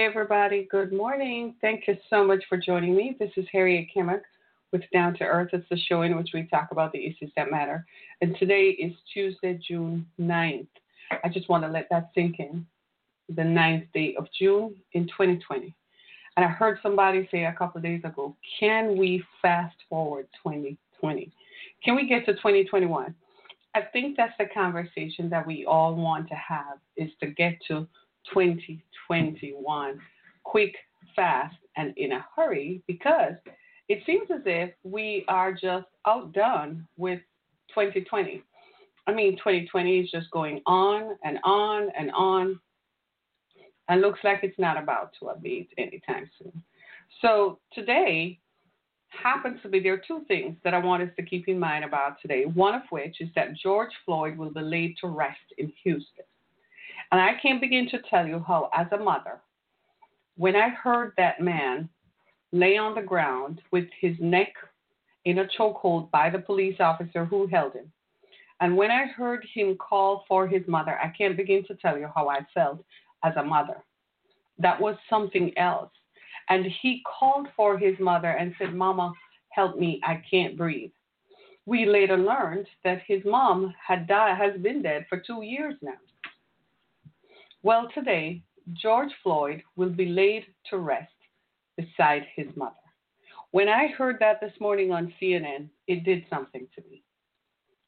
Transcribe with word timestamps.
Hey 0.00 0.06
everybody. 0.06 0.66
Good 0.70 0.94
morning. 0.94 1.56
Thank 1.60 1.86
you 1.86 1.94
so 2.08 2.24
much 2.24 2.42
for 2.48 2.56
joining 2.56 2.96
me. 2.96 3.16
This 3.20 3.32
is 3.36 3.44
Harriet 3.52 3.88
Kimmick 3.94 4.22
with 4.72 4.80
Down 4.94 5.12
to 5.18 5.24
Earth. 5.24 5.50
It's 5.52 5.68
the 5.68 5.76
show 5.76 6.00
in 6.00 6.16
which 6.16 6.30
we 6.32 6.44
talk 6.44 6.68
about 6.70 6.90
the 6.92 7.04
issues 7.04 7.30
that 7.36 7.50
matter. 7.50 7.84
And 8.22 8.34
today 8.38 8.70
is 8.80 8.94
Tuesday, 9.12 9.60
June 9.68 10.06
9th. 10.18 10.68
I 11.22 11.28
just 11.28 11.50
want 11.50 11.64
to 11.64 11.68
let 11.68 11.86
that 11.90 12.12
sink 12.14 12.36
in. 12.38 12.64
The 13.28 13.42
9th 13.42 13.88
day 13.92 14.14
of 14.18 14.26
June 14.38 14.74
in 14.94 15.04
2020. 15.04 15.74
And 16.38 16.46
I 16.46 16.48
heard 16.48 16.78
somebody 16.82 17.28
say 17.30 17.44
a 17.44 17.52
couple 17.52 17.76
of 17.76 17.84
days 17.84 18.00
ago, 18.02 18.34
can 18.58 18.96
we 18.96 19.22
fast 19.42 19.76
forward 19.90 20.28
2020? 20.42 21.30
Can 21.84 21.94
we 21.94 22.08
get 22.08 22.24
to 22.24 22.32
2021? 22.32 23.14
I 23.74 23.80
think 23.92 24.16
that's 24.16 24.32
the 24.38 24.46
conversation 24.46 25.28
that 25.28 25.46
we 25.46 25.66
all 25.66 25.94
want 25.94 26.26
to 26.28 26.36
have 26.36 26.78
is 26.96 27.10
to 27.20 27.26
get 27.26 27.58
to 27.68 27.86
2021 29.10 30.00
quick, 30.44 30.74
fast, 31.16 31.56
and 31.76 31.92
in 31.96 32.12
a 32.12 32.24
hurry 32.36 32.82
because 32.86 33.34
it 33.88 34.02
seems 34.06 34.28
as 34.32 34.42
if 34.46 34.70
we 34.84 35.24
are 35.28 35.52
just 35.52 35.86
outdone 36.06 36.86
with 36.96 37.18
2020. 37.70 38.42
I 39.06 39.12
mean, 39.12 39.36
2020 39.36 39.98
is 39.98 40.10
just 40.10 40.30
going 40.30 40.60
on 40.66 41.16
and 41.24 41.38
on 41.44 41.88
and 41.98 42.10
on 42.12 42.60
and 43.88 44.00
looks 44.00 44.20
like 44.22 44.40
it's 44.44 44.58
not 44.58 44.80
about 44.80 45.10
to 45.18 45.28
abate 45.28 45.70
anytime 45.76 46.30
soon. 46.40 46.62
So 47.20 47.58
today 47.72 48.38
happens 49.08 49.60
to 49.62 49.68
be 49.68 49.80
there 49.80 49.94
are 49.94 50.02
two 50.06 50.22
things 50.28 50.56
that 50.62 50.74
I 50.74 50.78
want 50.78 51.02
us 51.02 51.10
to 51.16 51.24
keep 51.24 51.48
in 51.48 51.58
mind 51.58 51.84
about 51.84 52.20
today. 52.22 52.44
One 52.44 52.76
of 52.76 52.82
which 52.90 53.20
is 53.20 53.28
that 53.34 53.56
George 53.60 53.90
Floyd 54.04 54.38
will 54.38 54.52
be 54.52 54.60
laid 54.60 54.94
to 55.00 55.08
rest 55.08 55.38
in 55.58 55.72
Houston. 55.82 56.24
And 57.12 57.20
I 57.20 57.32
can't 57.42 57.60
begin 57.60 57.88
to 57.90 57.98
tell 58.08 58.26
you 58.26 58.44
how, 58.46 58.70
as 58.74 58.86
a 58.92 58.96
mother, 58.96 59.40
when 60.36 60.56
I 60.56 60.68
heard 60.68 61.12
that 61.16 61.40
man 61.40 61.88
lay 62.52 62.76
on 62.76 62.94
the 62.94 63.02
ground 63.02 63.60
with 63.72 63.86
his 64.00 64.14
neck 64.20 64.52
in 65.24 65.40
a 65.40 65.48
chokehold 65.58 66.10
by 66.10 66.30
the 66.30 66.38
police 66.38 66.76
officer 66.80 67.24
who 67.24 67.46
held 67.46 67.74
him, 67.74 67.92
and 68.60 68.76
when 68.76 68.90
I 68.90 69.06
heard 69.06 69.44
him 69.54 69.76
call 69.76 70.24
for 70.28 70.46
his 70.46 70.62
mother, 70.68 70.98
I 71.02 71.08
can't 71.08 71.36
begin 71.36 71.64
to 71.66 71.74
tell 71.74 71.98
you 71.98 72.08
how 72.14 72.28
I 72.28 72.40
felt 72.54 72.84
as 73.24 73.32
a 73.36 73.42
mother. 73.42 73.82
That 74.58 74.80
was 74.80 74.96
something 75.08 75.56
else. 75.56 75.90
And 76.50 76.66
he 76.82 77.02
called 77.18 77.48
for 77.56 77.78
his 77.78 77.98
mother 77.98 78.30
and 78.30 78.54
said, 78.58 78.74
Mama, 78.74 79.12
help 79.48 79.78
me. 79.78 80.00
I 80.04 80.22
can't 80.30 80.58
breathe. 80.58 80.90
We 81.64 81.86
later 81.86 82.18
learned 82.18 82.66
that 82.84 83.02
his 83.06 83.22
mom 83.24 83.74
had 83.86 84.06
died, 84.06 84.36
has 84.36 84.60
been 84.60 84.82
dead 84.82 85.06
for 85.08 85.18
two 85.18 85.42
years 85.42 85.74
now. 85.80 85.92
Well, 87.62 87.88
today, 87.94 88.42
George 88.72 89.12
Floyd 89.22 89.62
will 89.76 89.90
be 89.90 90.06
laid 90.06 90.46
to 90.70 90.78
rest 90.78 91.12
beside 91.76 92.22
his 92.34 92.46
mother. 92.56 92.74
When 93.50 93.68
I 93.68 93.88
heard 93.88 94.16
that 94.20 94.40
this 94.40 94.52
morning 94.60 94.92
on 94.92 95.12
CNN, 95.20 95.68
it 95.86 96.04
did 96.04 96.24
something 96.30 96.66
to 96.74 96.82
me. 96.88 97.02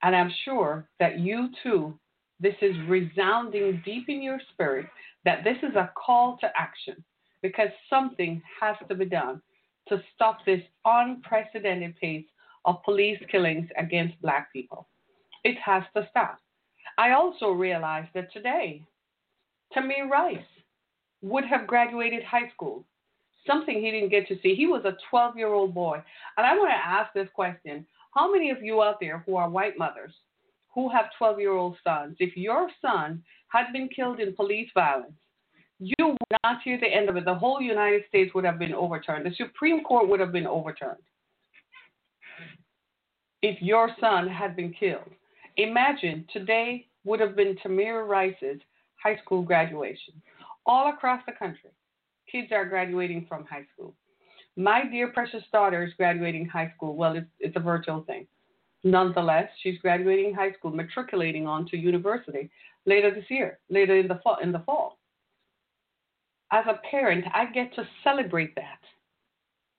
And 0.02 0.14
I'm 0.14 0.32
sure 0.44 0.88
that 0.98 1.20
you 1.20 1.48
too 1.62 1.98
this 2.41 2.56
is 2.60 2.74
resounding 2.88 3.80
deep 3.84 4.08
in 4.08 4.20
your 4.20 4.41
spirit 4.52 4.86
that 5.24 5.44
this 5.44 5.56
is 5.62 5.76
a 5.76 5.92
call 5.94 6.36
to 6.41 6.50
action 6.56 7.02
because 7.41 7.69
something 7.88 8.42
has 8.60 8.75
to 8.88 8.96
be 8.96 9.04
done 9.04 9.41
to 9.88 10.02
stop 10.12 10.38
this 10.44 10.60
unprecedented 10.84 11.96
pace 12.00 12.26
of 12.64 12.82
police 12.84 13.19
killings 13.30 13.69
against 13.78 14.20
black 14.20 14.52
people. 14.52 14.88
It 15.44 15.56
has 15.64 15.84
to 15.96 16.06
stop. 16.10 16.38
I 16.98 17.12
also 17.12 17.50
realized 17.50 18.08
that 18.14 18.32
today, 18.32 18.84
Tamir 19.76 20.08
Rice 20.08 20.38
would 21.22 21.44
have 21.44 21.66
graduated 21.66 22.22
high 22.24 22.50
school, 22.54 22.84
something 23.46 23.74
he 23.74 23.90
didn't 23.90 24.10
get 24.10 24.28
to 24.28 24.38
see. 24.42 24.54
He 24.54 24.66
was 24.66 24.84
a 24.84 24.96
12 25.10 25.36
year 25.36 25.48
old 25.48 25.74
boy. 25.74 26.02
And 26.36 26.46
I 26.46 26.54
want 26.54 26.70
to 26.70 26.88
ask 26.88 27.12
this 27.12 27.28
question 27.34 27.86
How 28.14 28.30
many 28.30 28.50
of 28.50 28.62
you 28.62 28.82
out 28.82 28.98
there 29.00 29.22
who 29.26 29.36
are 29.36 29.48
white 29.48 29.78
mothers 29.78 30.12
who 30.74 30.88
have 30.88 31.06
12 31.18 31.38
year 31.38 31.52
old 31.52 31.76
sons, 31.84 32.16
if 32.18 32.36
your 32.36 32.68
son 32.80 33.22
had 33.48 33.72
been 33.72 33.88
killed 33.88 34.20
in 34.20 34.34
police 34.34 34.70
violence, 34.74 35.12
you 35.78 35.94
would 36.00 36.38
not 36.44 36.62
hear 36.62 36.78
the 36.78 36.86
end 36.86 37.08
of 37.08 37.16
it. 37.16 37.24
The 37.24 37.34
whole 37.34 37.60
United 37.60 38.02
States 38.08 38.34
would 38.34 38.44
have 38.44 38.58
been 38.58 38.74
overturned. 38.74 39.26
The 39.26 39.34
Supreme 39.34 39.82
Court 39.82 40.08
would 40.08 40.20
have 40.20 40.32
been 40.32 40.46
overturned 40.46 41.02
if 43.42 43.60
your 43.60 43.90
son 44.00 44.28
had 44.28 44.54
been 44.54 44.72
killed. 44.72 45.10
Imagine 45.56 46.24
today 46.32 46.86
would 47.04 47.20
have 47.20 47.36
been 47.36 47.56
Tamir 47.56 48.08
Rice's 48.08 48.60
high 49.02 49.18
school 49.24 49.42
graduation. 49.42 50.14
All 50.66 50.90
across 50.90 51.22
the 51.26 51.32
country, 51.32 51.70
kids 52.30 52.52
are 52.52 52.64
graduating 52.64 53.26
from 53.28 53.44
high 53.44 53.66
school. 53.74 53.94
My 54.56 54.84
dear 54.84 55.08
precious 55.08 55.42
daughter 55.52 55.82
is 55.82 55.92
graduating 55.94 56.46
high 56.46 56.72
school. 56.76 56.94
Well, 56.94 57.16
it's, 57.16 57.26
it's 57.40 57.56
a 57.56 57.60
virtual 57.60 58.02
thing. 58.02 58.26
Nonetheless, 58.84 59.48
she's 59.62 59.78
graduating 59.78 60.34
high 60.34 60.52
school, 60.52 60.70
matriculating 60.70 61.46
on 61.46 61.66
to 61.66 61.76
university 61.76 62.50
later 62.84 63.14
this 63.14 63.24
year, 63.28 63.58
later 63.70 63.96
in 63.96 64.08
the 64.08 64.20
fall. 64.22 64.38
In 64.42 64.52
the 64.52 64.58
fall. 64.60 64.98
As 66.50 66.64
a 66.69 66.80
parent, 66.90 67.24
I 67.32 67.46
get 67.46 67.74
to 67.76 67.88
celebrate 68.04 68.54
that 68.56 68.80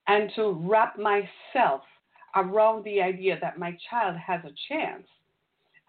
and 0.07 0.31
to 0.35 0.51
wrap 0.51 0.97
myself 0.97 1.81
around 2.35 2.83
the 2.83 3.01
idea 3.01 3.37
that 3.41 3.59
my 3.59 3.77
child 3.89 4.15
has 4.17 4.41
a 4.43 4.53
chance. 4.67 5.05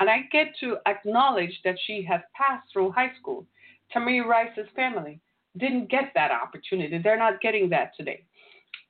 And 0.01 0.11
I 0.11 0.23
get 0.33 0.49
to 0.61 0.77
acknowledge 0.87 1.61
that 1.65 1.77
she 1.87 2.03
has 2.09 2.21
passed 2.35 2.67
through 2.73 2.93
high 2.93 3.13
school. 3.21 3.47
Tamir 3.95 4.25
Rice's 4.25 4.69
family 4.75 5.21
didn't 5.57 5.91
get 5.91 6.11
that 6.15 6.31
opportunity. 6.33 6.99
They're 6.99 7.19
not 7.19 7.41
getting 7.41 7.69
that 7.71 7.93
today 7.97 8.25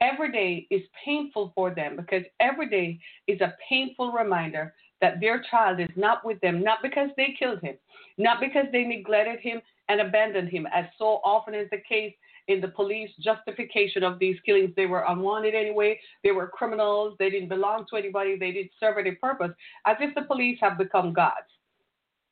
every 0.01 0.33
day 0.33 0.67
is 0.71 0.83
painful 1.05 1.53
for 1.55 1.75
them 1.75 1.97
because 1.97 2.25
every 2.41 2.69
day 2.69 2.99
is 3.27 3.41
a 3.41 3.55
painful 3.69 4.13
reminder 4.13 4.75
that 5.01 5.21
their 5.21 5.43
child 5.51 5.81
is 5.81 5.89
not 5.97 6.25
with 6.25 6.41
them, 6.41 6.63
not 6.63 6.79
because 6.83 7.11
they 7.17 7.35
killed 7.39 7.61
him, 7.61 7.77
not 8.19 8.41
because 8.41 8.67
they 8.73 8.85
neglected 8.85 9.41
him 9.41 9.61
and 9.89 10.01
abandoned 10.01 10.49
him, 10.49 10.67
as 10.75 10.87
so 10.99 11.21
often 11.25 11.55
is 11.55 11.69
the 11.71 11.83
case 11.89 12.15
in 12.49 12.61
the 12.61 12.69
police 12.69 13.11
justification 13.21 14.03
of 14.03 14.19
these 14.19 14.37
killings. 14.45 14.73
They 14.77 14.87
were 14.87 15.05
unwanted 15.09 15.55
anyway, 15.55 15.99
they 16.23 16.33
were 16.33 16.49
criminals, 16.49 17.17
they 17.19 17.31
didn't 17.31 17.49
belong 17.49 17.87
to 17.91 17.97
anybody, 17.97 18.37
they 18.39 18.53
didn't 18.53 18.73
serve 18.79 18.99
any 18.99 19.13
purpose, 19.13 19.53
as 19.87 19.97
if 20.01 20.15
the 20.15 20.23
police 20.23 20.59
have 20.61 20.79
become 20.79 21.13
gods. 21.13 21.49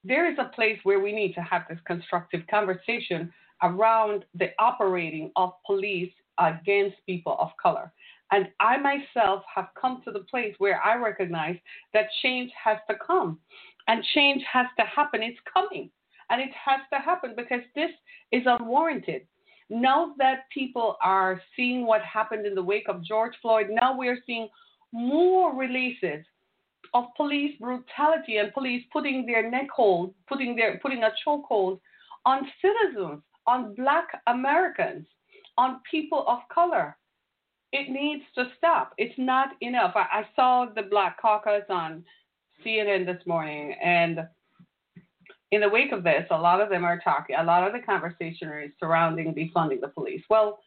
There 0.04 0.30
is 0.30 0.38
a 0.38 0.54
place 0.54 0.78
where 0.82 1.00
we 1.00 1.12
need 1.12 1.34
to 1.34 1.40
have 1.42 1.62
this 1.68 1.78
constructive 1.86 2.42
conversation 2.48 3.32
around 3.62 4.24
the 4.34 4.50
operating 4.58 5.30
of 5.36 5.52
police 5.64 6.12
against 6.38 6.96
people 7.06 7.36
of 7.38 7.50
color. 7.62 7.92
And 8.32 8.48
I 8.60 8.78
myself 8.78 9.42
have 9.54 9.68
come 9.80 10.02
to 10.04 10.10
the 10.10 10.20
place 10.20 10.54
where 10.58 10.80
I 10.82 10.96
recognize 10.96 11.56
that 11.92 12.06
change 12.22 12.50
has 12.62 12.78
to 12.88 12.96
come 13.06 13.38
and 13.88 14.02
change 14.14 14.42
has 14.50 14.66
to 14.78 14.86
happen. 14.86 15.22
It's 15.22 15.38
coming 15.52 15.90
and 16.30 16.40
it 16.40 16.50
has 16.52 16.80
to 16.92 16.98
happen 16.98 17.34
because 17.36 17.60
this 17.74 17.90
is 18.32 18.42
unwarranted. 18.46 19.26
Now 19.72 20.12
that 20.18 20.50
people 20.52 20.96
are 21.02 21.40
seeing 21.56 21.86
what 21.86 22.02
happened 22.02 22.46
in 22.46 22.54
the 22.54 22.62
wake 22.62 22.88
of 22.88 23.02
George 23.02 23.32
Floyd, 23.40 23.68
now 23.70 23.96
we're 23.96 24.18
seeing 24.26 24.48
more 24.92 25.56
releases 25.56 26.26
of 26.92 27.04
police 27.16 27.56
brutality 27.58 28.36
and 28.36 28.52
police 28.52 28.84
putting 28.92 29.24
their 29.24 29.50
neck 29.50 29.68
hold, 29.74 30.12
putting 30.28 30.54
their 30.54 30.78
putting 30.80 31.02
a 31.04 31.10
chokehold 31.26 31.80
on 32.26 32.46
citizens, 32.60 33.22
on 33.46 33.74
black 33.74 34.08
Americans 34.26 35.06
on 35.56 35.80
people 35.90 36.24
of 36.28 36.40
color. 36.52 36.96
It 37.72 37.90
needs 37.90 38.24
to 38.34 38.44
stop. 38.58 38.92
It's 38.98 39.18
not 39.18 39.50
enough. 39.62 39.92
I, 39.94 40.20
I 40.20 40.28
saw 40.36 40.66
the 40.74 40.82
Black 40.82 41.20
Caucus 41.20 41.64
on 41.70 42.04
CNN 42.64 43.06
this 43.06 43.24
morning, 43.26 43.74
and 43.82 44.20
in 45.52 45.60
the 45.60 45.68
wake 45.68 45.92
of 45.92 46.02
this, 46.02 46.26
a 46.30 46.36
lot 46.36 46.62
of 46.62 46.70
them 46.70 46.82
are 46.82 46.98
talking, 46.98 47.36
a 47.36 47.44
lot 47.44 47.64
of 47.66 47.74
the 47.74 47.86
conversation 47.86 48.50
is 48.64 48.72
surrounding 48.80 49.34
defunding 49.34 49.82
the 49.82 49.88
police. 49.88 50.22
Well, 50.30 50.58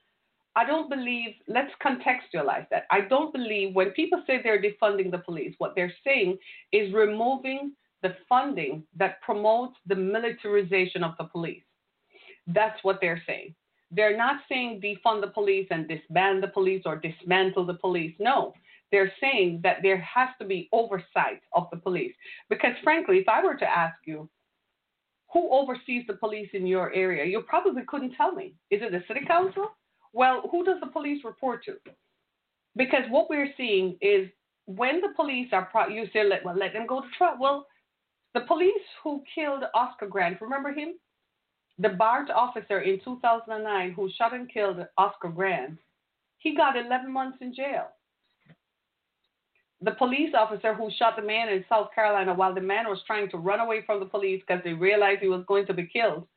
I 0.55 0.63
don't 0.63 0.89
believe, 0.89 1.31
let's 1.47 1.71
contextualize 1.83 2.69
that. 2.69 2.83
I 2.91 3.01
don't 3.01 3.33
believe 3.33 3.75
when 3.75 3.89
people 3.91 4.23
say 4.25 4.39
they're 4.41 4.61
defunding 4.61 5.09
the 5.11 5.17
police, 5.17 5.55
what 5.57 5.73
they're 5.75 5.93
saying 6.05 6.37
is 6.71 6.93
removing 6.93 7.73
the 8.03 8.15
funding 8.29 8.83
that 8.95 9.21
promotes 9.21 9.75
the 9.87 9.95
militarization 9.95 11.03
of 11.03 11.15
the 11.17 11.25
police. 11.25 11.63
That's 12.45 12.81
what 12.83 12.99
they're 13.01 13.23
saying. 13.25 13.55
They're 13.89 14.15
not 14.15 14.41
saying 14.47 14.81
defund 14.81 15.21
the 15.21 15.31
police 15.33 15.67
and 15.71 15.87
disband 15.87 16.43
the 16.43 16.47
police 16.47 16.83
or 16.85 16.97
dismantle 16.97 17.65
the 17.65 17.73
police. 17.73 18.13
No, 18.19 18.53
they're 18.91 19.11
saying 19.19 19.61
that 19.63 19.77
there 19.81 19.99
has 19.99 20.29
to 20.39 20.45
be 20.45 20.69
oversight 20.71 21.41
of 21.53 21.67
the 21.71 21.77
police. 21.77 22.13
Because 22.49 22.75
frankly, 22.83 23.17
if 23.17 23.27
I 23.27 23.43
were 23.43 23.55
to 23.55 23.65
ask 23.65 23.95
you, 24.05 24.29
who 25.35 25.51
oversees 25.51 26.05
the 26.07 26.13
police 26.13 26.47
in 26.53 26.65
your 26.65 26.93
area, 26.93 27.25
you 27.25 27.41
probably 27.41 27.83
couldn't 27.85 28.15
tell 28.15 28.31
me. 28.31 28.53
Is 28.71 28.81
it 28.81 28.93
the 28.93 29.03
city 29.05 29.25
council? 29.27 29.67
Well, 30.13 30.47
who 30.49 30.63
does 30.63 30.79
the 30.79 30.87
police 30.87 31.25
report 31.25 31.65
to? 31.65 31.73
Because 32.77 33.03
what 33.09 33.29
we're 33.29 33.53
seeing 33.57 33.97
is 33.99 34.29
when 34.65 35.01
the 35.01 35.09
police 35.13 35.49
are, 35.51 35.65
pro- 35.65 35.89
you 35.89 36.05
say, 36.13 36.23
let, 36.23 36.45
well, 36.45 36.55
let 36.55 36.71
them 36.71 36.87
go 36.87 37.01
to 37.01 37.07
trial. 37.17 37.35
Well, 37.37 37.67
the 38.33 38.41
police 38.47 38.85
who 39.03 39.23
killed 39.35 39.63
Oscar 39.73 40.07
Grant, 40.07 40.39
remember 40.39 40.71
him? 40.71 40.93
The 41.79 41.89
BART 41.89 42.29
officer 42.29 42.79
in 42.79 43.01
2009 43.03 43.91
who 43.91 44.09
shot 44.17 44.33
and 44.33 44.49
killed 44.49 44.77
Oscar 44.97 45.27
Grant, 45.27 45.77
he 46.37 46.55
got 46.55 46.77
11 46.77 47.11
months 47.11 47.39
in 47.41 47.53
jail. 47.53 47.87
The 49.81 49.91
police 49.91 50.33
officer 50.37 50.73
who 50.73 50.89
shot 50.97 51.15
the 51.15 51.21
man 51.21 51.49
in 51.49 51.65
South 51.67 51.89
Carolina 51.93 52.33
while 52.33 52.53
the 52.53 52.61
man 52.61 52.87
was 52.87 53.01
trying 53.05 53.29
to 53.29 53.37
run 53.37 53.59
away 53.59 53.83
from 53.85 53.99
the 53.99 54.05
police 54.05 54.41
because 54.47 54.63
they 54.63 54.73
realized 54.73 55.21
he 55.21 55.27
was 55.27 55.43
going 55.47 55.65
to 55.67 55.73
be 55.73 55.85
killed, 55.85 56.27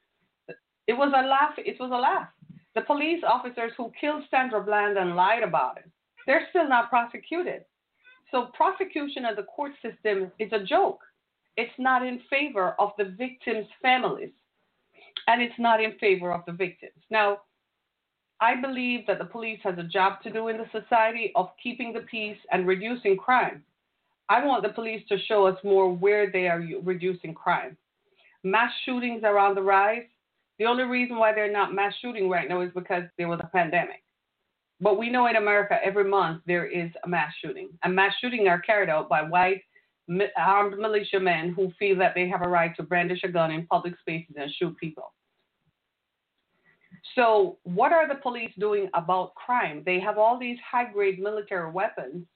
it 0.86 0.94
was 0.94 1.12
a 1.14 1.26
laugh. 1.26 1.54
It 1.58 1.78
was 1.78 1.90
a 1.92 1.96
laugh. 1.96 2.28
The 2.74 2.80
police 2.82 3.22
officers 3.26 3.72
who 3.76 3.92
killed 4.00 4.22
Sandra 4.30 4.62
Bland 4.62 4.96
and 4.96 5.16
lied 5.16 5.42
about 5.42 5.78
it, 5.78 5.90
they're 6.26 6.46
still 6.50 6.68
not 6.68 6.90
prosecuted. 6.90 7.64
So 8.30 8.50
prosecution 8.54 9.24
of 9.24 9.36
the 9.36 9.44
court 9.44 9.72
system 9.82 10.30
is 10.38 10.52
a 10.52 10.64
joke. 10.64 11.00
It's 11.56 11.72
not 11.78 12.06
in 12.06 12.20
favor 12.30 12.74
of 12.78 12.90
the 12.98 13.04
victims' 13.04 13.66
families, 13.82 14.30
and 15.26 15.42
it's 15.42 15.58
not 15.58 15.82
in 15.82 15.92
favor 15.98 16.32
of 16.32 16.44
the 16.46 16.52
victims. 16.52 17.02
Now, 17.10 17.38
I 18.40 18.60
believe 18.60 19.06
that 19.06 19.18
the 19.18 19.24
police 19.24 19.58
has 19.64 19.78
a 19.78 19.82
job 19.82 20.22
to 20.22 20.30
do 20.30 20.48
in 20.48 20.58
the 20.58 20.80
society 20.80 21.32
of 21.34 21.50
keeping 21.60 21.92
the 21.92 22.00
peace 22.00 22.38
and 22.52 22.66
reducing 22.66 23.16
crime. 23.16 23.64
I 24.28 24.44
want 24.44 24.62
the 24.62 24.68
police 24.68 25.02
to 25.08 25.18
show 25.26 25.46
us 25.46 25.58
more 25.64 25.92
where 25.92 26.30
they 26.30 26.46
are 26.46 26.62
reducing 26.82 27.34
crime. 27.34 27.76
Mass 28.44 28.70
shootings 28.84 29.24
are 29.24 29.38
on 29.38 29.54
the 29.54 29.62
rise. 29.62 30.06
The 30.58 30.66
only 30.66 30.84
reason 30.84 31.18
why 31.18 31.32
they're 31.32 31.50
not 31.50 31.74
mass 31.74 31.94
shooting 32.00 32.28
right 32.28 32.48
now 32.48 32.60
is 32.60 32.70
because 32.74 33.04
there 33.16 33.28
was 33.28 33.40
a 33.42 33.48
pandemic. 33.48 34.02
But 34.80 34.98
we 34.98 35.10
know 35.10 35.26
in 35.26 35.36
America 35.36 35.78
every 35.82 36.04
month 36.04 36.42
there 36.46 36.66
is 36.66 36.90
a 37.04 37.08
mass 37.08 37.32
shooting. 37.42 37.70
And 37.82 37.94
mass 37.94 38.12
shootings 38.20 38.46
are 38.48 38.60
carried 38.60 38.88
out 38.88 39.08
by 39.08 39.22
white 39.22 39.62
armed 40.36 40.78
militiamen 40.78 41.52
who 41.52 41.72
feel 41.78 41.98
that 41.98 42.14
they 42.14 42.28
have 42.28 42.42
a 42.42 42.48
right 42.48 42.74
to 42.76 42.82
brandish 42.82 43.24
a 43.24 43.28
gun 43.28 43.50
in 43.50 43.66
public 43.66 43.94
spaces 44.00 44.34
and 44.38 44.50
shoot 44.52 44.76
people. 44.78 45.12
So, 47.14 47.58
what 47.64 47.92
are 47.92 48.08
the 48.08 48.20
police 48.20 48.52
doing 48.58 48.88
about 48.94 49.34
crime? 49.34 49.82
They 49.84 50.00
have 50.00 50.18
all 50.18 50.38
these 50.38 50.58
high 50.70 50.90
grade 50.92 51.18
military 51.18 51.70
weapons, 51.70 52.26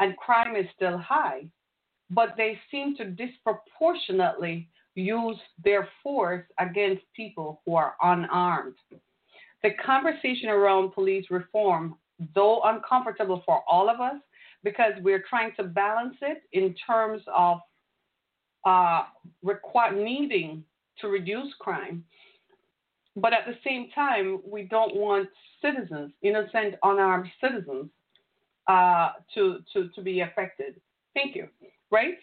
and 0.00 0.16
crime 0.16 0.56
is 0.56 0.66
still 0.74 0.98
high, 0.98 1.46
but 2.10 2.34
they 2.36 2.58
seem 2.70 2.96
to 2.96 3.04
disproportionately 3.04 4.68
use 4.94 5.38
their 5.62 5.88
force 6.02 6.44
against 6.58 7.02
people 7.14 7.60
who 7.64 7.74
are 7.74 7.94
unarmed. 8.02 8.76
The 9.62 9.70
conversation 9.84 10.48
around 10.48 10.92
police 10.92 11.26
reform, 11.30 11.96
though 12.34 12.60
uncomfortable 12.64 13.42
for 13.44 13.62
all 13.68 13.88
of 13.88 14.00
us, 14.00 14.20
because 14.62 14.92
we're 15.02 15.24
trying 15.28 15.52
to 15.56 15.64
balance 15.64 16.16
it 16.22 16.42
in 16.52 16.74
terms 16.86 17.22
of 17.34 17.58
uh, 18.64 19.04
require, 19.42 19.92
needing 19.92 20.64
to 21.00 21.08
reduce 21.08 21.52
crime, 21.60 22.04
but 23.16 23.32
at 23.32 23.46
the 23.46 23.56
same 23.64 23.90
time, 23.94 24.40
we 24.46 24.62
don't 24.62 24.96
want 24.96 25.28
citizens, 25.62 26.12
innocent, 26.22 26.74
unarmed 26.82 27.28
citizens, 27.40 27.90
uh, 28.66 29.12
to, 29.34 29.58
to, 29.72 29.88
to 29.94 30.02
be 30.02 30.20
affected. 30.20 30.80
Thank 31.14 31.36
you. 31.36 31.48
Right? 31.90 32.14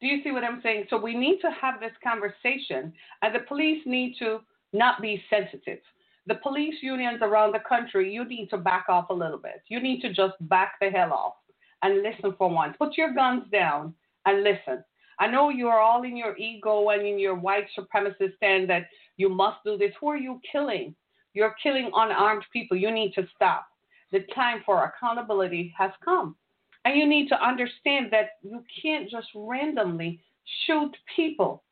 Do 0.00 0.06
you 0.06 0.22
see 0.22 0.30
what 0.30 0.44
I'm 0.44 0.60
saying? 0.62 0.86
So 0.90 0.98
we 0.98 1.14
need 1.14 1.40
to 1.40 1.50
have 1.60 1.80
this 1.80 1.92
conversation, 2.02 2.92
and 3.22 3.34
the 3.34 3.40
police 3.46 3.82
need 3.84 4.16
to 4.20 4.40
not 4.72 5.00
be 5.00 5.22
sensitive. 5.30 5.80
The 6.26 6.36
police 6.36 6.74
unions 6.82 7.20
around 7.22 7.52
the 7.52 7.60
country, 7.68 8.12
you 8.12 8.24
need 8.24 8.48
to 8.50 8.58
back 8.58 8.86
off 8.88 9.10
a 9.10 9.14
little 9.14 9.38
bit. 9.38 9.62
You 9.68 9.80
need 9.80 10.00
to 10.02 10.12
just 10.12 10.34
back 10.42 10.74
the 10.80 10.90
hell 10.90 11.12
off 11.12 11.34
and 11.82 12.02
listen 12.02 12.34
for 12.36 12.50
once. 12.50 12.76
Put 12.78 12.96
your 12.96 13.14
guns 13.14 13.44
down 13.50 13.94
and 14.26 14.42
listen. 14.42 14.84
I 15.20 15.26
know 15.26 15.48
you 15.48 15.68
are 15.68 15.80
all 15.80 16.04
in 16.04 16.16
your 16.16 16.36
ego 16.36 16.90
and 16.90 17.04
in 17.06 17.18
your 17.18 17.34
white 17.34 17.66
supremacist 17.76 18.36
stand 18.36 18.70
that 18.70 18.88
you 19.16 19.28
must 19.28 19.58
do 19.64 19.76
this. 19.76 19.92
Who 20.00 20.08
are 20.08 20.16
you 20.16 20.40
killing? 20.50 20.94
You're 21.34 21.54
killing 21.62 21.90
unarmed 21.94 22.44
people. 22.52 22.76
You 22.76 22.90
need 22.90 23.12
to 23.14 23.26
stop. 23.34 23.66
The 24.12 24.20
time 24.34 24.62
for 24.64 24.84
accountability 24.84 25.74
has 25.76 25.90
come. 26.04 26.36
And 26.84 26.96
you 26.96 27.06
need 27.06 27.28
to 27.28 27.46
understand 27.46 28.06
that 28.12 28.30
you 28.42 28.64
can't 28.82 29.10
just 29.10 29.28
randomly 29.34 30.20
shoot 30.66 30.96
people. 31.14 31.64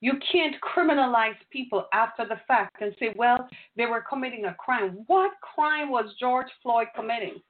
You 0.00 0.14
can't 0.32 0.56
criminalize 0.62 1.36
people 1.50 1.86
after 1.92 2.26
the 2.26 2.40
fact 2.48 2.80
and 2.80 2.94
say, 2.98 3.12
well, 3.16 3.48
they 3.76 3.86
were 3.86 4.04
committing 4.08 4.46
a 4.46 4.54
crime. 4.54 5.04
What 5.06 5.32
crime 5.42 5.90
was 5.90 6.14
George 6.18 6.48
Floyd 6.62 6.86
committing? 6.94 7.40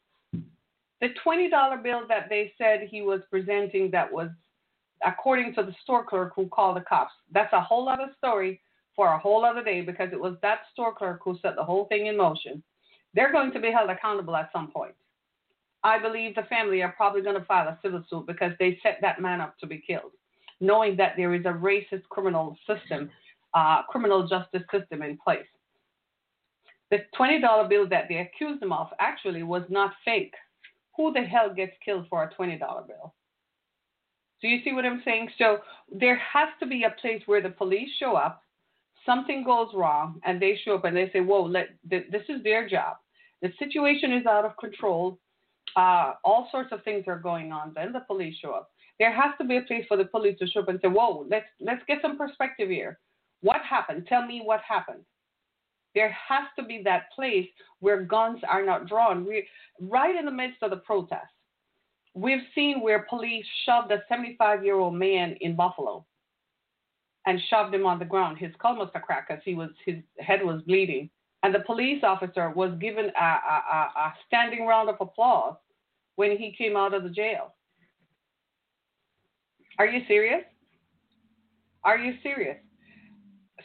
The 1.00 1.08
$20 1.25 1.82
bill 1.82 2.03
that 2.08 2.29
they 2.29 2.53
said 2.58 2.88
he 2.91 3.03
was 3.03 3.20
presenting 3.31 3.91
that 3.93 4.12
was 4.12 4.29
according 5.05 5.55
to 5.55 5.62
the 5.62 5.75
store 5.82 6.05
clerk 6.05 6.32
who 6.35 6.49
called 6.49 6.76
the 6.76 6.82
cops. 6.82 7.12
That's 7.32 7.52
a 7.52 7.61
whole 7.61 7.88
other 7.88 8.11
story 8.19 8.61
for 8.94 9.08
a 9.08 9.19
whole 9.19 9.44
other 9.44 9.62
day 9.62 9.81
because 9.81 10.11
it 10.12 10.20
was 10.20 10.37
that 10.43 10.61
store 10.73 10.94
clerk 10.94 11.20
who 11.25 11.38
set 11.41 11.56
the 11.56 11.64
whole 11.64 11.87
thing 11.87 12.06
in 12.06 12.17
motion. 12.17 12.62
They're 13.14 13.32
going 13.32 13.52
to 13.52 13.61
be 13.61 13.73
held 13.73 13.91
accountable 13.91 14.37
at 14.37 14.50
some 14.52 14.70
point. 14.70 14.94
I 15.82 15.99
believe 15.99 16.35
the 16.35 16.43
family 16.43 16.82
are 16.82 16.93
probably 16.93 17.23
going 17.23 17.38
to 17.38 17.44
file 17.47 17.69
a 17.69 17.79
civil 17.82 18.05
suit 18.11 18.26
because 18.26 18.52
they 18.58 18.79
set 18.82 18.99
that 19.00 19.20
man 19.20 19.41
up 19.41 19.58
to 19.58 19.67
be 19.67 19.82
killed, 19.85 20.12
knowing 20.61 20.97
that 20.97 21.14
there 21.17 21.35
is 21.35 21.44
a 21.46 21.49
racist 21.49 22.03
criminal 22.11 22.56
system, 22.67 23.11
uh, 23.55 23.82
criminal 23.85 24.29
justice 24.29 24.62
system 24.70 25.03
in 25.03 25.17
place. 25.17 25.46
The 26.91 26.99
$20 27.19 27.69
bill 27.69 27.88
that 27.88 28.06
they 28.08 28.17
accused 28.17 28.62
him 28.62 28.73
of 28.73 28.88
actually 28.99 29.43
was 29.44 29.62
not 29.69 29.93
fake. 30.05 30.35
Who 30.96 31.12
the 31.12 31.23
hell 31.23 31.55
gets 31.55 31.73
killed 31.85 32.06
for 32.11 32.25
a 32.25 32.35
$20 32.35 32.58
bill? 32.58 33.14
Do 34.40 34.48
you 34.48 34.62
see 34.64 34.72
what 34.72 34.87
I'm 34.87 35.02
saying? 35.04 35.31
So 35.38 35.58
there 35.92 36.16
has 36.16 36.48
to 36.60 36.66
be 36.66 36.84
a 36.84 36.94
place 37.00 37.22
where 37.26 37.42
the 37.42 37.50
police 37.50 37.90
show 37.98 38.16
up, 38.16 38.42
something 39.04 39.44
goes 39.44 39.69
wrong, 39.75 40.20
and 40.25 40.40
they 40.40 40.58
show 40.64 40.76
up 40.76 40.84
and 40.84 40.96
they 40.96 41.10
say, 41.12 41.20
"Whoa, 41.20 41.42
let, 41.42 41.69
this 41.84 42.25
is 42.28 42.42
their 42.42 42.69
job. 42.69 42.96
The 43.42 43.52
situation 43.58 44.12
is 44.12 44.26
out 44.26 44.44
of 44.44 44.56
control. 44.56 45.19
Uh, 45.76 46.15
all 46.24 46.48
sorts 46.50 46.72
of 46.72 46.82
things 46.84 47.05
are 47.06 47.19
going 47.19 47.53
on." 47.53 47.72
Then 47.74 47.93
the 47.93 48.00
police 48.00 48.36
show 48.38 48.53
up. 48.53 48.70
There 48.98 49.12
has 49.12 49.32
to 49.38 49.44
be 49.44 49.56
a 49.56 49.62
place 49.62 49.86
for 49.88 49.96
the 49.96 50.05
police 50.05 50.38
to 50.38 50.46
show 50.46 50.60
up 50.60 50.69
and 50.69 50.81
say, 50.81 50.88
"Whoa, 50.88 51.26
let's 51.29 51.48
let's 51.60 51.84
get 51.86 52.03
some 52.03 52.17
perspective 52.17 52.69
here. 52.69 52.98
What 53.43 53.62
happened? 53.62 54.06
Tell 54.06 54.26
me 54.26 54.41
what 54.43 54.60
happened." 54.62 55.05
There 55.94 56.10
has 56.10 56.44
to 56.56 56.62
be 56.62 56.82
that 56.84 57.10
place 57.12 57.48
where 57.81 58.03
guns 58.05 58.41
are 58.48 58.65
not 58.65 58.86
drawn. 58.86 59.26
We 59.26 59.48
right 59.81 60.15
in 60.15 60.24
the 60.24 60.31
midst 60.31 60.62
of 60.62 60.70
the 60.70 60.76
protest 60.76 61.32
We've 62.14 62.43
seen 62.55 62.81
where 62.81 63.06
police 63.08 63.44
shoved 63.64 63.93
a 63.93 64.02
75 64.08 64.64
year 64.64 64.76
old 64.76 64.94
man 64.94 65.36
in 65.40 65.55
Buffalo 65.55 66.05
and 67.26 67.40
shoved 67.48 67.74
him 67.74 67.86
on 67.86 67.98
the 67.98 68.05
ground. 68.05 68.38
His 68.38 68.52
skull 68.55 68.76
must 68.76 68.93
have 68.94 69.02
cracked 69.02 69.29
because 69.29 69.43
he 69.44 69.55
was 69.55 69.70
his 69.84 69.96
head 70.19 70.44
was 70.44 70.62
bleeding, 70.62 71.10
and 71.43 71.55
the 71.55 71.60
police 71.60 72.02
officer 72.02 72.50
was 72.50 72.72
given 72.81 73.10
a, 73.19 73.24
a, 73.24 73.90
a 73.96 74.14
standing 74.26 74.67
round 74.67 74.88
of 74.88 74.96
applause 75.00 75.56
when 76.17 76.36
he 76.36 76.55
came 76.56 76.76
out 76.76 76.94
of 76.94 77.02
the 77.02 77.10
jail. 77.10 77.55
Are 79.79 79.86
you 79.86 80.02
serious? 80.06 80.44
Are 81.84 81.96
you 81.96 82.14
serious? 82.22 82.58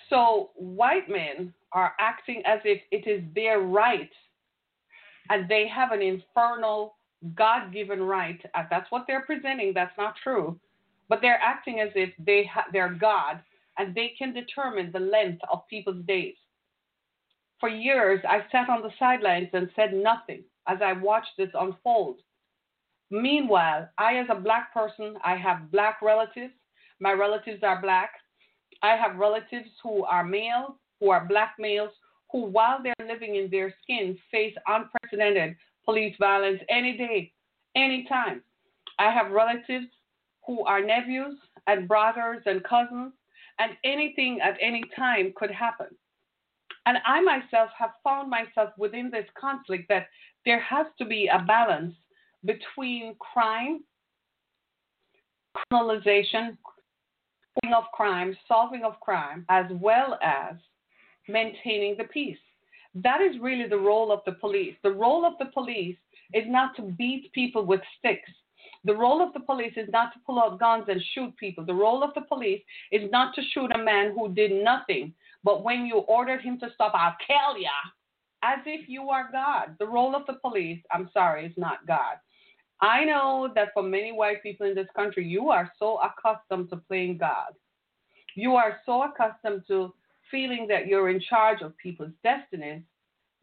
So 0.09 0.51
white 0.55 1.09
men 1.09 1.53
are 1.71 1.93
acting 1.99 2.41
as 2.45 2.59
if 2.63 2.81
it 2.91 3.09
is 3.09 3.23
their 3.33 3.59
right 3.59 4.09
and 5.29 5.49
they 5.49 5.67
have 5.67 5.91
an 5.91 6.01
infernal 6.01 6.95
God 7.33 7.73
given 7.73 8.01
right. 8.01 8.39
Uh, 8.53 8.63
that's 8.69 8.91
what 8.91 9.05
they're 9.07 9.25
presenting. 9.25 9.73
That's 9.73 9.97
not 9.97 10.15
true. 10.21 10.59
But 11.09 11.19
they're 11.21 11.39
acting 11.41 11.79
as 11.79 11.89
if 11.95 12.11
they 12.19 12.49
ha- 12.51 12.65
they're 12.71 12.93
God 12.93 13.39
and 13.77 13.93
they 13.93 14.13
can 14.17 14.33
determine 14.33 14.91
the 14.91 14.99
length 14.99 15.41
of 15.51 15.67
people's 15.69 16.03
days. 16.05 16.35
For 17.59 17.69
years, 17.69 18.19
I 18.27 18.45
sat 18.51 18.69
on 18.69 18.81
the 18.81 18.91
sidelines 18.99 19.49
and 19.53 19.69
said 19.75 19.93
nothing 19.93 20.43
as 20.67 20.79
I 20.83 20.93
watched 20.93 21.37
this 21.37 21.49
unfold. 21.53 22.19
Meanwhile, 23.11 23.89
I, 23.97 24.17
as 24.17 24.27
a 24.29 24.35
black 24.35 24.73
person, 24.73 25.15
I 25.23 25.35
have 25.35 25.71
black 25.71 26.01
relatives. 26.01 26.53
My 26.99 27.13
relatives 27.13 27.63
are 27.63 27.81
black. 27.81 28.11
I 28.81 28.95
have 28.95 29.17
relatives 29.17 29.69
who 29.83 30.03
are 30.05 30.23
male, 30.23 30.77
who 30.99 31.09
are 31.09 31.25
black 31.25 31.55
males, 31.59 31.91
who, 32.31 32.45
while 32.45 32.79
they're 32.81 33.07
living 33.07 33.35
in 33.35 33.49
their 33.49 33.73
skin, 33.83 34.17
face 34.31 34.55
unprecedented 34.67 35.55
police 35.85 36.15
violence 36.19 36.61
any 36.69 36.97
day, 36.97 37.31
any 37.75 38.05
time. 38.07 38.41
I 38.99 39.11
have 39.11 39.31
relatives 39.31 39.87
who 40.45 40.63
are 40.65 40.83
nephews 40.83 41.37
and 41.67 41.87
brothers 41.87 42.43
and 42.45 42.63
cousins, 42.63 43.13
and 43.59 43.71
anything 43.83 44.39
at 44.41 44.57
any 44.61 44.83
time 44.95 45.33
could 45.35 45.51
happen. 45.51 45.87
And 46.85 46.97
I 47.05 47.21
myself 47.21 47.69
have 47.77 47.91
found 48.03 48.29
myself 48.29 48.69
within 48.77 49.09
this 49.09 49.25
conflict 49.39 49.89
that 49.89 50.07
there 50.45 50.59
has 50.59 50.85
to 50.99 51.05
be 51.05 51.27
a 51.27 51.39
balance 51.39 51.95
between 52.43 53.15
crime, 53.19 53.83
criminalization, 55.57 56.57
of 57.73 57.85
crime, 57.93 58.35
solving 58.47 58.83
of 58.83 58.99
crime, 58.99 59.45
as 59.49 59.65
well 59.71 60.19
as 60.21 60.55
maintaining 61.27 61.95
the 61.97 62.03
peace. 62.03 62.37
That 62.95 63.21
is 63.21 63.35
really 63.41 63.67
the 63.67 63.77
role 63.77 64.11
of 64.11 64.21
the 64.25 64.31
police. 64.33 64.75
The 64.83 64.91
role 64.91 65.25
of 65.25 65.33
the 65.37 65.51
police 65.53 65.97
is 66.33 66.45
not 66.47 66.75
to 66.77 66.81
beat 66.83 67.31
people 67.33 67.65
with 67.65 67.81
sticks. 67.99 68.29
The 68.85 68.95
role 68.95 69.21
of 69.21 69.33
the 69.33 69.39
police 69.41 69.73
is 69.75 69.89
not 69.89 70.13
to 70.13 70.19
pull 70.25 70.39
out 70.39 70.59
guns 70.59 70.85
and 70.87 71.01
shoot 71.13 71.35
people. 71.37 71.65
The 71.65 71.73
role 71.73 72.03
of 72.03 72.13
the 72.13 72.21
police 72.21 72.61
is 72.91 73.09
not 73.11 73.35
to 73.35 73.41
shoot 73.51 73.71
a 73.75 73.83
man 73.83 74.13
who 74.15 74.33
did 74.33 74.63
nothing, 74.63 75.13
but 75.43 75.63
when 75.63 75.85
you 75.85 75.97
ordered 75.97 76.41
him 76.41 76.59
to 76.59 76.69
stop, 76.73 76.93
I'll 76.95 77.15
kill 77.25 77.61
ya, 77.61 77.69
as 78.43 78.59
if 78.65 78.87
you 78.87 79.09
are 79.09 79.29
God. 79.31 79.75
The 79.79 79.87
role 79.87 80.15
of 80.15 80.25
the 80.27 80.33
police, 80.33 80.81
I'm 80.91 81.09
sorry, 81.13 81.45
is 81.47 81.53
not 81.57 81.85
God. 81.87 82.17
I 82.81 83.05
know 83.05 83.49
that 83.55 83.69
for 83.73 83.83
many 83.83 84.11
white 84.11 84.43
people 84.43 84.67
in 84.67 84.75
this 84.75 84.87
country, 84.95 85.25
you 85.25 85.49
are 85.49 85.71
so 85.79 85.99
accustomed 85.99 86.69
to 86.69 86.77
playing 86.77 87.17
God. 87.17 87.53
You 88.35 88.55
are 88.55 88.77
so 88.85 89.03
accustomed 89.03 89.63
to 89.67 89.93
feeling 90.31 90.67
that 90.67 90.87
you're 90.87 91.09
in 91.09 91.19
charge 91.19 91.61
of 91.61 91.77
people's 91.77 92.11
destinies 92.23 92.81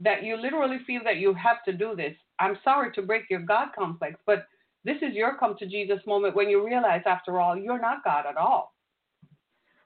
that 0.00 0.24
you 0.24 0.36
literally 0.36 0.78
feel 0.86 1.00
that 1.04 1.18
you 1.18 1.32
have 1.34 1.62
to 1.64 1.72
do 1.72 1.94
this. 1.94 2.14
I'm 2.38 2.58
sorry 2.64 2.92
to 2.92 3.02
break 3.02 3.30
your 3.30 3.40
God 3.40 3.68
complex, 3.76 4.16
but 4.26 4.46
this 4.84 4.96
is 4.96 5.14
your 5.14 5.36
come 5.38 5.56
to 5.58 5.66
Jesus 5.66 6.00
moment 6.06 6.34
when 6.34 6.48
you 6.48 6.66
realize, 6.66 7.02
after 7.06 7.40
all, 7.40 7.56
you're 7.56 7.80
not 7.80 8.02
God 8.04 8.24
at 8.26 8.36
all. 8.36 8.74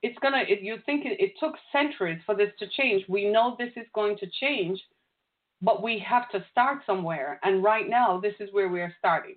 It's 0.03 0.19
gonna. 0.21 0.45
If 0.49 0.63
you 0.63 0.79
think 0.87 1.05
it, 1.05 1.21
it 1.21 1.33
took 1.39 1.55
centuries 1.73 2.21
for 2.25 2.35
this 2.35 2.51
to 2.61 2.67
change, 2.77 3.05
we 3.09 3.29
know 3.29 3.57
this 3.59 3.73
is 3.77 3.87
going 3.95 4.17
to 4.19 4.27
change, 4.41 4.81
but 5.61 5.83
we 5.83 5.99
have 5.99 6.31
to 6.31 6.45
start 6.51 6.81
somewhere. 6.87 7.41
And 7.43 7.63
right 7.63 7.89
now, 7.89 8.21
this 8.21 8.35
is 8.41 8.49
where 8.53 8.69
we 8.69 8.81
are 8.81 8.95
starting. 8.99 9.37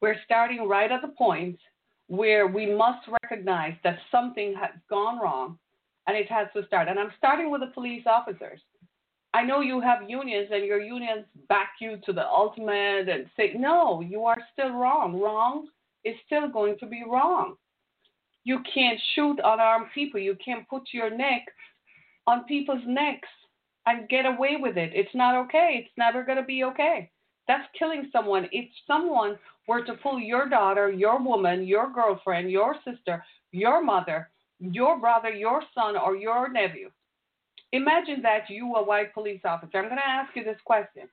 We're 0.00 0.20
starting 0.24 0.68
right 0.68 0.90
at 0.90 1.02
the 1.02 1.08
point 1.08 1.58
where 2.06 2.46
we 2.46 2.74
must 2.74 3.08
recognize 3.22 3.74
that 3.82 3.98
something 4.10 4.54
has 4.54 4.70
gone 4.88 5.18
wrong 5.18 5.58
and 6.06 6.16
it 6.16 6.30
has 6.30 6.48
to 6.54 6.66
start. 6.66 6.88
And 6.88 6.98
I'm 6.98 7.12
starting 7.18 7.50
with 7.50 7.60
the 7.60 7.68
police 7.68 8.04
officers. 8.06 8.60
I 9.32 9.42
know 9.42 9.60
you 9.60 9.80
have 9.80 10.08
unions 10.08 10.48
and 10.52 10.64
your 10.64 10.80
unions 10.80 11.24
back 11.48 11.70
you 11.80 11.98
to 12.06 12.12
the 12.12 12.24
ultimate 12.24 13.08
and 13.08 13.26
say, 13.36 13.54
no, 13.56 14.00
you 14.00 14.24
are 14.24 14.36
still 14.52 14.70
wrong. 14.72 15.20
Wrong 15.20 15.66
is 16.04 16.14
still 16.26 16.48
going 16.48 16.78
to 16.78 16.86
be 16.86 17.02
wrong. 17.08 17.56
You 18.44 18.60
can't 18.72 19.00
shoot 19.14 19.40
unarmed 19.42 19.86
people. 19.94 20.20
You 20.20 20.36
can't 20.44 20.68
put 20.68 20.82
your 20.92 21.10
neck 21.10 21.42
on 22.26 22.44
people's 22.44 22.82
necks 22.86 23.28
and 23.86 24.08
get 24.08 24.26
away 24.26 24.56
with 24.58 24.76
it. 24.76 24.92
It's 24.94 25.14
not 25.14 25.34
okay. 25.46 25.80
It's 25.82 25.92
never 25.96 26.22
going 26.22 26.38
to 26.38 26.44
be 26.44 26.64
okay. 26.64 27.10
That's 27.48 27.66
killing 27.78 28.08
someone. 28.12 28.48
If 28.52 28.68
someone 28.86 29.38
were 29.66 29.84
to 29.84 29.94
pull 29.94 30.20
your 30.20 30.48
daughter, 30.48 30.90
your 30.90 31.22
woman, 31.22 31.66
your 31.66 31.92
girlfriend, 31.92 32.50
your 32.50 32.76
sister, 32.84 33.24
your 33.50 33.82
mother, 33.82 34.30
your 34.60 34.98
brother, 34.98 35.30
your 35.30 35.62
son, 35.74 35.96
or 35.96 36.16
your 36.16 36.50
nephew, 36.50 36.90
imagine 37.72 38.22
that 38.22 38.48
you, 38.48 38.74
a 38.76 38.84
white 38.84 39.12
police 39.12 39.40
officer. 39.44 39.78
I'm 39.78 39.84
going 39.84 39.96
to 39.96 40.08
ask 40.08 40.34
you 40.36 40.44
this 40.44 40.60
question. 40.64 41.08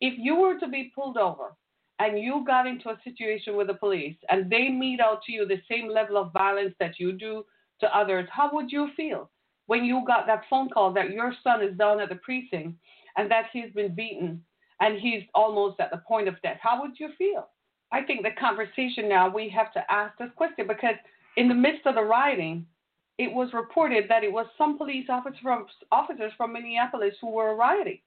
If 0.00 0.14
you 0.18 0.36
were 0.36 0.58
to 0.58 0.68
be 0.68 0.92
pulled 0.94 1.16
over 1.16 1.54
and 1.98 2.18
you 2.18 2.44
got 2.46 2.66
into 2.66 2.90
a 2.90 2.98
situation 3.04 3.56
with 3.56 3.68
the 3.68 3.74
police 3.74 4.16
and 4.30 4.50
they 4.50 4.68
mete 4.68 5.00
out 5.00 5.22
to 5.24 5.32
you 5.32 5.46
the 5.46 5.62
same 5.70 5.88
level 5.88 6.16
of 6.16 6.32
violence 6.32 6.74
that 6.80 6.98
you 6.98 7.12
do 7.12 7.44
to 7.80 7.96
others, 7.96 8.28
how 8.30 8.50
would 8.52 8.70
you 8.70 8.88
feel 8.96 9.30
when 9.66 9.84
you 9.84 10.02
got 10.06 10.26
that 10.26 10.42
phone 10.50 10.68
call 10.68 10.92
that 10.92 11.10
your 11.10 11.32
son 11.42 11.62
is 11.62 11.76
down 11.76 12.00
at 12.00 12.08
the 12.08 12.16
precinct 12.16 12.78
and 13.16 13.30
that 13.30 13.46
he's 13.52 13.72
been 13.74 13.94
beaten 13.94 14.42
and 14.80 15.00
he's 15.00 15.22
almost 15.34 15.80
at 15.80 15.90
the 15.90 16.02
point 16.06 16.28
of 16.28 16.40
death? 16.42 16.58
How 16.60 16.80
would 16.80 16.98
you 16.98 17.10
feel? 17.16 17.48
I 17.92 18.02
think 18.02 18.22
the 18.22 18.30
conversation 18.38 19.08
now 19.08 19.28
we 19.28 19.48
have 19.50 19.72
to 19.74 19.82
ask 19.90 20.16
this 20.18 20.30
question 20.36 20.66
because 20.66 20.96
in 21.36 21.48
the 21.48 21.54
midst 21.54 21.86
of 21.86 21.94
the 21.94 22.02
rioting, 22.02 22.66
it 23.18 23.32
was 23.32 23.50
reported 23.52 24.04
that 24.08 24.24
it 24.24 24.32
was 24.32 24.46
some 24.58 24.76
police 24.76 25.06
officers 25.08 25.38
from, 25.42 25.66
officers 25.92 26.32
from 26.36 26.52
Minneapolis 26.52 27.14
who 27.20 27.30
were 27.30 27.54
rioting. 27.54 27.98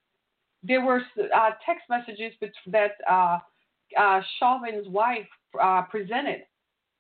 There 0.64 0.84
were 0.84 1.02
uh, 1.36 1.52
text 1.66 1.86
messages 1.90 2.34
that 2.68 2.92
uh, 3.10 3.40
uh, 3.98 4.22
Chauvin's 4.40 4.88
wife 4.90 5.28
uh, 5.62 5.84
presented 5.84 6.42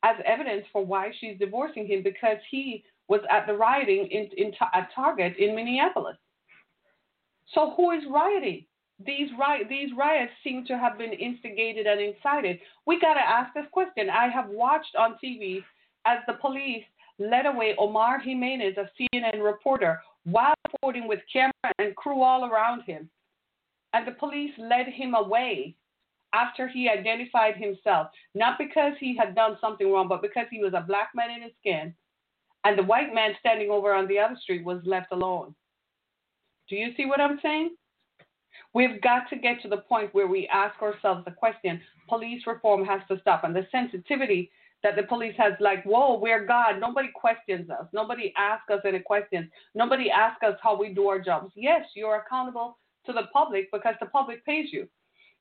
as 0.03 0.15
evidence 0.25 0.65
for 0.71 0.85
why 0.85 1.11
she's 1.19 1.37
divorcing 1.39 1.87
him 1.87 2.03
because 2.03 2.37
he 2.49 2.83
was 3.09 3.21
at 3.29 3.47
the 3.47 3.53
rioting 3.53 4.07
in, 4.11 4.29
in 4.37 4.53
at 4.73 4.89
Target 4.93 5.35
in 5.37 5.55
Minneapolis. 5.55 6.17
So 7.53 7.73
who 7.75 7.91
is 7.91 8.03
rioting? 8.09 8.65
These 9.05 9.29
these 9.69 9.89
riots 9.97 10.31
seem 10.43 10.65
to 10.65 10.77
have 10.77 10.97
been 10.97 11.13
instigated 11.13 11.87
and 11.87 11.99
incited. 11.99 12.59
We 12.85 12.99
got 12.99 13.13
to 13.13 13.19
ask 13.19 13.53
this 13.53 13.65
question. 13.71 14.09
I 14.09 14.27
have 14.29 14.49
watched 14.49 14.95
on 14.97 15.17
TV 15.23 15.63
as 16.05 16.19
the 16.25 16.33
police 16.33 16.83
led 17.19 17.45
away 17.45 17.75
Omar 17.77 18.19
Jimenez, 18.19 18.75
a 18.77 18.89
CNN 18.99 19.43
reporter, 19.43 19.99
while 20.25 20.53
reporting 20.71 21.07
with 21.07 21.19
camera 21.31 21.73
and 21.79 21.95
crew 21.95 22.21
all 22.21 22.45
around 22.45 22.81
him. 22.81 23.09
And 23.93 24.05
the 24.05 24.11
police 24.11 24.51
led 24.57 24.87
him 24.87 25.15
away 25.15 25.75
after 26.33 26.67
he 26.67 26.89
identified 26.89 27.55
himself, 27.55 28.07
not 28.35 28.57
because 28.57 28.93
he 28.99 29.15
had 29.15 29.33
done 29.33 29.57
something 29.61 29.91
wrong, 29.91 30.07
but 30.07 30.21
because 30.21 30.45
he 30.51 30.59
was 30.59 30.73
a 30.73 30.85
black 30.85 31.09
man 31.15 31.31
in 31.31 31.41
his 31.41 31.53
skin. 31.59 31.93
And 32.63 32.77
the 32.77 32.83
white 32.83 33.13
man 33.13 33.33
standing 33.39 33.69
over 33.69 33.93
on 33.93 34.07
the 34.07 34.19
other 34.19 34.35
street 34.41 34.65
was 34.65 34.81
left 34.85 35.11
alone. 35.11 35.55
Do 36.69 36.75
you 36.75 36.93
see 36.97 37.05
what 37.05 37.21
I'm 37.21 37.39
saying? 37.41 37.75
We've 38.73 39.01
got 39.01 39.29
to 39.29 39.37
get 39.37 39.61
to 39.61 39.69
the 39.69 39.77
point 39.77 40.13
where 40.13 40.27
we 40.27 40.47
ask 40.47 40.81
ourselves 40.81 41.23
the 41.23 41.31
question 41.31 41.81
police 42.09 42.45
reform 42.45 42.85
has 42.85 43.01
to 43.09 43.19
stop. 43.21 43.43
And 43.43 43.55
the 43.55 43.67
sensitivity 43.71 44.51
that 44.83 44.95
the 44.95 45.03
police 45.03 45.33
has 45.37 45.53
like, 45.59 45.83
whoa, 45.83 46.19
we're 46.19 46.45
God. 46.45 46.79
Nobody 46.79 47.09
questions 47.13 47.69
us. 47.69 47.87
Nobody 47.93 48.33
asks 48.37 48.69
us 48.69 48.81
any 48.85 48.99
questions. 48.99 49.49
Nobody 49.73 50.09
asks 50.11 50.43
us 50.43 50.55
how 50.61 50.79
we 50.79 50.93
do 50.93 51.07
our 51.07 51.19
jobs. 51.19 51.51
Yes, 51.55 51.85
you're 51.95 52.17
accountable 52.17 52.77
to 53.05 53.13
the 53.13 53.23
public 53.33 53.69
because 53.71 53.95
the 53.99 54.07
public 54.07 54.45
pays 54.45 54.67
you. 54.71 54.87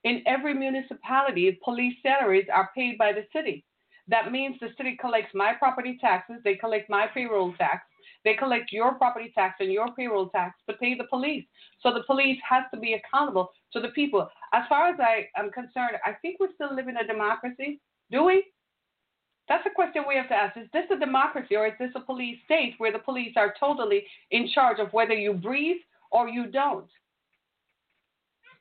In 0.04 0.22
every 0.26 0.54
municipality, 0.54 1.58
police 1.64 1.96
salaries 2.02 2.46
are 2.52 2.70
paid 2.74 2.96
by 2.96 3.12
the 3.12 3.26
city. 3.34 3.64
That 4.08 4.30
means 4.30 4.56
the 4.60 4.68
city 4.76 4.96
collects 5.00 5.34
my 5.34 5.52
property 5.54 5.98
taxes, 6.00 6.36
they 6.44 6.54
collect 6.54 6.88
my 6.88 7.08
payroll 7.12 7.52
tax, 7.54 7.82
they 8.24 8.34
collect 8.34 8.72
your 8.72 8.94
property 8.94 9.32
tax 9.34 9.56
and 9.58 9.72
your 9.72 9.92
payroll 9.94 10.28
tax 10.28 10.54
to 10.68 10.76
pay 10.76 10.94
the 10.96 11.04
police. 11.10 11.44
So 11.82 11.92
the 11.92 12.04
police 12.06 12.38
has 12.48 12.64
to 12.72 12.78
be 12.78 12.94
accountable 12.94 13.50
to 13.72 13.80
the 13.80 13.88
people. 13.88 14.28
As 14.52 14.62
far 14.68 14.88
as 14.88 14.96
I 15.00 15.28
am 15.36 15.50
concerned, 15.50 15.96
I 16.04 16.12
think 16.22 16.38
we 16.38 16.48
still 16.54 16.74
live 16.74 16.88
in 16.88 16.96
a 16.98 17.06
democracy. 17.06 17.80
Do 18.10 18.24
we? 18.24 18.44
That's 19.48 19.66
a 19.66 19.74
question 19.74 20.04
we 20.08 20.16
have 20.16 20.28
to 20.28 20.34
ask. 20.34 20.56
Is 20.56 20.68
this 20.72 20.86
a 20.90 20.98
democracy 20.98 21.54
or 21.54 21.66
is 21.66 21.74
this 21.78 21.92
a 21.94 22.00
police 22.00 22.38
state 22.44 22.74
where 22.78 22.92
the 22.92 22.98
police 22.98 23.34
are 23.36 23.54
totally 23.58 24.04
in 24.30 24.48
charge 24.52 24.80
of 24.80 24.92
whether 24.92 25.14
you 25.14 25.32
breathe 25.32 25.82
or 26.10 26.28
you 26.28 26.46
don't? 26.46 26.88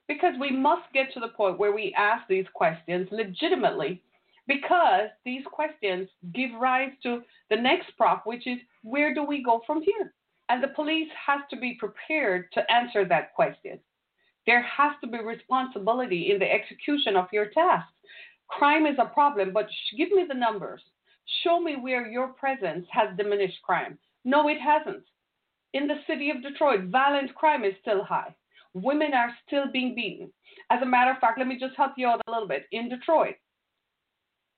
Because 0.07 0.35
we 0.39 0.51
must 0.51 0.93
get 0.93 1.11
to 1.13 1.19
the 1.19 1.29
point 1.29 1.57
where 1.57 1.73
we 1.73 1.93
ask 1.97 2.27
these 2.27 2.45
questions 2.53 3.07
legitimately 3.11 4.03
because 4.47 5.09
these 5.25 5.43
questions 5.51 6.07
give 6.33 6.51
rise 6.59 6.91
to 7.01 7.21
the 7.49 7.55
next 7.55 7.91
prop, 7.97 8.27
which 8.27 8.45
is 8.45 8.59
where 8.83 9.13
do 9.13 9.23
we 9.23 9.43
go 9.43 9.61
from 9.65 9.81
here? 9.81 10.13
And 10.49 10.63
the 10.63 10.67
police 10.67 11.09
has 11.25 11.41
to 11.49 11.57
be 11.57 11.77
prepared 11.79 12.51
to 12.53 12.71
answer 12.71 13.05
that 13.05 13.33
question. 13.33 13.79
There 14.45 14.61
has 14.61 14.91
to 15.01 15.07
be 15.07 15.17
responsibility 15.17 16.31
in 16.31 16.37
the 16.37 16.51
execution 16.51 17.15
of 17.15 17.27
your 17.33 17.47
tasks. 17.47 17.91
Crime 18.47 18.85
is 18.85 18.97
a 18.99 19.05
problem, 19.05 19.51
but 19.53 19.67
sh- 19.69 19.95
give 19.97 20.11
me 20.11 20.25
the 20.27 20.33
numbers. 20.33 20.81
Show 21.43 21.59
me 21.59 21.75
where 21.75 22.07
your 22.07 22.29
presence 22.29 22.85
has 22.91 23.15
diminished 23.17 23.61
crime. 23.63 23.97
No, 24.23 24.47
it 24.47 24.59
hasn't. 24.61 25.03
In 25.73 25.87
the 25.87 26.01
city 26.07 26.29
of 26.29 26.41
Detroit, 26.41 26.85
violent 26.85 27.33
crime 27.35 27.63
is 27.63 27.73
still 27.81 28.03
high. 28.03 28.35
Women 28.73 29.13
are 29.13 29.35
still 29.45 29.71
being 29.71 29.95
beaten. 29.95 30.31
As 30.69 30.81
a 30.81 30.85
matter 30.85 31.11
of 31.11 31.19
fact, 31.19 31.37
let 31.37 31.47
me 31.47 31.57
just 31.59 31.75
help 31.75 31.93
you 31.97 32.07
out 32.07 32.21
a 32.27 32.31
little 32.31 32.47
bit. 32.47 32.65
In 32.71 32.89
Detroit, 32.89 33.35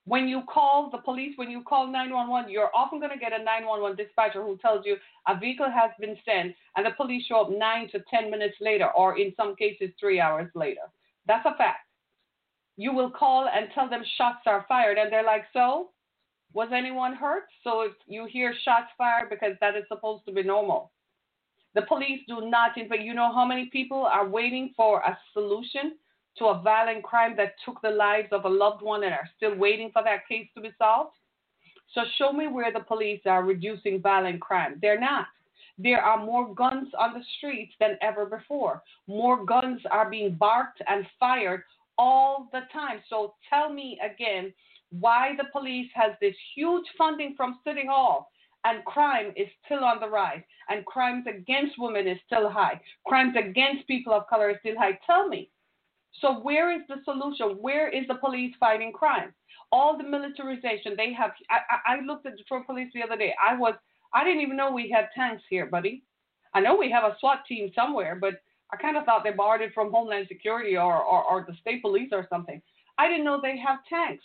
when 0.05 0.27
you 0.27 0.43
call 0.47 0.89
the 0.89 0.99
police, 0.99 1.33
when 1.37 1.51
you 1.51 1.63
call 1.63 1.87
911, 1.87 2.51
you're 2.51 2.71
often 2.75 2.99
going 2.99 3.11
to 3.11 3.17
get 3.17 3.33
a 3.33 3.43
911 3.43 3.97
dispatcher 3.97 4.43
who 4.43 4.57
tells 4.57 4.85
you 4.85 4.95
a 5.27 5.37
vehicle 5.37 5.69
has 5.69 5.91
been 5.99 6.15
sent 6.23 6.55
and 6.75 6.85
the 6.85 6.91
police 6.91 7.25
show 7.25 7.41
up 7.41 7.51
nine 7.51 7.89
to 7.91 7.99
10 8.09 8.31
minutes 8.31 8.55
later, 8.61 8.89
or 8.95 9.17
in 9.17 9.33
some 9.35 9.55
cases, 9.55 9.89
three 9.99 10.19
hours 10.19 10.49
later. 10.55 10.81
That's 11.25 11.45
a 11.45 11.57
fact 11.57 11.86
you 12.77 12.93
will 12.93 13.09
call 13.09 13.49
and 13.53 13.67
tell 13.73 13.89
them 13.89 14.03
shots 14.17 14.43
are 14.45 14.65
fired, 14.67 14.97
and 14.97 15.11
they're 15.11 15.23
like, 15.23 15.45
so 15.51 15.89
was 16.53 16.69
anyone 16.73 17.15
hurt? 17.15 17.43
So 17.63 17.81
if 17.81 17.93
you 18.07 18.25
hear 18.25 18.53
shots 18.63 18.87
fired, 18.97 19.29
because 19.29 19.53
that 19.59 19.75
is 19.75 19.83
supposed 19.87 20.25
to 20.25 20.31
be 20.31 20.43
normal. 20.43 20.91
The 21.75 21.81
police 21.83 22.21
do 22.27 22.49
not, 22.49 22.71
but 22.89 23.01
you 23.01 23.13
know 23.13 23.33
how 23.33 23.45
many 23.45 23.65
people 23.65 24.05
are 24.05 24.27
waiting 24.27 24.73
for 24.75 24.99
a 25.01 25.17
solution 25.33 25.95
to 26.37 26.45
a 26.45 26.61
violent 26.61 27.03
crime 27.03 27.35
that 27.37 27.53
took 27.65 27.81
the 27.81 27.89
lives 27.89 28.29
of 28.31 28.45
a 28.45 28.49
loved 28.49 28.81
one 28.81 29.03
and 29.03 29.13
are 29.13 29.29
still 29.35 29.55
waiting 29.55 29.91
for 29.91 30.03
that 30.03 30.27
case 30.27 30.47
to 30.55 30.61
be 30.61 30.71
solved? 30.77 31.11
So 31.93 32.01
show 32.17 32.31
me 32.31 32.47
where 32.47 32.71
the 32.71 32.79
police 32.79 33.21
are 33.25 33.43
reducing 33.43 34.01
violent 34.01 34.41
crime. 34.41 34.77
They're 34.81 34.99
not. 34.99 35.27
There 35.77 36.01
are 36.01 36.25
more 36.25 36.53
guns 36.55 36.89
on 36.97 37.13
the 37.13 37.23
streets 37.37 37.73
than 37.79 37.97
ever 38.01 38.25
before. 38.25 38.81
More 39.07 39.45
guns 39.45 39.81
are 39.91 40.09
being 40.09 40.35
barked 40.35 40.81
and 40.87 41.05
fired 41.19 41.63
all 41.97 42.49
the 42.51 42.61
time. 42.71 43.01
So 43.09 43.35
tell 43.49 43.71
me 43.71 43.99
again 44.03 44.53
why 44.89 45.33
the 45.37 45.45
police 45.51 45.89
has 45.93 46.11
this 46.21 46.35
huge 46.55 46.85
funding 46.97 47.33
from 47.35 47.59
City 47.65 47.85
Hall 47.87 48.31
and 48.63 48.83
crime 48.85 49.33
is 49.35 49.47
still 49.65 49.83
on 49.83 49.99
the 49.99 50.09
rise 50.09 50.41
and 50.69 50.85
crimes 50.85 51.25
against 51.27 51.75
women 51.77 52.07
is 52.07 52.17
still 52.25 52.49
high. 52.49 52.79
Crimes 53.05 53.35
against 53.37 53.87
people 53.87 54.13
of 54.13 54.27
color 54.27 54.49
is 54.49 54.57
still 54.59 54.77
high. 54.77 54.97
Tell 55.05 55.27
me. 55.27 55.49
So 56.21 56.39
where 56.39 56.71
is 56.73 56.81
the 56.87 56.97
solution? 57.05 57.57
Where 57.61 57.89
is 57.89 58.07
the 58.07 58.15
police 58.15 58.53
fighting 58.59 58.91
crime? 58.91 59.33
All 59.71 59.97
the 59.97 60.03
militarization 60.03 60.95
they 60.95 61.13
have. 61.13 61.31
I, 61.49 61.95
I, 61.95 62.01
looked 62.01 62.25
at 62.25 62.37
Detroit 62.37 62.65
Police 62.65 62.89
the 62.93 63.03
other 63.03 63.17
day. 63.17 63.33
I 63.41 63.55
was 63.55 63.75
I 64.13 64.23
didn't 64.23 64.41
even 64.41 64.57
know 64.57 64.71
we 64.71 64.89
had 64.89 65.09
tanks 65.13 65.43
here, 65.49 65.65
buddy. 65.65 66.03
I 66.53 66.61
know 66.61 66.75
we 66.75 66.89
have 66.89 67.03
a 67.03 67.15
SWAT 67.19 67.45
team 67.47 67.71
somewhere, 67.75 68.17
but 68.19 68.41
I 68.71 68.77
kind 68.77 68.97
of 68.97 69.05
thought 69.05 69.23
they 69.23 69.31
borrowed 69.31 69.61
it 69.61 69.73
from 69.73 69.91
Homeland 69.91 70.27
Security 70.27 70.75
or, 70.75 70.95
or, 70.95 71.23
or 71.23 71.45
the 71.47 71.55
state 71.61 71.81
police 71.81 72.09
or 72.11 72.27
something. 72.29 72.61
I 72.97 73.07
didn't 73.07 73.25
know 73.25 73.39
they 73.41 73.57
have 73.57 73.79
tanks. 73.89 74.23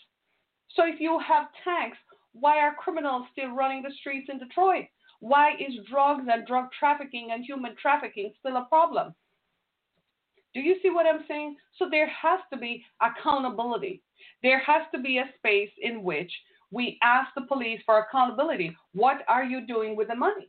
So 0.74 0.84
if 0.86 1.00
you 1.00 1.18
have 1.26 1.46
tanks, 1.64 1.98
why 2.32 2.58
are 2.58 2.74
criminals 2.74 3.26
still 3.32 3.50
running 3.50 3.82
the 3.82 3.92
streets 4.00 4.28
in 4.30 4.38
Detroit? 4.38 4.86
Why 5.20 5.52
is 5.52 5.86
drugs 5.88 6.24
and 6.30 6.46
drug 6.46 6.66
trafficking 6.78 7.28
and 7.32 7.44
human 7.44 7.76
trafficking 7.80 8.32
still 8.40 8.56
a 8.56 8.66
problem? 8.68 9.14
Do 10.54 10.60
you 10.60 10.76
see 10.82 10.90
what 10.90 11.06
I'm 11.06 11.24
saying? 11.28 11.56
So 11.78 11.88
there 11.90 12.08
has 12.08 12.40
to 12.52 12.58
be 12.58 12.84
accountability. 13.00 14.02
There 14.42 14.58
has 14.58 14.82
to 14.94 15.00
be 15.00 15.18
a 15.18 15.30
space 15.38 15.70
in 15.80 16.02
which 16.02 16.32
we 16.70 16.98
ask 17.02 17.28
the 17.34 17.42
police 17.42 17.80
for 17.86 17.98
accountability. 17.98 18.76
What 18.92 19.18
are 19.28 19.44
you 19.44 19.66
doing 19.66 19.94
with 19.94 20.08
the 20.08 20.14
money? 20.14 20.48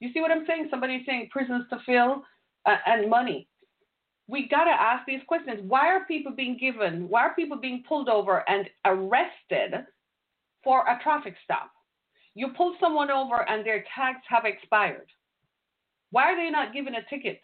You 0.00 0.12
see 0.12 0.20
what 0.20 0.30
I'm 0.30 0.46
saying? 0.46 0.68
Somebody's 0.70 1.06
saying 1.06 1.28
prisons 1.30 1.64
to 1.70 1.78
fill 1.84 2.24
uh, 2.66 2.76
and 2.86 3.10
money. 3.10 3.48
We 4.28 4.48
got 4.48 4.64
to 4.64 4.70
ask 4.70 5.04
these 5.06 5.20
questions. 5.26 5.60
Why 5.66 5.88
are 5.88 6.04
people 6.06 6.32
being 6.32 6.56
given, 6.58 7.08
why 7.08 7.22
are 7.22 7.34
people 7.34 7.58
being 7.58 7.82
pulled 7.88 8.08
over 8.08 8.48
and 8.48 8.68
arrested 8.84 9.86
for 10.64 10.80
a 10.82 10.98
traffic 11.02 11.34
stop? 11.44 11.70
You 12.34 12.48
pull 12.56 12.74
someone 12.80 13.10
over 13.10 13.48
and 13.48 13.66
their 13.66 13.84
tags 13.94 14.22
have 14.28 14.44
expired. 14.44 15.08
Why 16.10 16.24
are 16.32 16.36
they 16.36 16.50
not 16.50 16.72
given 16.72 16.94
a 16.94 17.04
ticket? 17.10 17.40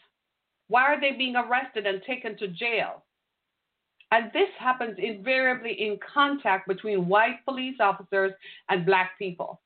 Why 0.69 0.83
are 0.83 1.01
they 1.01 1.13
being 1.13 1.37
arrested 1.37 1.87
and 1.87 2.03
taken 2.07 2.37
to 2.39 2.49
jail? 2.49 3.05
And 4.11 4.31
this 4.33 4.49
happens 4.59 4.97
invariably 4.99 5.73
in 5.73 5.99
contact 6.15 6.67
between 6.69 7.09
white 7.09 7.45
police 7.45 7.77
officers 7.81 8.33
and 8.71 8.87
black 8.87 9.19
people. 9.19 9.61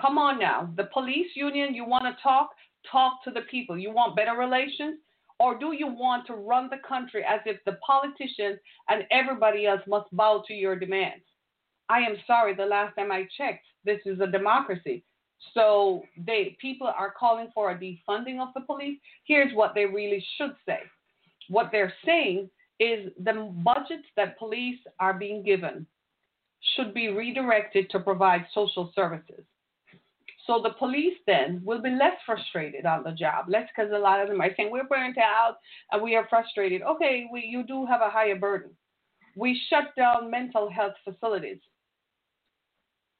Come 0.00 0.18
on 0.18 0.38
now. 0.38 0.70
The 0.76 0.88
police 0.92 1.28
union, 1.34 1.74
you 1.74 1.84
want 1.84 2.04
to 2.04 2.22
talk? 2.22 2.50
Talk 2.90 3.22
to 3.24 3.30
the 3.30 3.42
people. 3.42 3.78
You 3.78 3.92
want 3.92 4.16
better 4.16 4.36
relations? 4.36 4.98
Or 5.38 5.58
do 5.58 5.72
you 5.72 5.86
want 5.86 6.26
to 6.28 6.34
run 6.34 6.70
the 6.70 6.78
country 6.88 7.22
as 7.22 7.40
if 7.44 7.62
the 7.64 7.78
politicians 7.86 8.58
and 8.88 9.04
everybody 9.10 9.66
else 9.66 9.82
must 9.86 10.14
bow 10.16 10.42
to 10.46 10.54
your 10.54 10.76
demands? 10.76 11.24
I 11.88 12.00
am 12.00 12.16
sorry, 12.26 12.54
the 12.54 12.64
last 12.64 12.96
time 12.96 13.12
I 13.12 13.28
checked, 13.36 13.66
this 13.84 14.00
is 14.06 14.20
a 14.20 14.26
democracy. 14.26 15.04
So 15.52 16.02
they 16.26 16.56
people 16.60 16.86
are 16.86 17.12
calling 17.18 17.50
for 17.54 17.70
a 17.70 17.78
defunding 17.78 18.40
of 18.40 18.48
the 18.54 18.62
police. 18.62 18.98
Here's 19.24 19.54
what 19.54 19.74
they 19.74 19.84
really 19.84 20.24
should 20.36 20.54
say. 20.66 20.80
What 21.48 21.68
they're 21.70 21.92
saying 22.04 22.50
is 22.80 23.12
the 23.22 23.52
budgets 23.64 24.08
that 24.16 24.38
police 24.38 24.78
are 24.98 25.14
being 25.14 25.42
given 25.42 25.86
should 26.74 26.94
be 26.94 27.08
redirected 27.08 27.90
to 27.90 28.00
provide 28.00 28.46
social 28.52 28.90
services. 28.94 29.44
So 30.46 30.60
the 30.62 30.70
police 30.70 31.16
then 31.26 31.60
will 31.64 31.82
be 31.82 31.90
less 31.90 32.16
frustrated 32.24 32.86
on 32.86 33.02
the 33.02 33.10
job, 33.10 33.46
less 33.48 33.68
because 33.74 33.90
a 33.92 33.98
lot 33.98 34.20
of 34.20 34.28
them 34.28 34.40
are 34.40 34.50
saying 34.56 34.70
we're 34.70 34.84
burnt 34.84 35.18
out 35.18 35.56
and 35.90 36.00
we 36.00 36.14
are 36.14 36.26
frustrated. 36.28 36.82
Okay, 36.82 37.26
we, 37.32 37.40
you 37.42 37.64
do 37.64 37.84
have 37.86 38.00
a 38.00 38.10
higher 38.10 38.36
burden. 38.36 38.70
We 39.34 39.60
shut 39.68 39.94
down 39.96 40.30
mental 40.30 40.70
health 40.70 40.94
facilities. 41.04 41.58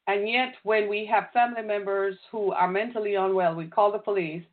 And 0.06 0.28
yet, 0.28 0.54
when 0.62 0.88
we 0.88 1.04
have 1.06 1.32
family 1.32 1.62
members 1.62 2.16
who 2.30 2.52
are 2.52 2.70
mentally 2.70 3.16
unwell, 3.16 3.56
we 3.56 3.66
call 3.66 3.90
the 3.90 3.98
police. 3.98 4.44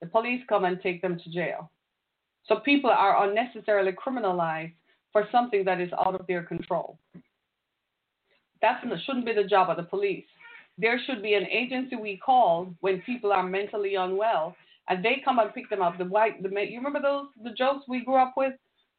The 0.00 0.06
police 0.06 0.42
come 0.48 0.64
and 0.64 0.80
take 0.80 1.02
them 1.02 1.20
to 1.22 1.30
jail. 1.30 1.70
So 2.46 2.56
people 2.56 2.90
are 2.90 3.28
unnecessarily 3.28 3.92
criminalized 3.92 4.72
for 5.12 5.28
something 5.30 5.64
that 5.66 5.80
is 5.80 5.90
out 6.04 6.18
of 6.18 6.26
their 6.26 6.42
control. 6.42 6.98
That 8.62 8.82
shouldn't 9.04 9.26
be 9.26 9.34
the 9.34 9.44
job 9.44 9.68
of 9.68 9.76
the 9.76 9.82
police. 9.82 10.24
There 10.78 11.00
should 11.06 11.22
be 11.22 11.34
an 11.34 11.46
agency 11.46 11.96
we 11.96 12.16
call 12.16 12.74
when 12.80 13.02
people 13.02 13.32
are 13.32 13.42
mentally 13.42 13.94
unwell, 13.94 14.56
and 14.88 15.04
they 15.04 15.22
come 15.24 15.38
and 15.38 15.52
pick 15.54 15.68
them 15.70 15.82
up. 15.82 15.98
The 15.98 16.04
white, 16.04 16.42
the 16.42 16.48
you 16.48 16.78
remember 16.78 17.00
those 17.00 17.26
the 17.42 17.52
jokes 17.52 17.84
we 17.88 18.04
grew 18.04 18.16
up 18.16 18.34
with 18.36 18.54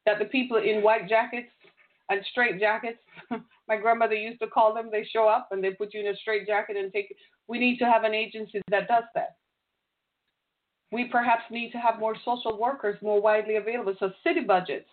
that 0.06 0.18
the 0.18 0.26
people 0.26 0.56
in 0.58 0.82
white 0.82 1.08
jackets 1.08 1.48
and 2.08 2.20
straight 2.30 2.60
jackets. 2.60 2.98
My 3.68 3.76
grandmother 3.76 4.14
used 4.14 4.40
to 4.40 4.46
call 4.46 4.74
them. 4.74 4.88
They 4.90 5.06
show 5.10 5.26
up 5.26 5.48
and 5.50 5.64
they 5.64 5.70
put 5.70 5.94
you 5.94 6.00
in 6.00 6.08
a 6.08 6.16
straight 6.16 6.46
jacket 6.46 6.76
and 6.76 6.92
take. 6.92 7.14
We 7.48 7.58
need 7.58 7.78
to 7.78 7.86
have 7.86 8.04
an 8.04 8.14
agency 8.14 8.60
that 8.70 8.88
does 8.88 9.04
that. 9.14 9.36
We 10.92 11.06
perhaps 11.06 11.42
need 11.50 11.72
to 11.72 11.78
have 11.78 11.98
more 11.98 12.14
social 12.24 12.58
workers 12.58 12.96
more 13.02 13.20
widely 13.20 13.56
available. 13.56 13.94
So 13.98 14.12
city 14.22 14.40
budgets 14.40 14.86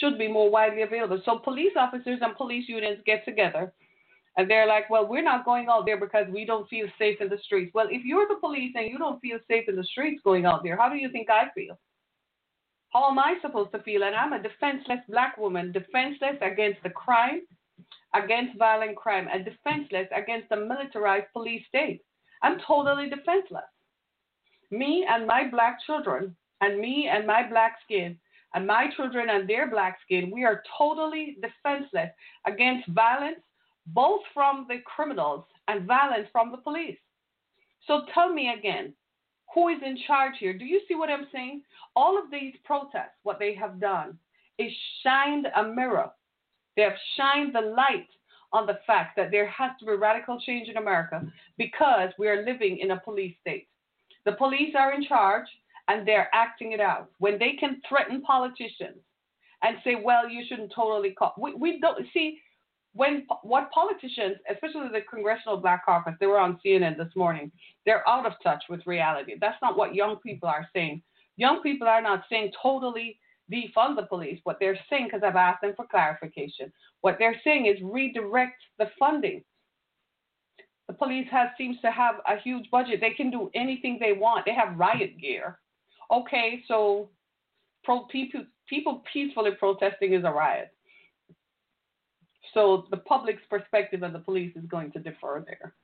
should 0.00 0.16
be 0.16 0.28
more 0.28 0.50
widely 0.50 0.82
available. 0.82 1.20
So 1.24 1.38
police 1.38 1.72
officers 1.76 2.20
and 2.22 2.36
police 2.36 2.68
unions 2.68 2.98
get 3.04 3.24
together 3.24 3.72
and 4.38 4.50
they're 4.50 4.66
like, 4.66 4.88
well, 4.88 5.06
we're 5.06 5.22
not 5.22 5.44
going 5.44 5.68
out 5.68 5.84
there 5.84 6.00
because 6.00 6.26
we 6.32 6.46
don't 6.46 6.68
feel 6.68 6.86
safe 6.98 7.20
in 7.20 7.28
the 7.28 7.38
streets. 7.44 7.72
Well, 7.74 7.88
if 7.90 8.04
you're 8.04 8.26
the 8.26 8.36
police 8.36 8.72
and 8.74 8.90
you 8.90 8.96
don't 8.96 9.20
feel 9.20 9.38
safe 9.46 9.68
in 9.68 9.76
the 9.76 9.84
streets 9.84 10.22
going 10.24 10.46
out 10.46 10.62
there, 10.62 10.76
how 10.76 10.88
do 10.88 10.96
you 10.96 11.10
think 11.10 11.28
I 11.28 11.48
feel? 11.54 11.78
How 12.90 13.10
am 13.10 13.18
I 13.18 13.34
supposed 13.42 13.72
to 13.72 13.82
feel? 13.82 14.04
And 14.04 14.14
I'm 14.14 14.32
a 14.32 14.42
defenseless 14.42 15.00
black 15.10 15.36
woman, 15.36 15.72
defenseless 15.72 16.36
against 16.40 16.82
the 16.82 16.90
crime, 16.90 17.42
against 18.14 18.58
violent 18.58 18.96
crime, 18.96 19.28
and 19.30 19.44
defenseless 19.44 20.08
against 20.16 20.48
the 20.48 20.56
militarized 20.56 21.26
police 21.34 21.66
state. 21.68 22.00
I'm 22.42 22.58
totally 22.66 23.10
defenseless 23.10 23.68
me 24.70 25.06
and 25.08 25.26
my 25.26 25.48
black 25.48 25.78
children, 25.86 26.36
and 26.60 26.78
me 26.78 27.08
and 27.10 27.26
my 27.26 27.48
black 27.48 27.76
skin, 27.84 28.18
and 28.54 28.66
my 28.66 28.88
children 28.96 29.28
and 29.30 29.48
their 29.48 29.70
black 29.70 29.98
skin, 30.04 30.30
we 30.32 30.44
are 30.44 30.62
totally 30.76 31.36
defenseless 31.40 32.10
against 32.46 32.88
violence, 32.88 33.40
both 33.94 34.20
from 34.34 34.66
the 34.68 34.78
criminals 34.84 35.44
and 35.68 35.86
violence 35.86 36.28
from 36.32 36.50
the 36.50 36.58
police. 36.58 36.98
So 37.86 38.02
tell 38.14 38.32
me 38.32 38.54
again, 38.58 38.92
who 39.54 39.68
is 39.68 39.78
in 39.84 39.98
charge 40.06 40.34
here? 40.38 40.56
Do 40.56 40.64
you 40.64 40.80
see 40.86 40.94
what 40.94 41.10
I'm 41.10 41.26
saying? 41.32 41.62
All 41.96 42.18
of 42.18 42.30
these 42.30 42.54
protests, 42.64 43.16
what 43.22 43.38
they 43.38 43.54
have 43.54 43.80
done 43.80 44.18
is 44.58 44.72
shined 45.02 45.46
a 45.56 45.64
mirror. 45.64 46.10
They 46.76 46.82
have 46.82 46.98
shined 47.16 47.54
the 47.54 47.60
light 47.60 48.08
on 48.52 48.66
the 48.66 48.78
fact 48.86 49.16
that 49.16 49.30
there 49.30 49.48
has 49.48 49.70
to 49.78 49.86
be 49.86 49.92
radical 49.92 50.40
change 50.40 50.68
in 50.68 50.76
America 50.76 51.22
because 51.56 52.10
we 52.18 52.28
are 52.28 52.44
living 52.44 52.78
in 52.78 52.92
a 52.92 53.00
police 53.00 53.34
state. 53.40 53.68
The 54.24 54.32
police 54.32 54.74
are 54.76 54.92
in 54.92 55.04
charge 55.04 55.46
and 55.88 56.06
they're 56.06 56.28
acting 56.34 56.72
it 56.72 56.80
out. 56.80 57.10
When 57.18 57.38
they 57.38 57.52
can 57.58 57.80
threaten 57.88 58.20
politicians 58.20 58.98
and 59.62 59.76
say, 59.82 59.96
well, 60.02 60.28
you 60.28 60.44
shouldn't 60.48 60.72
totally 60.74 61.12
call. 61.12 61.34
We, 61.38 61.54
we 61.54 61.80
don't 61.80 62.06
see 62.12 62.38
when 62.94 63.26
what 63.42 63.70
politicians, 63.70 64.36
especially 64.50 64.88
the 64.92 65.02
Congressional 65.10 65.58
Black 65.58 65.84
Caucus, 65.84 66.14
they 66.20 66.26
were 66.26 66.38
on 66.38 66.58
CNN 66.64 66.96
this 66.96 67.14
morning, 67.14 67.52
they're 67.86 68.08
out 68.08 68.26
of 68.26 68.32
touch 68.42 68.64
with 68.68 68.86
reality. 68.86 69.34
That's 69.40 69.60
not 69.62 69.76
what 69.76 69.94
young 69.94 70.16
people 70.16 70.48
are 70.48 70.68
saying. 70.74 71.02
Young 71.36 71.62
people 71.62 71.86
are 71.86 72.02
not 72.02 72.24
saying 72.30 72.52
totally 72.60 73.18
defund 73.52 73.96
the 73.96 74.06
police. 74.08 74.40
What 74.44 74.56
they're 74.58 74.78
saying, 74.90 75.06
because 75.06 75.22
I've 75.24 75.36
asked 75.36 75.62
them 75.62 75.74
for 75.76 75.86
clarification, 75.86 76.72
what 77.02 77.16
they're 77.18 77.40
saying 77.44 77.66
is 77.66 77.76
redirect 77.82 78.60
the 78.78 78.90
funding 78.98 79.44
the 80.88 80.94
police 80.94 81.28
has 81.30 81.50
seems 81.58 81.78
to 81.82 81.90
have 81.90 82.16
a 82.26 82.40
huge 82.40 82.70
budget. 82.70 83.00
They 83.00 83.10
can 83.10 83.30
do 83.30 83.50
anything 83.54 83.98
they 84.00 84.14
want. 84.14 84.46
They 84.46 84.54
have 84.54 84.78
riot 84.78 85.20
gear. 85.20 85.58
Okay, 86.10 86.64
so 86.66 87.10
pro, 87.84 88.06
people 88.06 88.44
people 88.66 89.02
peacefully 89.12 89.50
protesting 89.58 90.14
is 90.14 90.24
a 90.24 90.30
riot. 90.30 90.70
So 92.54 92.86
the 92.90 92.96
public's 92.96 93.42
perspective 93.50 94.02
of 94.02 94.12
the 94.12 94.18
police 94.18 94.54
is 94.56 94.64
going 94.66 94.92
to 94.92 94.98
differ 94.98 95.44
there. 95.46 95.74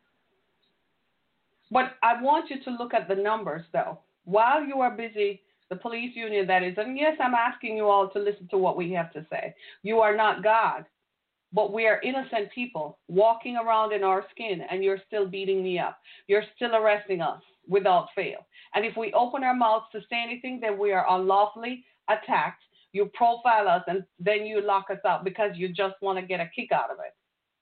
But 1.71 1.93
I 2.03 2.21
want 2.23 2.51
you 2.51 2.63
to 2.65 2.71
look 2.71 2.95
at 2.95 3.09
the 3.09 3.15
numbers 3.15 3.65
though. 3.73 3.99
While 4.25 4.65
you 4.65 4.81
are 4.81 4.91
busy, 4.91 5.43
the 5.71 5.77
police 5.77 6.15
union 6.15 6.47
that 6.47 6.63
is, 6.63 6.75
and 6.77 6.97
yes, 6.97 7.17
I'm 7.21 7.35
asking 7.35 7.77
you 7.77 7.89
all 7.89 8.09
to 8.11 8.19
listen 8.19 8.49
to 8.49 8.59
what 8.59 8.77
we 8.77 8.93
have 8.93 9.13
to 9.13 9.27
say. 9.31 9.55
You 9.83 10.01
are 10.01 10.17
not 10.17 10.43
God. 10.43 10.85
But 11.53 11.73
we 11.73 11.87
are 11.87 12.01
innocent 12.03 12.51
people 12.53 12.99
walking 13.07 13.57
around 13.57 13.93
in 13.93 14.03
our 14.03 14.27
skin, 14.33 14.63
and 14.69 14.83
you're 14.83 14.99
still 15.07 15.25
beating 15.25 15.63
me 15.63 15.79
up. 15.79 15.99
You're 16.27 16.43
still 16.57 16.75
arresting 16.75 17.21
us 17.21 17.41
without 17.69 18.09
fail. 18.17 18.45
And 18.75 18.85
if 18.85 18.97
we 18.97 19.13
open 19.13 19.45
our 19.45 19.55
mouths 19.55 19.87
to 19.93 20.01
say 20.11 20.21
anything, 20.21 20.59
then 20.61 20.77
we 20.77 20.91
are 20.91 21.07
unlawfully 21.09 21.85
attacked. 22.09 22.63
You 22.95 23.11
profile 23.13 23.67
us, 23.67 23.83
and 23.89 24.05
then 24.21 24.47
you 24.47 24.63
lock 24.63 24.87
us 24.89 25.01
up 25.05 25.25
because 25.25 25.51
you 25.57 25.69
just 25.69 25.97
want 26.01 26.17
to 26.19 26.25
get 26.25 26.39
a 26.39 26.49
kick 26.55 26.71
out 26.71 26.93
of 26.93 26.99
it. 27.01 27.13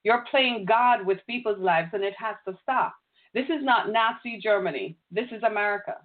You're 0.05 0.27
playing 0.31 0.66
God 0.66 1.07
with 1.07 1.27
people's 1.27 1.59
lives, 1.59 1.88
and 1.95 2.05
it 2.05 2.12
has 2.18 2.37
to 2.47 2.57
stop. 2.62 2.95
This 3.33 3.47
is 3.47 3.64
not 3.64 3.90
Nazi 3.90 4.38
Germany. 4.42 4.99
This 5.11 5.29
is 5.33 5.42
America. 5.42 5.97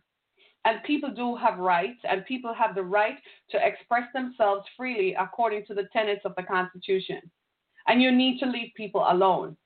And 0.64 0.82
people 0.84 1.14
do 1.14 1.36
have 1.36 1.60
rights, 1.60 2.00
and 2.10 2.26
people 2.26 2.54
have 2.54 2.74
the 2.74 2.84
right 2.84 3.18
to 3.52 3.58
express 3.68 4.04
themselves 4.14 4.66
freely 4.78 5.14
according 5.20 5.66
to 5.66 5.74
the 5.74 5.90
tenets 5.92 6.22
of 6.24 6.34
the 6.38 6.44
Constitution. 6.44 7.20
And 7.88 8.02
you 8.02 8.14
need 8.14 8.40
to 8.40 8.46
leave 8.50 8.72
people 8.78 9.06
alone. 9.10 9.58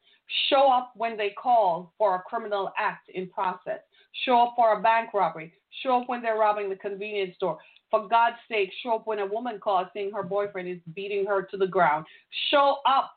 Show 0.50 0.72
up 0.72 0.94
when 0.96 1.18
they 1.18 1.32
call 1.32 1.94
for 2.00 2.16
a 2.16 2.22
criminal 2.22 2.72
act 2.80 3.10
in 3.10 3.30
process. 3.30 3.82
Show 4.26 4.42
up 4.42 4.54
for 4.56 4.74
a 4.74 4.82
bank 4.82 5.14
robbery. 5.14 5.54
Show 5.84 6.02
up 6.02 6.10
when 6.10 6.24
they're 6.24 6.38
robbing 6.38 6.70
the 6.70 6.76
convenience 6.78 7.36
store. 7.36 7.60
For 7.92 8.08
God's 8.08 8.38
sake, 8.50 8.72
show 8.82 8.96
up 8.96 9.08
when 9.08 9.20
a 9.20 9.26
woman 9.26 9.60
calls 9.60 9.88
saying 9.94 10.12
her 10.14 10.24
boyfriend 10.24 10.70
is 10.70 10.80
beating 10.96 11.26
her 11.26 11.44
to 11.44 11.58
the 11.58 11.68
ground. 11.68 12.06
Show 12.50 12.78
up. 12.88 13.12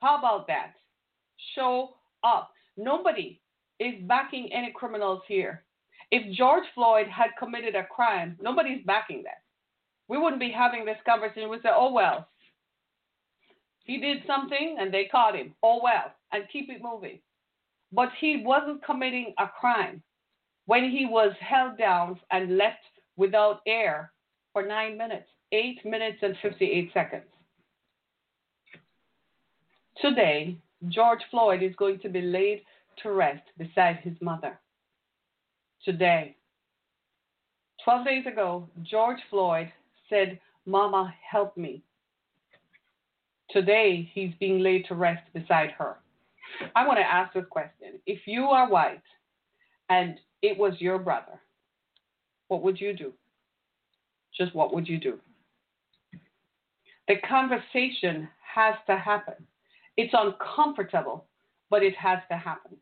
How 0.00 0.18
about 0.18 0.48
that? 0.48 0.72
Show 1.54 1.94
up. 2.24 2.50
Nobody 2.76 3.40
is 3.78 3.94
backing 4.02 4.52
any 4.52 4.72
criminals 4.74 5.22
here. 5.28 5.62
If 6.10 6.36
George 6.36 6.64
Floyd 6.74 7.06
had 7.06 7.30
committed 7.38 7.76
a 7.76 7.84
crime, 7.84 8.36
nobody's 8.42 8.84
backing 8.84 9.22
that. 9.24 9.42
We 10.08 10.18
wouldn't 10.18 10.40
be 10.40 10.50
having 10.50 10.84
this 10.84 10.98
conversation. 11.06 11.48
We'd 11.48 11.62
say, 11.62 11.70
oh, 11.72 11.92
well, 11.92 12.28
he 13.84 13.98
did 13.98 14.18
something 14.26 14.76
and 14.78 14.92
they 14.92 15.04
caught 15.10 15.36
him. 15.36 15.54
Oh, 15.62 15.80
well, 15.82 16.12
and 16.32 16.44
keep 16.52 16.68
it 16.68 16.82
moving. 16.82 17.20
But 17.92 18.10
he 18.20 18.42
wasn't 18.44 18.84
committing 18.84 19.34
a 19.38 19.46
crime 19.46 20.02
when 20.66 20.90
he 20.90 21.06
was 21.06 21.32
held 21.40 21.78
down 21.78 22.18
and 22.30 22.56
left 22.56 22.78
without 23.16 23.60
air 23.66 24.12
for 24.52 24.66
nine 24.66 24.96
minutes, 24.96 25.28
eight 25.52 25.84
minutes 25.84 26.18
and 26.22 26.36
58 26.42 26.90
seconds. 26.92 27.24
Today, 30.00 30.58
George 30.88 31.20
Floyd 31.30 31.62
is 31.62 31.74
going 31.76 31.98
to 32.00 32.08
be 32.08 32.20
laid 32.20 32.62
to 33.02 33.10
rest 33.10 33.42
beside 33.58 33.96
his 34.02 34.14
mother. 34.20 34.58
Today, 35.84 36.36
12 37.84 38.06
days 38.06 38.26
ago, 38.26 38.68
George 38.82 39.20
Floyd 39.30 39.70
said, 40.08 40.38
Mama, 40.66 41.14
help 41.30 41.56
me. 41.56 41.82
Today, 43.50 44.10
he's 44.14 44.32
being 44.40 44.60
laid 44.60 44.86
to 44.86 44.94
rest 44.94 45.22
beside 45.32 45.70
her. 45.72 45.96
I 46.74 46.86
want 46.86 46.98
to 46.98 47.04
ask 47.04 47.34
this 47.34 47.44
question. 47.50 48.00
If 48.06 48.20
you 48.26 48.44
are 48.44 48.68
white 48.68 49.02
and 49.90 50.18
it 50.42 50.56
was 50.56 50.74
your 50.78 50.98
brother, 50.98 51.40
what 52.48 52.62
would 52.62 52.80
you 52.80 52.92
do? 52.92 53.12
Just 54.36 54.54
what 54.54 54.74
would 54.74 54.88
you 54.88 54.98
do? 54.98 55.18
The 57.08 57.16
conversation 57.28 58.28
has 58.54 58.74
to 58.86 58.96
happen. 58.96 59.34
It's 59.96 60.14
uncomfortable, 60.16 61.26
but 61.70 61.82
it 61.82 61.94
has 61.96 62.18
to 62.30 62.36
happen. 62.36 62.76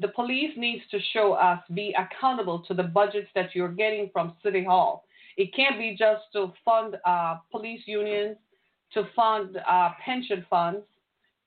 The 0.00 0.08
police 0.08 0.52
needs 0.56 0.82
to 0.90 0.98
show 1.12 1.34
us, 1.34 1.60
be 1.72 1.94
accountable 1.98 2.60
to 2.60 2.74
the 2.74 2.82
budgets 2.82 3.28
that 3.34 3.54
you're 3.54 3.68
getting 3.72 4.10
from 4.12 4.34
City 4.42 4.64
Hall. 4.64 5.04
It 5.36 5.54
can't 5.54 5.78
be 5.78 5.96
just 5.98 6.22
to 6.32 6.52
fund 6.64 6.96
uh, 7.04 7.38
police 7.50 7.82
unions, 7.86 8.36
to 8.92 9.08
fund 9.14 9.58
uh, 9.68 9.90
pension 10.04 10.44
funds, 10.48 10.84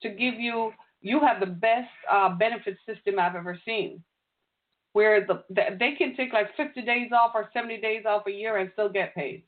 to 0.01 0.09
give 0.09 0.35
you, 0.35 0.71
you 1.01 1.19
have 1.19 1.39
the 1.39 1.45
best 1.45 1.89
uh, 2.11 2.35
benefit 2.35 2.77
system 2.85 3.19
I've 3.19 3.35
ever 3.35 3.59
seen 3.65 4.01
where 4.97 5.23
the, 5.23 5.43
they 5.51 5.91
can 5.95 6.15
take 6.15 6.33
like 6.33 6.47
50 6.57 6.81
days 6.81 7.11
off 7.11 7.33
or 7.35 7.51
70 7.53 7.79
days 7.81 8.05
off 8.07 8.25
a 8.25 8.31
year 8.31 8.57
and 8.57 8.71
still 8.73 8.89
get 8.89 9.13
paid. 9.13 9.43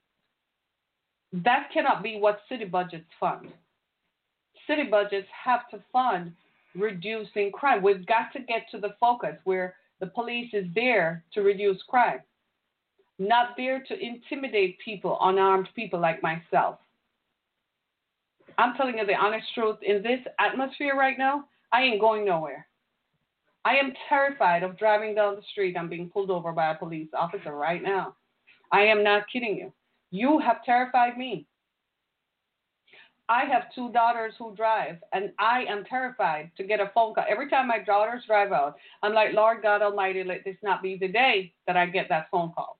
That 1.33 1.69
cannot 1.73 2.03
be 2.03 2.19
what 2.19 2.41
city 2.47 2.65
budgets 2.65 3.09
fund. 3.19 3.47
City 4.67 4.83
budgets 4.83 5.27
have 5.43 5.67
to 5.71 5.79
fund 5.91 6.33
reducing 6.75 7.51
crime. 7.51 7.81
We've 7.81 8.05
got 8.05 8.31
to 8.33 8.41
get 8.41 8.69
to 8.69 8.79
the 8.79 8.93
focus 8.99 9.37
where 9.43 9.73
the 9.99 10.05
police 10.05 10.51
is 10.53 10.65
there 10.75 11.23
to 11.33 11.41
reduce 11.41 11.81
crime, 11.89 12.19
not 13.17 13.57
there 13.57 13.83
to 13.87 13.99
intimidate 13.99 14.77
people, 14.85 15.17
unarmed 15.19 15.69
people 15.75 15.99
like 15.99 16.21
myself. 16.21 16.77
I'm 18.59 18.75
telling 18.75 18.99
you 18.99 19.05
the 19.07 19.15
honest 19.15 19.47
truth. 19.55 19.77
In 19.81 20.03
this 20.03 20.19
atmosphere 20.37 20.95
right 20.95 21.17
now, 21.17 21.45
I 21.73 21.81
ain't 21.81 21.99
going 21.99 22.23
nowhere. 22.23 22.67
I 23.65 23.75
am 23.75 23.93
terrified 24.07 24.63
of 24.63 24.77
driving 24.77 25.15
down 25.15 25.35
the 25.35 25.41
street 25.51 25.75
and 25.75 25.89
being 25.89 26.09
pulled 26.09 26.31
over 26.31 26.51
by 26.51 26.71
a 26.71 26.77
police 26.77 27.09
officer 27.17 27.55
right 27.55 27.83
now. 27.83 28.15
I 28.71 28.81
am 28.81 29.03
not 29.03 29.29
kidding 29.31 29.57
you. 29.57 29.73
You 30.11 30.39
have 30.39 30.63
terrified 30.63 31.17
me. 31.17 31.45
I 33.27 33.45
have 33.45 33.73
two 33.75 33.91
daughters 33.91 34.33
who 34.39 34.55
drive, 34.55 34.97
and 35.13 35.31
I 35.37 35.63
am 35.69 35.83
terrified 35.85 36.49
to 36.57 36.63
get 36.63 36.79
a 36.79 36.89
phone 36.95 37.13
call. 37.13 37.25
Every 37.29 37.47
time 37.47 37.67
my 37.67 37.77
daughters 37.77 38.23
drive 38.25 38.51
out, 38.51 38.75
I'm 39.03 39.13
like, 39.13 39.33
Lord 39.33 39.61
God 39.61 39.83
Almighty, 39.83 40.23
let 40.23 40.43
this 40.43 40.55
not 40.63 40.81
be 40.81 40.97
the 40.97 41.07
day 41.07 41.53
that 41.67 41.77
I 41.77 41.85
get 41.85 42.09
that 42.09 42.27
phone 42.31 42.51
call. 42.53 42.79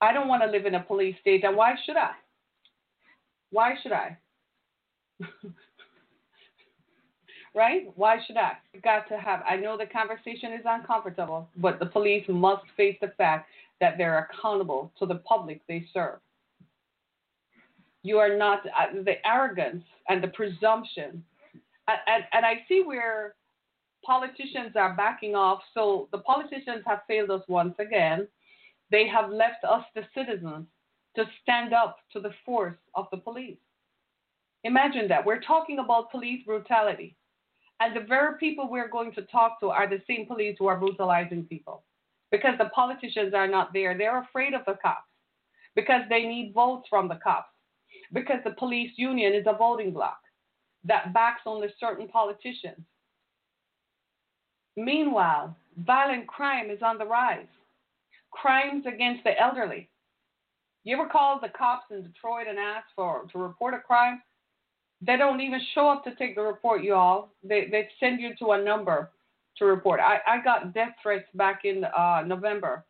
I 0.00 0.12
don't 0.12 0.28
want 0.28 0.42
to 0.42 0.48
live 0.48 0.64
in 0.64 0.76
a 0.76 0.82
police 0.82 1.16
state, 1.20 1.42
and 1.42 1.56
why 1.56 1.74
should 1.84 1.96
I? 1.96 2.12
Why 3.50 3.74
should 3.82 3.92
I? 3.92 4.16
right? 7.54 7.90
Why 7.96 8.18
should 8.26 8.36
I? 8.36 8.52
You've 8.72 8.82
got 8.82 9.08
to 9.08 9.18
have. 9.18 9.42
I 9.48 9.56
know 9.56 9.76
the 9.76 9.86
conversation 9.86 10.52
is 10.52 10.62
uncomfortable, 10.64 11.48
but 11.56 11.78
the 11.78 11.86
police 11.86 12.24
must 12.28 12.64
face 12.76 12.96
the 13.00 13.12
fact 13.16 13.48
that 13.80 13.98
they're 13.98 14.28
accountable 14.30 14.92
to 14.98 15.06
the 15.06 15.16
public 15.16 15.60
they 15.68 15.86
serve. 15.92 16.18
You 18.02 18.18
are 18.18 18.36
not 18.36 18.60
uh, 18.66 19.02
the 19.04 19.24
arrogance 19.26 19.84
and 20.08 20.22
the 20.22 20.28
presumption, 20.28 21.22
and, 21.88 21.98
and, 22.06 22.24
and 22.32 22.46
I 22.46 22.64
see 22.68 22.82
where 22.84 23.34
politicians 24.04 24.72
are 24.74 24.94
backing 24.94 25.34
off. 25.34 25.60
So 25.74 26.08
the 26.10 26.18
politicians 26.18 26.82
have 26.86 27.00
failed 27.06 27.30
us 27.30 27.42
once 27.48 27.74
again. 27.78 28.26
They 28.90 29.06
have 29.08 29.30
left 29.30 29.64
us, 29.68 29.84
the 29.94 30.02
citizens, 30.14 30.66
to 31.16 31.24
stand 31.42 31.72
up 31.72 31.98
to 32.12 32.20
the 32.20 32.32
force 32.44 32.76
of 32.94 33.06
the 33.10 33.18
police. 33.18 33.58
Imagine 34.64 35.08
that. 35.08 35.24
We're 35.24 35.40
talking 35.40 35.78
about 35.78 36.10
police 36.10 36.44
brutality. 36.44 37.16
And 37.82 37.96
the 37.96 38.06
very 38.06 38.38
people 38.38 38.70
we're 38.70 38.88
going 38.88 39.12
to 39.14 39.22
talk 39.22 39.58
to 39.58 39.70
are 39.70 39.88
the 39.88 40.00
same 40.06 40.24
police 40.26 40.54
who 40.56 40.68
are 40.68 40.78
brutalizing 40.78 41.44
people 41.46 41.82
because 42.30 42.54
the 42.56 42.66
politicians 42.66 43.34
are 43.34 43.48
not 43.48 43.72
there. 43.72 43.98
They're 43.98 44.22
afraid 44.22 44.54
of 44.54 44.60
the 44.66 44.78
cops 44.80 45.10
because 45.74 46.02
they 46.08 46.22
need 46.22 46.52
votes 46.54 46.86
from 46.88 47.08
the 47.08 47.16
cops 47.16 47.50
because 48.12 48.38
the 48.44 48.52
police 48.52 48.92
union 48.94 49.34
is 49.34 49.46
a 49.48 49.56
voting 49.56 49.90
bloc 49.90 50.20
that 50.84 51.12
backs 51.12 51.40
only 51.44 51.68
certain 51.80 52.06
politicians. 52.06 52.86
Meanwhile, 54.76 55.56
violent 55.78 56.28
crime 56.28 56.70
is 56.70 56.82
on 56.82 56.98
the 56.98 57.04
rise. 57.04 57.46
Crimes 58.30 58.84
against 58.86 59.24
the 59.24 59.36
elderly. 59.40 59.90
You 60.84 61.00
ever 61.00 61.08
call 61.08 61.40
the 61.40 61.48
cops 61.48 61.86
in 61.90 62.04
Detroit 62.04 62.46
and 62.48 62.60
ask 62.60 62.86
for 62.94 63.26
to 63.32 63.38
report 63.38 63.74
a 63.74 63.80
crime? 63.80 64.22
They 65.04 65.16
don't 65.16 65.40
even 65.40 65.60
show 65.74 65.88
up 65.88 66.04
to 66.04 66.14
take 66.14 66.36
the 66.36 66.42
report, 66.42 66.84
y'all. 66.84 67.30
They 67.42 67.68
they 67.70 67.88
send 67.98 68.20
you 68.20 68.30
to 68.38 68.52
a 68.52 68.62
number 68.62 69.10
to 69.58 69.64
report. 69.64 70.00
I, 70.00 70.18
I 70.26 70.42
got 70.42 70.72
death 70.72 70.94
threats 71.02 71.26
back 71.34 71.62
in 71.64 71.84
uh, 71.84 72.22
November, 72.26 72.84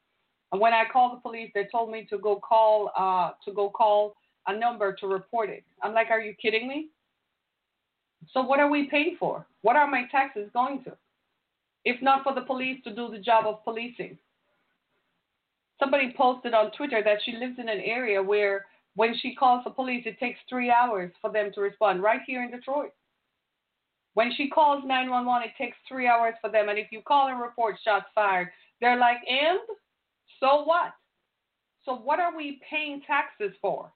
and 0.53 0.61
when 0.61 0.75
I 0.75 0.85
called 0.93 1.17
the 1.17 1.21
police, 1.21 1.51
they 1.55 1.67
told 1.73 1.91
me 1.91 2.07
to 2.11 2.19
go 2.19 2.37
call 2.37 2.93
uh, 2.97 3.33
to 3.45 3.55
go 3.55 3.71
call 3.71 4.15
a 4.47 4.57
number 4.57 4.95
to 4.95 5.07
report 5.07 5.49
it. 5.49 5.65
I'm 5.83 5.95
like, 5.95 6.11
are 6.11 6.21
you 6.21 6.35
kidding 6.35 6.69
me? 6.69 6.89
So 8.33 8.43
what 8.43 8.61
are 8.61 8.71
we 8.71 8.89
paying 8.89 9.17
for? 9.19 9.47
What 9.63 9.77
are 9.77 9.87
my 9.87 10.05
taxes 10.11 10.51
going 10.53 10.85
to? 10.85 10.93
If 11.85 12.01
not 12.03 12.23
for 12.23 12.35
the 12.35 12.43
police 12.43 12.83
to 12.85 12.95
do 12.95 13.11
the 13.11 13.19
job 13.19 13.47
of 13.47 13.65
policing. 13.65 14.19
Somebody 15.81 16.15
posted 16.17 16.55
on 16.55 16.71
Twitter 16.73 17.03
that 17.05 17.19
she 17.25 17.33
lives 17.33 17.59
in 17.59 17.69
an 17.69 17.81
area 17.81 18.23
where 18.23 18.67
when 18.95 19.15
she 19.21 19.35
calls 19.35 19.65
the 19.65 19.71
police, 19.71 20.05
it 20.07 20.19
takes 20.19 20.39
three 20.49 20.71
hours 20.71 21.13
for 21.21 21.33
them 21.33 21.51
to 21.55 21.61
respond 21.61 22.03
right 22.03 22.21
here 22.27 22.43
in 22.43 22.51
Detroit. 22.51 22.93
When 24.15 24.33
she 24.37 24.49
calls 24.49 24.83
911, 24.85 25.49
it 25.49 25.63
takes 25.63 25.77
three 25.89 26.07
hours 26.07 26.35
for 26.41 26.51
them. 26.51 26.69
And 26.69 26.79
if 26.79 26.89
you 26.91 27.01
call 27.01 27.29
and 27.29 27.41
report 27.41 27.77
shots 27.83 28.07
fired, 28.15 28.49
they're 28.81 28.99
like, 28.99 29.19
and 29.29 29.61
so 30.39 30.65
what? 30.65 30.93
So, 31.85 31.97
what 31.97 32.21
are 32.21 32.37
we 32.37 32.61
paying 32.69 33.01
taxes 33.07 33.53
for? 33.61 33.91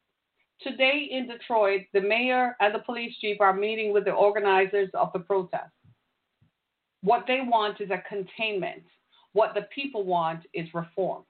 Today 0.63 1.09
in 1.11 1.29
Detroit, 1.29 1.83
the 1.93 2.01
mayor 2.01 2.57
and 2.61 2.75
the 2.75 2.79
police 2.79 3.15
chief 3.21 3.41
are 3.41 3.53
meeting 3.53 3.93
with 3.93 4.07
the 4.07 4.13
organizers 4.13 4.89
of 4.95 5.13
the 5.13 5.19
protest. 5.19 5.71
What 7.03 7.25
they 7.29 7.41
want 7.45 7.81
is 7.81 7.91
a 7.91 8.03
containment. 8.09 8.83
What 9.35 9.53
the 9.55 9.67
people 9.75 10.05
want 10.05 10.41
is 10.55 10.67
reform. 10.73 11.25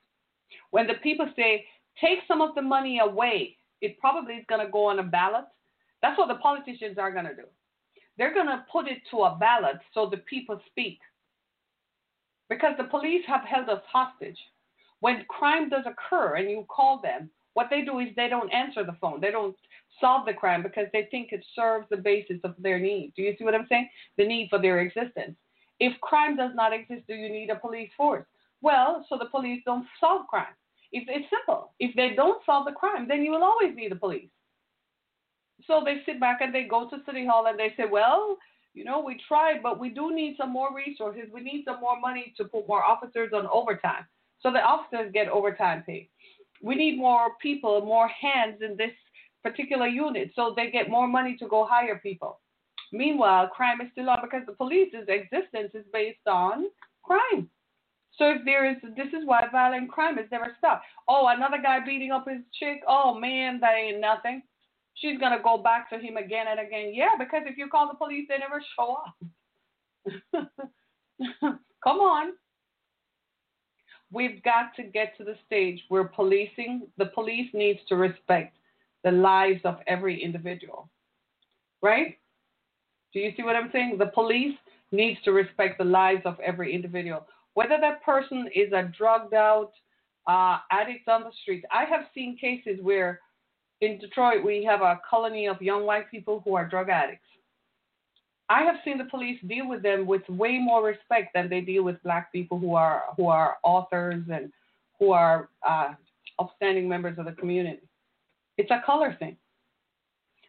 When 0.71 0.87
the 0.87 0.95
people 1.03 1.29
say, 1.35 1.67
take 2.01 2.21
some 2.29 2.41
of 2.41 2.55
the 2.55 2.63
money 2.63 3.01
away. 3.01 3.57
It 3.81 3.99
probably 3.99 4.35
is 4.35 4.45
going 4.49 4.65
to 4.65 4.73
go 4.73 4.87
on 4.87 4.99
a 4.99 5.03
ballot. 5.03 5.45
That's 6.03 6.19
what 6.19 6.29
the 6.29 6.37
politicians 6.37 6.99
are 6.99 7.13
going 7.13 7.25
to 7.27 7.35
do. 7.35 7.45
They're 8.19 8.35
going 8.35 8.47
to 8.47 8.65
put 8.73 8.89
it 8.89 8.99
to 9.11 9.19
a 9.19 9.37
ballot 9.39 9.77
so 9.93 10.09
the 10.09 10.19
people 10.19 10.61
speak. 10.71 10.99
Because 12.49 12.75
the 12.79 12.85
police 12.85 13.25
have 13.27 13.43
held 13.45 13.69
us 13.69 13.83
hostage. 13.91 14.39
When 15.01 15.25
crime 15.29 15.69
does 15.69 15.85
occur 15.87 16.37
and 16.37 16.51
you 16.51 16.65
call 16.69 17.01
them, 17.03 17.31
what 17.55 17.69
they 17.71 17.83
do 17.83 17.99
is 17.99 18.09
they 18.17 18.29
don't 18.29 18.53
answer 18.53 18.85
the 18.85 18.97
phone. 19.01 19.21
They 19.21 19.31
don't 19.31 19.57
solve 20.01 20.27
the 20.27 20.35
crime 20.35 20.63
because 20.63 20.87
they 20.93 21.09
think 21.11 21.33
it 21.33 21.45
serves 21.55 21.87
the 21.91 21.97
basis 21.97 22.39
of 22.45 22.55
their 22.59 22.79
need. 22.79 23.13
Do 23.17 23.23
you 23.23 23.35
see 23.39 23.45
what 23.45 23.55
I'm 23.55 23.67
saying? 23.69 23.89
The 24.19 24.27
need 24.27 24.49
for 24.51 24.61
their 24.61 24.81
existence. 24.81 25.37
If 25.81 25.99
crime 26.01 26.37
does 26.37 26.53
not 26.55 26.73
exist, 26.73 27.07
do 27.07 27.15
you 27.15 27.29
need 27.29 27.51
a 27.51 27.57
police 27.57 27.91
force? 27.97 28.27
Well, 28.63 29.05
so 29.09 29.19
the 29.19 29.27
police 29.27 29.63
don't 29.65 29.87
solve 30.01 30.27
crime. 30.29 30.55
If 30.97 31.05
it's 31.09 31.29
simple. 31.29 31.73
If 31.79 31.95
they 31.95 32.15
don't 32.17 32.43
solve 32.47 32.65
the 32.65 32.73
crime, 32.73 33.07
then 33.07 33.23
you 33.23 33.31
will 33.33 33.45
always 33.45 33.77
need 33.77 33.93
the 33.93 33.97
police. 33.97 34.31
So 35.67 35.83
they 35.85 35.97
sit 36.07 36.19
back 36.19 36.39
and 36.41 36.55
they 36.55 36.65
go 36.65 36.89
to 36.89 36.97
City 37.05 37.27
Hall 37.27 37.49
and 37.49 37.59
they 37.59 37.75
say, 37.77 37.85
well, 37.91 38.39
you 38.73 38.83
know, 38.83 39.01
we 39.01 39.21
tried, 39.29 39.63
but 39.63 39.79
we 39.79 39.91
do 39.91 40.15
need 40.15 40.37
some 40.39 40.51
more 40.51 40.75
resources. 40.75 41.25
We 41.31 41.43
need 41.43 41.65
some 41.67 41.81
more 41.81 42.01
money 42.01 42.33
to 42.39 42.45
put 42.45 42.67
more 42.67 42.83
officers 42.83 43.33
on 43.35 43.47
overtime. 43.53 44.07
So 44.41 44.51
the 44.51 44.61
officers 44.61 45.13
get 45.13 45.29
overtime 45.29 45.83
pay. 45.87 46.09
We 46.63 46.77
need 46.77 46.97
more 46.97 47.33
people, 47.43 47.85
more 47.85 48.09
hands 48.09 48.63
in 48.63 48.79
this 48.79 48.93
particular 49.43 49.87
unit, 49.87 50.31
so 50.35 50.55
they 50.57 50.71
get 50.71 50.89
more 50.89 51.07
money 51.07 51.37
to 51.41 51.47
go 51.47 51.67
hire 51.69 51.99
people. 52.03 52.41
Meanwhile, 52.91 53.49
crime 53.49 53.83
is 53.83 53.89
still 53.93 54.09
on 54.09 54.21
because 54.23 54.47
the 54.47 54.53
police's 54.53 55.09
existence 55.09 55.73
is 55.75 55.85
based 55.93 56.27
on 56.27 56.65
crime. 57.03 57.51
So 58.19 58.31
if 58.31 58.45
there 58.45 58.69
is, 58.71 58.77
this 58.97 59.09
is 59.09 59.27
why 59.27 59.47
violent 59.53 59.91
crime 59.91 60.17
has 60.17 60.27
never 60.31 60.55
stopped. 60.59 60.85
Oh, 61.07 61.29
another 61.29 61.59
guy 61.63 61.81
beating 61.85 62.13
up 62.13 62.27
his 62.29 62.41
chick. 62.59 62.81
Oh 62.89 63.15
man, 63.15 63.61
that 63.61 63.75
ain't 63.75 64.01
nothing. 64.01 64.43
She's 64.95 65.19
gonna 65.19 65.41
go 65.43 65.59
back 65.59 65.91
to 65.91 65.99
him 65.99 66.17
again 66.17 66.47
and 66.49 66.61
again. 66.61 66.93
Yeah, 66.95 67.17
because 67.19 67.43
if 67.45 67.59
you 67.59 67.69
call 67.69 67.89
the 67.89 67.99
police, 67.99 68.27
they 68.29 68.39
never 68.39 68.63
show 68.77 68.97
up. 69.05 70.49
Come 71.85 72.01
on. 72.01 72.33
We've 74.11 74.43
got 74.45 74.75
to 74.77 74.83
get 74.83 75.17
to 75.19 75.25
the 75.25 75.35
stage 75.45 75.81
where 75.89 76.05
policing, 76.05 76.87
the 76.97 77.07
police 77.07 77.51
needs 77.53 77.81
to 77.89 77.97
respect 77.97 78.57
the 79.05 79.11
lives 79.11 79.61
of 79.65 79.79
every 79.87 80.23
individual. 80.23 80.89
Right? 81.83 82.17
Do 83.13 83.21
you 83.21 83.33
see 83.37 83.43
what 83.43 83.57
I'm 83.57 83.71
saying? 83.73 83.99
The 83.99 84.07
police 84.07 84.57
needs 84.93 85.21
to 85.25 85.33
respect 85.33 85.79
the 85.79 85.85
lives 85.85 86.23
of 86.25 86.39
every 86.41 86.73
individual. 86.73 87.27
Whether 87.57 87.79
that 87.81 88.05
person 88.05 88.49
is 88.55 88.73
a 88.73 88.91
drugged 88.97 89.35
out 89.35 89.73
uh, 90.27 90.59
addict 90.71 91.09
on 91.09 91.23
the 91.23 91.31
street. 91.43 91.65
I 91.73 91.85
have 91.85 92.07
seen 92.15 92.37
cases 92.37 92.79
where 92.83 93.21
in 93.81 93.99
Detroit 93.99 94.45
we 94.45 94.65
have 94.65 94.81
a 94.81 95.01
colony 95.09 95.47
of 95.47 95.61
young 95.63 95.85
white 95.85 96.11
people 96.11 96.43
who 96.45 96.55
are 96.55 96.69
drug 96.69 96.89
addicts. 96.89 97.23
I 98.49 98.63
have 98.63 98.77
seen 98.85 98.99
the 98.99 99.05
police 99.05 99.39
deal 99.47 99.69
with 99.69 99.83
them 99.83 100.07
with 100.07 100.29
way 100.29 100.59
more 100.59 100.85
respect 100.85 101.31
than 101.35 101.49
they 101.49 101.61
deal 101.61 101.83
with 101.83 102.03
black 102.03 102.31
people 102.31 102.59
who 102.59 102.75
are 102.75 103.05
who 103.17 103.29
are 103.29 103.57
authors 103.63 104.23
and 104.31 104.53
who 104.99 105.13
are 105.13 105.49
uh, 105.67 105.95
upstanding 106.39 106.89
members 106.89 107.19
of 107.19 107.25
the 107.25 107.33
community. 107.33 107.83
It's 108.57 108.71
a 108.71 108.83
color 108.85 109.17
thing. 109.19 109.37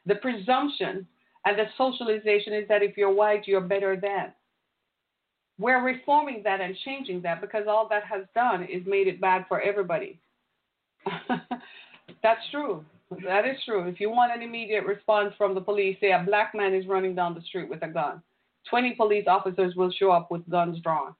The 0.06 0.16
presumption 0.16 1.08
and 1.46 1.58
the 1.58 1.66
socialization 1.78 2.54
is 2.54 2.68
that 2.68 2.84
if 2.84 2.98
you're 2.98 3.14
white, 3.14 3.48
you're 3.48 3.62
better 3.62 3.96
than. 3.96 4.34
We're 5.60 5.84
reforming 5.84 6.42
that 6.44 6.62
and 6.62 6.76
changing 6.86 7.22
that 7.24 7.42
because 7.42 7.66
all 7.68 7.88
that 7.90 8.04
has 8.04 8.26
done 8.36 8.64
is 8.64 8.86
made 8.86 9.08
it 9.08 9.20
bad 9.20 9.46
for 9.48 9.60
everybody. 9.60 10.20
That's 12.24 12.42
true. 12.52 12.86
That 13.24 13.48
is 13.48 13.58
true. 13.66 13.88
If 13.88 14.00
you 14.00 14.10
want 14.10 14.34
an 14.34 14.42
immediate 14.42 14.86
response 14.86 15.34
from 15.38 15.56
the 15.56 15.62
police, 15.62 15.98
say 16.00 16.12
a 16.12 16.24
black 16.26 16.54
man 16.54 16.74
is 16.74 16.86
running 16.88 17.16
down 17.16 17.34
the 17.34 17.42
street 17.42 17.70
with 17.70 17.82
a 17.84 17.88
gun, 17.88 18.22
20 18.70 18.96
police 18.96 19.26
officers 19.28 19.76
will 19.76 19.92
show 19.92 20.12
up 20.12 20.30
with 20.30 20.48
guns 20.50 20.80
drawn. 20.84 21.16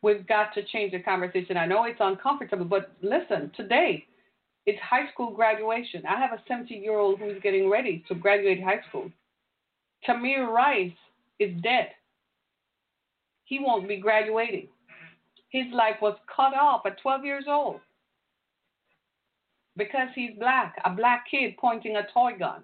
We've 0.00 0.26
got 0.26 0.54
to 0.54 0.64
change 0.64 0.92
the 0.92 1.00
conversation. 1.00 1.56
I 1.56 1.66
know 1.66 1.84
it's 1.84 1.98
uncomfortable, 2.00 2.64
but 2.64 2.92
listen, 3.02 3.50
today 3.56 4.06
it's 4.64 4.78
high 4.80 5.10
school 5.12 5.32
graduation. 5.32 6.04
I 6.06 6.18
have 6.20 6.32
a 6.32 6.42
17 6.46 6.82
year 6.82 6.98
old 6.98 7.18
who's 7.18 7.42
getting 7.42 7.68
ready 7.68 8.04
to 8.08 8.14
graduate 8.14 8.62
high 8.62 8.80
school. 8.88 9.10
Tamir 10.06 10.48
Rice 10.48 10.92
is 11.38 11.60
dead. 11.62 11.88
He 13.44 13.58
won't 13.58 13.88
be 13.88 13.96
graduating. 13.96 14.68
His 15.50 15.66
life 15.72 15.96
was 16.02 16.16
cut 16.34 16.54
off 16.54 16.82
at 16.84 17.00
12 17.00 17.24
years 17.24 17.44
old 17.48 17.80
because 19.76 20.08
he's 20.14 20.32
black, 20.38 20.74
a 20.84 20.90
black 20.90 21.24
kid 21.30 21.56
pointing 21.58 21.96
a 21.96 22.06
toy 22.12 22.32
gun. 22.38 22.62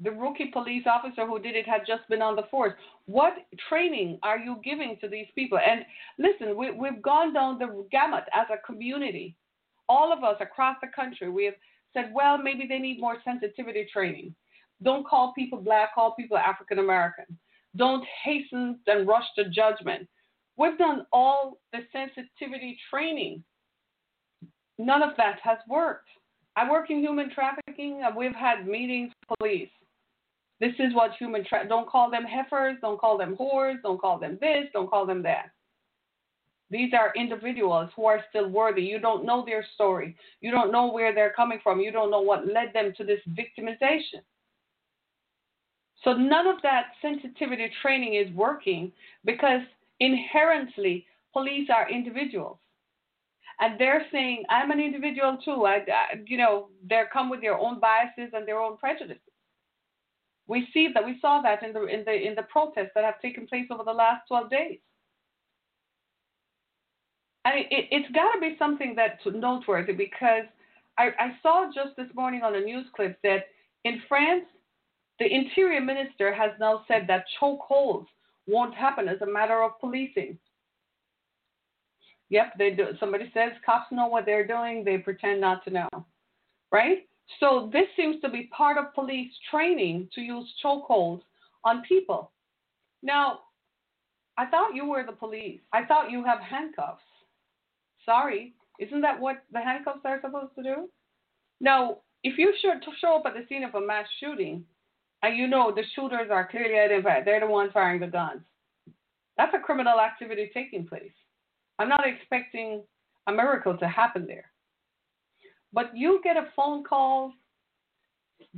The 0.00 0.10
rookie 0.10 0.50
police 0.52 0.84
officer 0.86 1.26
who 1.26 1.38
did 1.38 1.56
it 1.56 1.66
had 1.66 1.82
just 1.86 2.08
been 2.08 2.22
on 2.22 2.36
the 2.36 2.42
force. 2.50 2.74
What 3.06 3.34
training 3.68 4.18
are 4.22 4.38
you 4.38 4.60
giving 4.62 4.96
to 5.00 5.08
these 5.08 5.26
people? 5.34 5.58
And 5.58 5.84
listen, 6.18 6.56
we, 6.56 6.70
we've 6.72 7.00
gone 7.00 7.32
down 7.32 7.58
the 7.58 7.86
gamut 7.90 8.24
as 8.34 8.46
a 8.52 8.64
community. 8.66 9.36
All 9.88 10.12
of 10.12 10.22
us 10.22 10.36
across 10.40 10.76
the 10.80 10.88
country, 10.94 11.30
we 11.30 11.44
have 11.46 11.54
said, 11.92 12.12
well, 12.14 12.38
maybe 12.38 12.66
they 12.68 12.78
need 12.78 13.00
more 13.00 13.16
sensitivity 13.24 13.88
training. 13.92 14.34
Don't 14.82 15.06
call 15.06 15.32
people 15.34 15.60
black, 15.60 15.94
call 15.94 16.14
people 16.14 16.36
African 16.36 16.78
American. 16.78 17.26
Don't 17.76 18.04
hasten 18.24 18.78
and 18.86 19.06
rush 19.06 19.24
to 19.36 19.48
judgment. 19.48 20.08
We've 20.56 20.78
done 20.78 21.06
all 21.12 21.58
the 21.72 21.80
sensitivity 21.92 22.78
training 22.90 23.42
None 24.78 25.02
of 25.02 25.16
that 25.16 25.38
has 25.42 25.58
worked. 25.68 26.08
I 26.56 26.70
work 26.70 26.90
in 26.90 26.98
human 27.00 27.30
trafficking, 27.30 28.02
and 28.04 28.14
we've 28.14 28.34
had 28.34 28.66
meetings 28.66 29.12
with 29.28 29.38
police. 29.38 29.70
This 30.60 30.74
is 30.78 30.94
what 30.94 31.12
human 31.18 31.44
tra- 31.44 31.68
don't 31.68 31.88
call 31.88 32.10
them 32.10 32.24
heifers, 32.24 32.76
don't 32.80 33.00
call 33.00 33.18
them 33.18 33.36
whores, 33.36 33.82
don't 33.82 34.00
call 34.00 34.18
them 34.18 34.38
this, 34.40 34.66
don't 34.72 34.88
call 34.88 35.04
them 35.06 35.22
that. 35.22 35.50
These 36.70 36.92
are 36.94 37.12
individuals 37.14 37.90
who 37.94 38.06
are 38.06 38.24
still 38.30 38.48
worthy. 38.48 38.82
You 38.82 38.98
don't 38.98 39.26
know 39.26 39.44
their 39.44 39.64
story. 39.74 40.16
You 40.40 40.50
don't 40.50 40.72
know 40.72 40.90
where 40.90 41.14
they're 41.14 41.34
coming 41.34 41.60
from. 41.62 41.80
You 41.80 41.92
don't 41.92 42.10
know 42.10 42.20
what 42.20 42.46
led 42.46 42.72
them 42.72 42.92
to 42.96 43.04
this 43.04 43.20
victimization. 43.28 44.22
So 46.04 46.12
none 46.12 46.46
of 46.46 46.56
that 46.62 46.92
sensitivity 47.00 47.70
training 47.82 48.14
is 48.14 48.32
working 48.34 48.92
because 49.24 49.62
inherently 50.00 51.06
police 51.32 51.68
are 51.74 51.90
individuals 51.90 52.58
and 53.60 53.78
they're 53.78 54.04
saying 54.12 54.44
I'm 54.50 54.70
an 54.70 54.80
individual 54.80 55.38
too. 55.44 55.64
I, 55.64 55.76
I, 55.76 56.20
you 56.26 56.36
know, 56.36 56.68
they 56.88 57.02
come 57.12 57.30
with 57.30 57.40
their 57.40 57.58
own 57.58 57.80
biases 57.80 58.32
and 58.32 58.46
their 58.46 58.60
own 58.60 58.76
prejudices. 58.76 59.22
We 60.46 60.68
see 60.74 60.88
that 60.92 61.04
we 61.04 61.18
saw 61.20 61.40
that 61.42 61.62
in 61.62 61.72
the 61.72 61.86
in 61.86 62.04
the 62.04 62.12
in 62.12 62.34
the 62.34 62.42
protests 62.42 62.90
that 62.94 63.04
have 63.04 63.20
taken 63.20 63.46
place 63.46 63.66
over 63.70 63.84
the 63.84 63.92
last 63.92 64.26
12 64.28 64.50
days. 64.50 64.78
I 67.46 67.54
mean, 67.54 67.66
it, 67.70 67.88
it's 67.90 68.14
got 68.14 68.32
to 68.32 68.40
be 68.40 68.56
something 68.58 68.94
that's 68.96 69.20
noteworthy 69.26 69.92
because 69.92 70.44
I, 70.98 71.10
I 71.18 71.36
saw 71.42 71.70
just 71.74 71.96
this 71.96 72.08
morning 72.14 72.42
on 72.42 72.54
a 72.54 72.60
news 72.60 72.86
clip 72.94 73.18
that 73.22 73.46
in 73.84 74.00
France, 74.08 74.44
the 75.18 75.32
interior 75.32 75.80
minister 75.80 76.34
has 76.34 76.50
now 76.58 76.84
said 76.88 77.06
that 77.08 77.24
chokeholds 77.40 78.06
won't 78.46 78.74
happen 78.74 79.08
as 79.08 79.20
a 79.22 79.26
matter 79.26 79.62
of 79.62 79.78
policing. 79.80 80.38
Yep, 82.30 82.54
they 82.58 82.70
do. 82.70 82.88
Somebody 82.98 83.30
says 83.32 83.52
cops 83.64 83.92
know 83.92 84.08
what 84.08 84.26
they're 84.26 84.46
doing, 84.46 84.84
they 84.84 84.98
pretend 84.98 85.40
not 85.40 85.64
to 85.64 85.70
know. 85.70 85.88
Right? 86.72 87.06
So 87.40 87.70
this 87.72 87.86
seems 87.96 88.20
to 88.22 88.28
be 88.28 88.50
part 88.56 88.76
of 88.76 88.92
police 88.94 89.30
training 89.50 90.08
to 90.14 90.20
use 90.20 90.52
chokeholds 90.62 91.22
on 91.64 91.82
people. 91.88 92.32
Now, 93.02 93.40
I 94.36 94.46
thought 94.46 94.74
you 94.74 94.84
were 94.86 95.04
the 95.06 95.12
police. 95.12 95.60
I 95.72 95.84
thought 95.84 96.10
you 96.10 96.24
have 96.24 96.40
handcuffs. 96.40 97.02
Sorry, 98.04 98.54
isn't 98.80 99.00
that 99.00 99.18
what 99.18 99.44
the 99.52 99.60
handcuffs 99.60 100.00
are 100.04 100.20
supposed 100.20 100.54
to 100.56 100.62
do? 100.62 100.90
Now, 101.60 101.98
if 102.24 102.36
you 102.36 102.52
show 103.00 103.16
up 103.16 103.26
at 103.26 103.34
the 103.34 103.46
scene 103.48 103.64
of 103.64 103.74
a 103.74 103.80
mass 103.80 104.06
shooting 104.20 104.64
and 105.24 105.38
you 105.38 105.46
know 105.46 105.72
the 105.74 105.82
shooters 105.94 106.28
are 106.30 106.46
clearly 106.46 106.78
identified, 106.78 107.24
they're 107.24 107.40
the 107.40 107.46
ones 107.46 107.70
firing 107.72 107.98
the 107.98 108.06
guns, 108.06 108.42
that's 109.38 109.54
a 109.54 109.58
criminal 109.58 109.98
activity 109.98 110.50
taking 110.52 110.86
place. 110.86 111.12
I'm 111.78 111.88
not 111.88 112.06
expecting 112.06 112.82
a 113.26 113.32
miracle 113.32 113.76
to 113.78 113.88
happen 113.88 114.26
there. 114.26 114.50
But 115.72 115.96
you 115.96 116.20
get 116.22 116.36
a 116.36 116.48
phone 116.54 116.84
call 116.84 117.32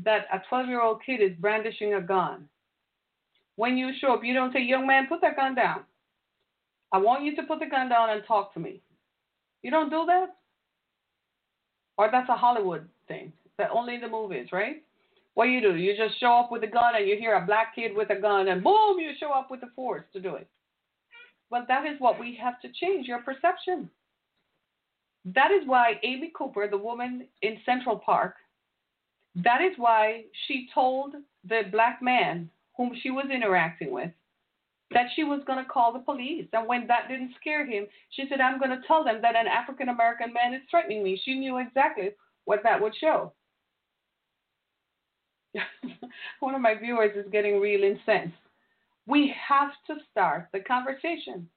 that 0.04 0.26
a 0.32 0.42
12 0.48 0.66
year 0.66 0.82
old 0.82 1.02
kid 1.06 1.22
is 1.22 1.36
brandishing 1.38 1.94
a 1.94 2.00
gun. 2.00 2.48
When 3.54 3.78
you 3.78 3.92
show 4.00 4.12
up, 4.14 4.24
you 4.24 4.34
don't 4.34 4.52
say, 4.52 4.60
Young 4.60 4.86
man, 4.86 5.06
put 5.06 5.20
that 5.22 5.36
gun 5.36 5.54
down. 5.54 5.84
I 6.92 6.98
want 6.98 7.24
you 7.24 7.34
to 7.36 7.42
put 7.44 7.60
the 7.60 7.66
gun 7.66 7.88
down 7.88 8.10
and 8.10 8.22
talk 8.26 8.52
to 8.54 8.60
me. 8.60 8.82
You 9.62 9.70
don't 9.70 9.88
do 9.88 10.04
that? 10.06 10.36
Or 11.96 12.10
that's 12.10 12.28
a 12.28 12.34
Hollywood 12.34 12.88
thing 13.08 13.32
that 13.56 13.70
only 13.70 13.94
in 13.94 14.00
the 14.00 14.08
movies, 14.08 14.48
right? 14.52 14.82
What 15.36 15.44
do 15.44 15.50
you 15.50 15.60
do? 15.60 15.76
You 15.76 15.94
just 15.94 16.18
show 16.18 16.32
up 16.32 16.50
with 16.50 16.62
a 16.62 16.66
gun 16.66 16.94
and 16.96 17.06
you 17.06 17.18
hear 17.18 17.34
a 17.34 17.44
black 17.44 17.74
kid 17.74 17.94
with 17.94 18.08
a 18.08 18.18
gun 18.18 18.48
and 18.48 18.64
boom, 18.64 18.98
you 18.98 19.10
show 19.20 19.32
up 19.32 19.50
with 19.50 19.60
the 19.60 19.68
force 19.76 20.04
to 20.14 20.18
do 20.18 20.34
it. 20.36 20.48
Well, 21.50 21.66
that 21.68 21.84
is 21.84 22.00
what 22.00 22.18
we 22.18 22.38
have 22.42 22.58
to 22.62 22.68
change 22.80 23.06
your 23.06 23.20
perception. 23.20 23.90
That 25.26 25.50
is 25.50 25.68
why 25.68 26.00
Amy 26.02 26.32
Cooper, 26.34 26.68
the 26.68 26.78
woman 26.78 27.26
in 27.42 27.58
Central 27.66 27.98
Park, 27.98 28.36
that 29.34 29.60
is 29.60 29.74
why 29.76 30.24
she 30.46 30.68
told 30.72 31.12
the 31.46 31.64
black 31.70 32.00
man 32.00 32.48
whom 32.74 32.92
she 33.02 33.10
was 33.10 33.26
interacting 33.30 33.92
with 33.92 34.12
that 34.92 35.08
she 35.16 35.24
was 35.24 35.42
going 35.46 35.62
to 35.62 35.70
call 35.70 35.92
the 35.92 35.98
police. 35.98 36.46
And 36.54 36.66
when 36.66 36.86
that 36.86 37.08
didn't 37.08 37.34
scare 37.38 37.66
him, 37.66 37.86
she 38.08 38.24
said, 38.30 38.40
I'm 38.40 38.58
going 38.58 38.70
to 38.70 38.86
tell 38.86 39.04
them 39.04 39.18
that 39.20 39.36
an 39.36 39.48
African 39.48 39.90
American 39.90 40.32
man 40.32 40.54
is 40.54 40.62
threatening 40.70 41.02
me. 41.02 41.20
She 41.22 41.34
knew 41.34 41.58
exactly 41.58 42.12
what 42.46 42.62
that 42.62 42.80
would 42.80 42.94
show. 42.98 43.32
One 46.40 46.54
of 46.54 46.60
my 46.60 46.74
viewers 46.74 47.16
is 47.16 47.30
getting 47.30 47.60
real 47.60 47.82
incensed. 47.82 48.36
We 49.06 49.32
have 49.48 49.70
to 49.86 49.94
start 50.10 50.48
the 50.52 50.60
conversation. 50.60 51.48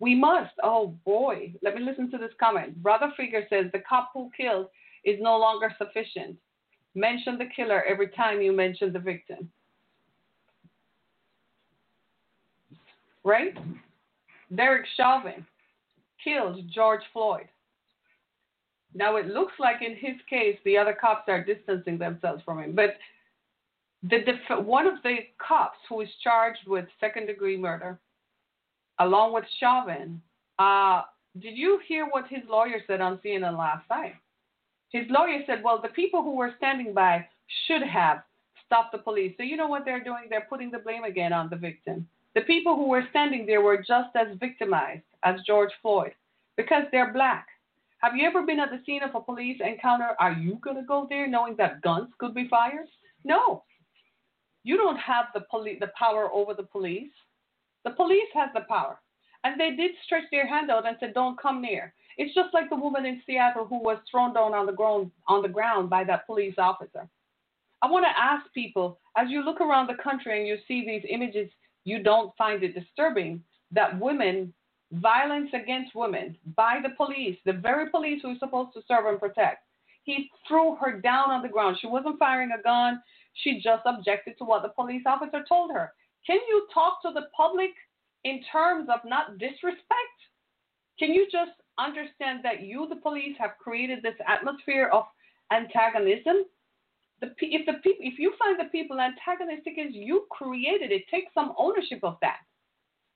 We 0.00 0.14
must. 0.14 0.52
Oh 0.62 0.94
boy, 1.04 1.54
let 1.62 1.74
me 1.74 1.82
listen 1.82 2.10
to 2.10 2.18
this 2.18 2.32
comment. 2.38 2.82
Brother 2.82 3.12
Figure 3.16 3.46
says 3.50 3.66
the 3.72 3.82
cop 3.88 4.10
who 4.14 4.30
killed 4.36 4.66
is 5.04 5.16
no 5.20 5.38
longer 5.38 5.74
sufficient. 5.78 6.36
Mention 6.94 7.38
the 7.38 7.48
killer 7.54 7.84
every 7.84 8.08
time 8.08 8.40
you 8.40 8.52
mention 8.52 8.92
the 8.92 8.98
victim. 8.98 9.50
Right? 13.24 13.54
Derek 14.54 14.86
Chauvin 14.96 15.46
killed 16.22 16.62
George 16.74 17.02
Floyd. 17.12 17.48
Now 18.94 19.16
it 19.16 19.26
looks 19.26 19.52
like 19.58 19.82
in 19.82 19.94
his 19.94 20.16
case 20.28 20.58
the 20.64 20.78
other 20.78 20.96
cops 20.98 21.28
are 21.28 21.44
distancing 21.44 21.98
themselves 21.98 22.42
from 22.44 22.60
him, 22.60 22.74
but 22.74 22.94
the 24.02 24.18
def- 24.20 24.64
one 24.64 24.86
of 24.86 25.02
the 25.02 25.16
cops 25.38 25.78
who 25.88 26.00
is 26.00 26.08
charged 26.22 26.66
with 26.66 26.86
second 27.00 27.26
degree 27.26 27.56
murder, 27.56 27.98
along 28.98 29.32
with 29.32 29.44
Chauvin, 29.58 30.20
uh, 30.58 31.02
did 31.40 31.56
you 31.56 31.80
hear 31.86 32.06
what 32.06 32.26
his 32.28 32.42
lawyer 32.48 32.80
said 32.86 33.00
on 33.00 33.18
CNN 33.24 33.58
last 33.58 33.88
night? 33.90 34.14
His 34.90 35.04
lawyer 35.10 35.40
said, 35.46 35.62
well, 35.62 35.80
the 35.80 35.88
people 35.88 36.22
who 36.22 36.36
were 36.36 36.54
standing 36.56 36.94
by 36.94 37.26
should 37.66 37.82
have 37.82 38.22
stopped 38.64 38.92
the 38.92 38.98
police. 38.98 39.34
So 39.36 39.42
you 39.42 39.56
know 39.56 39.66
what 39.66 39.84
they're 39.84 40.02
doing? 40.02 40.24
They're 40.30 40.46
putting 40.48 40.70
the 40.70 40.78
blame 40.78 41.04
again 41.04 41.32
on 41.32 41.48
the 41.50 41.56
victim. 41.56 42.08
The 42.34 42.40
people 42.42 42.76
who 42.76 42.88
were 42.88 43.04
standing 43.10 43.46
there 43.46 43.60
were 43.60 43.78
just 43.78 44.14
as 44.14 44.36
victimized 44.38 45.02
as 45.24 45.40
George 45.46 45.72
Floyd 45.82 46.12
because 46.56 46.84
they're 46.92 47.12
black. 47.12 47.46
Have 47.98 48.14
you 48.14 48.26
ever 48.26 48.46
been 48.46 48.60
at 48.60 48.70
the 48.70 48.80
scene 48.86 49.02
of 49.02 49.14
a 49.14 49.20
police 49.20 49.60
encounter? 49.64 50.10
Are 50.20 50.32
you 50.32 50.58
going 50.62 50.76
to 50.76 50.82
go 50.82 51.06
there 51.08 51.26
knowing 51.26 51.56
that 51.56 51.82
guns 51.82 52.08
could 52.18 52.34
be 52.34 52.46
fired? 52.48 52.86
No. 53.24 53.64
You 54.64 54.76
don't 54.76 54.98
have 54.98 55.26
the 55.34 55.42
poli- 55.50 55.78
the 55.78 55.92
power 55.98 56.30
over 56.32 56.54
the 56.54 56.62
police. 56.62 57.12
The 57.84 57.90
police 57.90 58.28
has 58.34 58.50
the 58.54 58.62
power. 58.62 59.00
And 59.44 59.58
they 59.58 59.76
did 59.76 59.92
stretch 60.04 60.24
their 60.30 60.46
hand 60.46 60.70
out 60.70 60.86
and 60.86 60.96
said, 60.98 61.14
"Don't 61.14 61.38
come 61.38 61.60
near." 61.60 61.94
It's 62.16 62.34
just 62.34 62.52
like 62.52 62.68
the 62.68 62.76
woman 62.76 63.06
in 63.06 63.22
Seattle 63.24 63.64
who 63.64 63.78
was 63.78 63.98
thrown 64.10 64.34
down 64.34 64.52
on 64.52 64.66
the 64.66 64.72
ground 64.72 65.12
on 65.28 65.42
the 65.42 65.48
ground 65.48 65.88
by 65.88 66.02
that 66.04 66.26
police 66.26 66.58
officer. 66.58 67.08
I 67.80 67.90
want 67.90 68.04
to 68.04 68.18
ask 68.20 68.52
people 68.52 68.98
as 69.16 69.30
you 69.30 69.42
look 69.42 69.60
around 69.60 69.86
the 69.86 70.02
country 70.02 70.38
and 70.38 70.48
you 70.48 70.58
see 70.66 70.84
these 70.84 71.04
images, 71.08 71.48
you 71.84 72.02
don't 72.02 72.36
find 72.36 72.62
it 72.64 72.74
disturbing 72.74 73.42
that 73.70 73.98
women, 74.00 74.52
violence 74.92 75.50
against 75.52 75.94
women 75.94 76.36
by 76.56 76.80
the 76.82 76.90
police, 76.90 77.38
the 77.44 77.52
very 77.52 77.88
police 77.90 78.20
who 78.22 78.32
is 78.32 78.38
supposed 78.40 78.72
to 78.74 78.82
serve 78.88 79.06
and 79.06 79.20
protect, 79.20 79.64
he 80.02 80.30
threw 80.46 80.74
her 80.76 81.00
down 81.00 81.30
on 81.30 81.42
the 81.42 81.48
ground. 81.48 81.76
She 81.80 81.86
wasn't 81.86 82.18
firing 82.18 82.50
a 82.50 82.62
gun. 82.62 83.00
She 83.34 83.60
just 83.60 83.82
objected 83.86 84.36
to 84.38 84.44
what 84.44 84.62
the 84.62 84.70
police 84.70 85.02
officer 85.06 85.44
told 85.48 85.72
her. 85.72 85.92
Can 86.26 86.38
you 86.48 86.66
talk 86.74 87.00
to 87.02 87.12
the 87.12 87.28
public 87.36 87.70
in 88.24 88.40
terms 88.50 88.88
of 88.92 89.00
not 89.04 89.38
disrespect? 89.38 90.18
Can 90.98 91.14
you 91.14 91.26
just 91.30 91.52
understand 91.78 92.40
that 92.42 92.62
you, 92.62 92.88
the 92.88 92.96
police, 92.96 93.36
have 93.38 93.52
created 93.62 94.02
this 94.02 94.16
atmosphere 94.26 94.90
of 94.92 95.04
antagonism? 95.52 96.44
The, 97.20 97.32
if 97.40 97.66
the 97.66 97.74
people, 97.84 98.04
if 98.04 98.18
you 98.18 98.32
find 98.38 98.58
the 98.58 98.70
people 98.70 99.00
antagonistic, 99.00 99.74
is 99.78 99.94
you 99.94 100.26
created 100.30 100.92
it. 100.92 101.02
Take 101.10 101.26
some 101.34 101.52
ownership 101.56 102.00
of 102.02 102.16
that. 102.20 102.38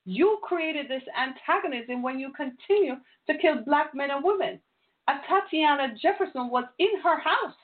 You 0.05 0.39
created 0.43 0.89
this 0.89 1.03
antagonism 1.17 2.03
when 2.03 2.19
you 2.19 2.33
continue 2.33 2.97
to 3.29 3.39
kill 3.39 3.65
black 3.65 3.95
men 3.95 4.11
and 4.11 4.25
women. 4.25 4.61
A 5.09 5.15
Tatiana 5.29 5.95
Jefferson 6.01 6.49
was 6.49 6.65
in 6.79 7.01
her 7.03 7.19
house, 7.19 7.55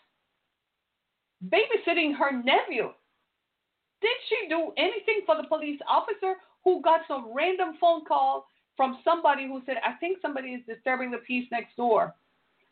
babysitting 1.44 2.16
her 2.16 2.33
nephew. 2.33 2.92
Did 4.01 4.16
she 4.29 4.48
do 4.48 4.72
anything 4.77 5.22
for 5.27 5.37
the 5.37 5.48
police 5.48 5.81
officer 5.88 6.35
who 6.64 6.83
got 6.83 7.01
some 7.09 7.33
random 7.35 7.74
phone 7.81 8.05
call 8.05 8.46
from 8.77 8.98
somebody 9.05 9.46
who 9.46 9.61
said, 9.66 9.77
I 9.85 9.94
think 9.94 10.18
somebody 10.22 10.51
is 10.51 10.62
disturbing 10.66 11.11
the 11.11 11.18
peace 11.18 11.48
next 11.51 11.77
door. 11.77 12.14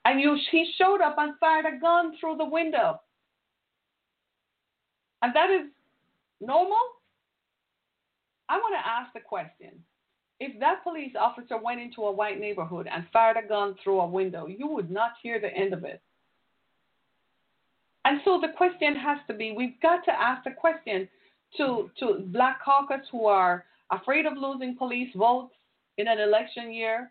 And 0.05 0.21
you, 0.21 0.39
he 0.53 0.73
showed 0.79 1.01
up 1.01 1.17
and 1.19 1.35
fired 1.41 1.67
a 1.67 1.81
gun 1.81 2.13
through 2.21 2.37
the 2.37 2.45
window. 2.45 3.01
And 5.23 5.35
that 5.35 5.51
is 5.51 5.67
normal? 6.41 6.79
I 8.49 8.59
want 8.59 8.75
to 8.75 8.89
ask 8.89 9.13
the 9.13 9.21
question. 9.21 9.83
If 10.39 10.61
that 10.61 10.85
police 10.85 11.13
officer 11.19 11.57
went 11.59 11.81
into 11.81 12.03
a 12.03 12.13
white 12.13 12.39
neighborhood 12.39 12.87
and 12.93 13.05
fired 13.13 13.39
a 13.43 13.49
gun 13.49 13.75
through 13.83 14.01
a 14.01 14.07
window, 14.07 14.47
you 14.47 14.69
would 14.69 14.91
not 14.91 15.13
hear 15.23 15.41
the 15.41 15.53
end 15.53 15.73
of 15.73 15.85
it. 15.85 16.01
And 18.07 18.21
so 18.25 18.41
the 18.41 18.53
question 18.57 18.95
has 18.95 19.19
to 19.27 19.35
be 19.35 19.51
we've 19.51 19.81
got 19.83 20.05
to 20.05 20.13
ask 20.13 20.45
the 20.45 20.53
question 20.53 21.09
to, 21.57 21.91
to 21.99 22.23
black 22.27 22.65
caucus 22.65 23.05
who 23.11 23.27
are 23.27 23.65
afraid 23.91 24.27
of 24.27 24.35
losing 24.37 24.77
police 24.77 25.11
votes 25.17 25.53
in 25.99 26.07
an 26.07 26.21
election 26.21 26.73
year 26.73 27.11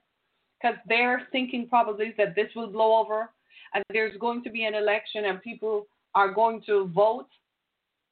because 0.57 0.77
they're 0.87 1.27
thinking 1.33 1.67
probably 1.67 2.13
that 2.17 2.33
this 2.33 2.47
will 2.55 2.67
blow 2.67 2.95
over 2.95 3.29
and 3.73 3.83
there's 3.91 4.17
going 4.21 4.41
to 4.45 4.49
be 4.49 4.63
an 4.63 4.73
election 4.73 5.25
and 5.25 5.41
people 5.41 5.85
are 6.13 6.33
going 6.33 6.61
to 6.65 6.87
vote. 6.95 7.27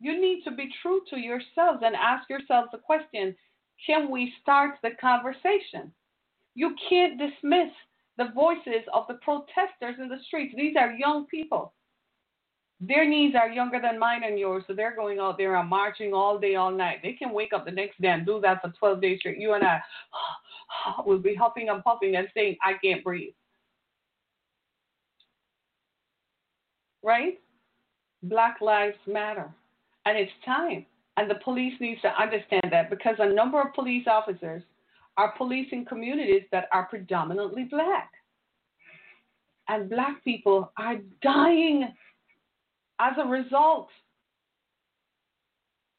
You 0.01 0.19
need 0.19 0.43
to 0.43 0.51
be 0.51 0.67
true 0.81 0.99
to 1.09 1.17
yourselves 1.17 1.83
and 1.83 1.95
ask 1.95 2.29
yourselves 2.29 2.67
the 2.73 2.79
question 2.79 3.33
can 3.85 4.11
we 4.11 4.33
start 4.41 4.75
the 4.83 4.91
conversation? 4.99 5.93
You 6.53 6.75
can't 6.89 7.17
dismiss 7.17 7.71
the 8.17 8.27
voices 8.35 8.83
of 8.93 9.05
the 9.07 9.15
protesters 9.15 9.95
in 9.99 10.09
the 10.09 10.19
streets. 10.27 10.53
These 10.57 10.75
are 10.77 10.91
young 10.91 11.27
people. 11.27 11.71
Their 12.85 13.07
knees 13.07 13.33
are 13.39 13.49
younger 13.49 13.79
than 13.81 13.97
mine 13.97 14.23
and 14.25 14.37
yours, 14.37 14.63
so 14.67 14.73
they're 14.73 14.95
going 14.95 15.19
out 15.19 15.37
there 15.37 15.55
and 15.55 15.69
marching 15.69 16.13
all 16.13 16.37
day, 16.37 16.55
all 16.55 16.71
night. 16.71 16.97
They 17.01 17.13
can 17.13 17.31
wake 17.31 17.53
up 17.53 17.65
the 17.65 17.71
next 17.71 18.01
day 18.01 18.09
and 18.09 18.25
do 18.25 18.41
that 18.41 18.61
for 18.61 18.73
12 18.77 19.01
days 19.01 19.19
straight. 19.19 19.39
You 19.39 19.53
and 19.53 19.63
I 19.63 19.81
will 21.05 21.19
be 21.19 21.33
huffing 21.33 21.69
and 21.69 21.83
puffing 21.83 22.15
and 22.17 22.27
saying, 22.33 22.57
I 22.61 22.73
can't 22.83 23.03
breathe. 23.03 23.33
Right? 27.03 27.39
Black 28.23 28.57
lives 28.59 28.97
matter. 29.07 29.49
And 30.05 30.17
it's 30.17 30.31
time. 30.45 30.85
And 31.15 31.29
the 31.29 31.35
police 31.35 31.73
needs 31.79 32.01
to 32.01 32.21
understand 32.21 32.67
that 32.71 32.89
because 32.89 33.15
a 33.19 33.33
number 33.33 33.61
of 33.61 33.73
police 33.73 34.07
officers 34.07 34.63
are 35.15 35.33
policing 35.37 35.85
communities 35.85 36.43
that 36.51 36.67
are 36.73 36.85
predominantly 36.85 37.65
black. 37.65 38.11
And 39.69 39.89
black 39.89 40.21
people 40.23 40.71
are 40.77 40.97
dying 41.21 41.87
as 42.99 43.13
a 43.17 43.27
result. 43.27 43.89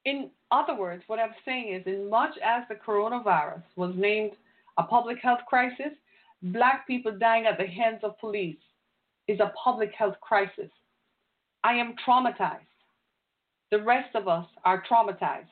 In 0.05 0.31
other 0.51 0.77
words, 0.77 1.03
what 1.07 1.19
I'm 1.19 1.35
saying 1.45 1.75
is, 1.75 1.83
in 1.87 2.11
much 2.11 2.33
as 2.45 2.65
the 2.69 2.75
coronavirus 2.75 3.63
was 3.77 3.95
named 3.97 4.33
a 4.77 4.83
public 4.83 5.19
health 5.23 5.41
crisis, 5.49 5.93
black 6.43 6.87
people 6.87 7.17
dying 7.19 7.47
at 7.47 7.59
the 7.59 7.67
hands 7.67 8.01
of 8.03 8.19
police 8.19 8.59
is 9.29 9.41
a 9.41 9.53
public 9.63 9.93
health 9.97 10.17
crisis. 10.21 10.71
I 11.63 11.75
am 11.75 11.95
traumatized. 12.07 12.61
The 13.71 13.83
rest 13.83 14.15
of 14.15 14.29
us 14.29 14.47
are 14.65 14.85
traumatized. 14.91 15.47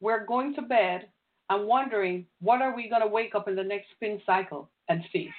We're 0.00 0.24
going 0.24 0.54
to 0.54 0.62
bed 0.62 1.08
and 1.50 1.66
wondering 1.66 2.26
what 2.40 2.62
are 2.62 2.74
we 2.74 2.88
going 2.88 3.02
to 3.02 3.08
wake 3.08 3.34
up 3.34 3.48
in 3.48 3.56
the 3.56 3.64
next 3.64 3.86
spin 3.96 4.20
cycle 4.24 4.70
and 4.88 5.02
see. 5.12 5.30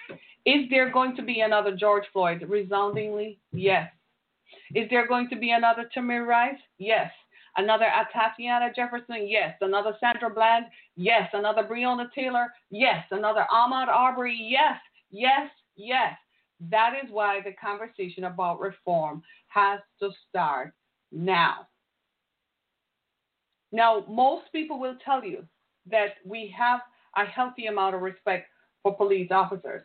Is 0.46 0.70
there 0.70 0.92
going 0.92 1.16
to 1.16 1.22
be 1.22 1.42
another 1.42 1.76
George 1.76 2.04
Floyd? 2.12 2.44
Resoundingly, 2.48 3.40
yes. 3.54 3.90
Is 4.76 4.90
there 4.90 5.08
going 5.08 5.30
to 5.30 5.36
be 5.36 5.52
another 5.52 5.90
Tamir 5.96 6.26
Rice? 6.26 6.60
Yes. 6.78 7.12
Another 7.58 7.88
Tatiana 8.14 8.70
Jefferson? 8.76 9.28
Yes. 9.28 9.56
Another 9.62 9.96
Sandra 10.00 10.30
Bland? 10.30 10.66
Yes. 10.96 11.30
Another 11.34 11.64
Breonna 11.64 12.12
Taylor? 12.14 12.48
Yes. 12.70 13.06
Another 13.12 13.46
Ahmaud 13.52 13.88
Arbery? 13.88 14.38
Yes. 14.40 14.80
Yes. 15.10 15.50
Yes. 15.76 16.14
That 16.70 16.94
is 17.02 17.10
why 17.12 17.40
the 17.44 17.54
conversation 17.54 18.26
about 18.26 18.60
reform 18.60 19.24
has 19.48 19.80
to 20.00 20.10
start 20.30 20.74
now. 21.12 21.68
Now, 23.72 24.04
most 24.10 24.52
people 24.52 24.80
will 24.80 24.96
tell 25.04 25.24
you 25.24 25.46
that 25.90 26.16
we 26.26 26.54
have 26.58 26.82
a 27.16 27.26
healthy 27.26 27.68
amount 27.68 27.96
of 27.96 28.02
respect 28.02 28.48
for 28.84 28.96
police 28.96 29.30
officers. 29.32 29.84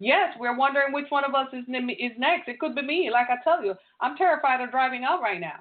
Yes, 0.00 0.34
we're 0.38 0.56
wondering 0.56 0.92
which 0.92 1.10
one 1.10 1.24
of 1.24 1.34
us 1.34 1.48
is 1.52 1.64
is 1.66 2.12
next. 2.18 2.48
It 2.48 2.60
could 2.60 2.74
be 2.74 2.82
me. 2.82 3.10
Like 3.12 3.28
I 3.30 3.42
tell 3.42 3.64
you, 3.64 3.74
I'm 4.00 4.16
terrified 4.16 4.60
of 4.60 4.70
driving 4.70 5.04
out 5.04 5.20
right 5.20 5.40
now. 5.40 5.60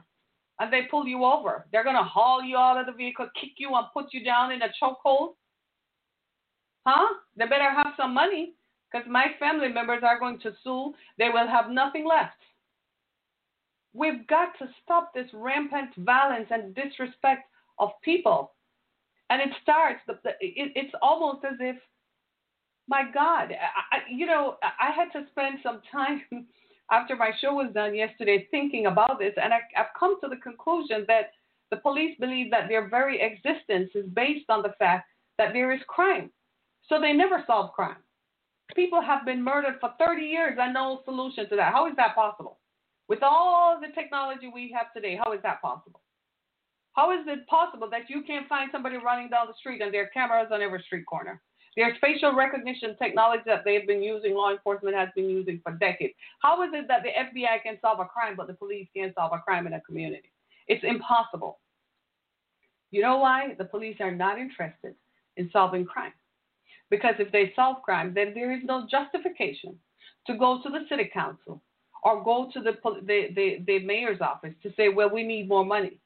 And 0.59 0.71
they 0.71 0.83
pull 0.89 1.07
you 1.07 1.23
over. 1.23 1.65
They're 1.71 1.83
gonna 1.83 2.03
haul 2.03 2.43
you 2.43 2.57
out 2.57 2.79
of 2.79 2.85
the 2.85 2.91
vehicle, 2.91 3.29
kick 3.39 3.51
you, 3.57 3.75
and 3.75 3.87
put 3.93 4.07
you 4.11 4.23
down 4.23 4.51
in 4.51 4.61
a 4.61 4.69
chokehold. 4.81 5.33
Huh? 6.85 7.15
They 7.35 7.45
better 7.45 7.71
have 7.71 7.93
some 7.97 8.13
money, 8.13 8.53
because 8.91 9.07
my 9.09 9.27
family 9.39 9.69
members 9.69 10.03
are 10.03 10.19
going 10.19 10.39
to 10.39 10.53
sue. 10.63 10.93
They 11.17 11.29
will 11.29 11.47
have 11.47 11.69
nothing 11.69 12.05
left. 12.05 12.37
We've 13.93 14.25
got 14.27 14.49
to 14.59 14.69
stop 14.83 15.13
this 15.13 15.27
rampant 15.33 15.89
violence 15.97 16.47
and 16.49 16.75
disrespect 16.75 17.49
of 17.79 17.89
people. 18.03 18.53
And 19.29 19.41
it 19.41 19.49
starts. 19.61 19.99
It's 20.39 20.93
almost 21.01 21.43
as 21.43 21.57
if 21.59 21.75
my 22.87 23.03
God, 23.13 23.51
I, 23.91 23.97
you 24.09 24.25
know, 24.25 24.57
I 24.63 24.91
had 24.91 25.11
to 25.19 25.27
spend 25.31 25.59
some 25.61 25.81
time 25.91 26.21
after 26.91 27.15
my 27.15 27.31
show 27.41 27.53
was 27.53 27.73
done 27.73 27.95
yesterday 27.95 28.47
thinking 28.49 28.85
about 28.85 29.19
this, 29.19 29.33
and 29.41 29.53
I, 29.53 29.59
I've 29.77 29.93
come 29.99 30.19
to 30.21 30.29
the 30.29 30.37
conclusion 30.37 31.05
that 31.07 31.31
The 31.69 31.77
police 31.77 32.15
believe 32.19 32.49
that 32.51 32.69
their 32.69 32.87
very 32.87 33.21
existence 33.21 33.91
is 33.93 34.05
based 34.13 34.49
on 34.49 34.63
the 34.63 34.73
fact 34.79 35.09
that 35.37 35.51
there 35.53 35.73
is 35.73 35.81
crime. 35.87 36.31
So 36.87 36.99
they 36.99 37.13
never 37.13 37.43
solve 37.45 37.73
crime. 37.73 37.97
People 38.75 39.01
have 39.01 39.25
been 39.25 39.43
murdered 39.43 39.75
for 39.79 39.91
30 39.99 40.21
years 40.21 40.57
and 40.59 40.73
no 40.73 41.01
solution 41.05 41.49
to 41.49 41.55
that. 41.55 41.73
How 41.73 41.87
is 41.87 41.95
that 41.97 42.15
possible? 42.15 42.59
With 43.09 43.23
all 43.23 43.79
the 43.79 43.93
technology 43.93 44.49
we 44.53 44.73
have 44.77 44.93
today, 44.93 45.19
how 45.21 45.33
is 45.33 45.41
that 45.43 45.61
possible? 45.61 46.01
How 46.93 47.11
is 47.11 47.25
it 47.27 47.47
possible 47.47 47.89
that 47.89 48.09
you 48.09 48.23
can't 48.23 48.47
find 48.47 48.69
somebody 48.71 48.97
running 48.97 49.29
down 49.29 49.47
the 49.47 49.53
street 49.59 49.81
and 49.81 49.93
there 49.93 50.03
are 50.03 50.09
cameras 50.13 50.49
on 50.51 50.61
every 50.61 50.81
street 50.83 51.05
corner? 51.05 51.41
There's 51.77 51.95
facial 52.01 52.33
recognition 52.33 52.97
technology 52.97 53.43
that 53.45 53.61
they've 53.63 53.85
been 53.85 54.01
using, 54.01 54.33
law 54.33 54.51
enforcement 54.51 54.95
has 54.95 55.09
been 55.15 55.29
using 55.29 55.61
for 55.63 55.73
decades. 55.73 56.15
How 56.39 56.63
is 56.63 56.71
it 56.73 56.87
that 56.87 57.03
the 57.03 57.09
FBI 57.09 57.61
can 57.61 57.77
solve 57.81 57.99
a 57.99 58.05
crime 58.05 58.35
but 58.35 58.47
the 58.47 58.55
police 58.55 58.87
can't 58.95 59.13
solve 59.13 59.31
a 59.31 59.37
crime 59.37 59.67
in 59.67 59.73
a 59.73 59.81
community? 59.81 60.31
It's 60.67 60.83
impossible. 60.83 61.59
You 62.89 63.03
know 63.03 63.19
why? 63.19 63.53
The 63.59 63.65
police 63.65 63.97
are 63.99 64.11
not 64.11 64.39
interested 64.39 64.95
in 65.35 65.51
solving 65.53 65.85
crime. 65.85 66.13
Because 66.89 67.13
if 67.19 67.31
they 67.31 67.53
solve 67.55 67.83
crime, 67.83 68.11
then 68.15 68.33
there 68.33 68.51
is 68.51 68.61
no 68.63 68.87
justification 68.89 69.77
to 70.25 70.35
go 70.35 70.59
to 70.63 70.69
the 70.69 70.85
city 70.89 71.11
council 71.13 71.61
or 72.03 72.23
go 72.23 72.49
to 72.53 72.59
the, 72.59 72.71
the, 73.05 73.27
the, 73.35 73.63
the 73.67 73.85
mayor's 73.85 74.19
office 74.19 74.55
to 74.63 74.73
say, 74.75 74.89
well, 74.89 75.11
we 75.11 75.21
need 75.21 75.47
more 75.47 75.65
money. 75.65 75.99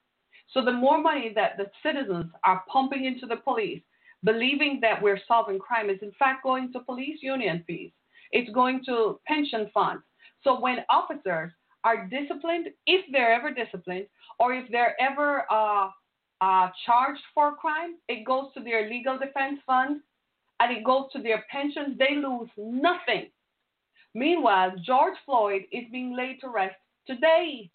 So 0.54 0.66
the 0.66 0.74
more 0.74 1.02
money 1.02 1.32
that 1.36 1.56
the 1.56 1.72
citizens 1.82 2.26
are 2.44 2.64
pumping 2.68 3.06
into 3.06 3.26
the 3.26 3.38
police, 3.38 3.82
believing 4.24 4.80
that 4.82 5.02
we're 5.02 5.20
solving 5.28 5.60
crime, 5.60 5.90
is 5.90 6.00
in 6.02 6.12
fact 6.18 6.44
going 6.44 6.72
to 6.74 6.80
police 6.80 7.20
union 7.22 7.64
fees. 7.66 7.92
It's 8.32 8.52
going 8.54 8.84
to 8.86 9.20
pension 9.28 9.70
funds. 9.74 10.04
So 10.44 10.60
when 10.60 10.78
officers 10.90 11.52
are 11.84 12.08
disciplined, 12.08 12.68
if 12.86 13.06
they're 13.12 13.34
ever 13.34 13.52
disciplined, 13.52 14.08
or 14.40 14.54
if 14.54 14.70
they're 14.72 15.00
ever 15.02 15.46
uh, 15.52 15.90
uh, 16.42 16.70
charged 16.86 17.22
for 17.34 17.56
crime, 17.56 17.96
it 18.08 18.26
goes 18.26 18.54
to 18.56 18.64
their 18.64 18.90
legal 18.90 19.18
defense 19.18 19.60
fund 19.66 20.02
and 20.60 20.78
it 20.78 20.84
goes 20.84 21.12
to 21.14 21.22
their 21.22 21.44
pensions. 21.52 21.98
They 21.98 22.16
lose 22.16 22.50
nothing. 22.58 23.30
Meanwhile, 24.14 24.74
George 24.86 25.18
Floyd 25.26 25.64
is 25.72 25.86
being 25.92 26.16
laid 26.16 26.40
to 26.42 26.50
rest 26.50 26.76
today. 27.08 27.70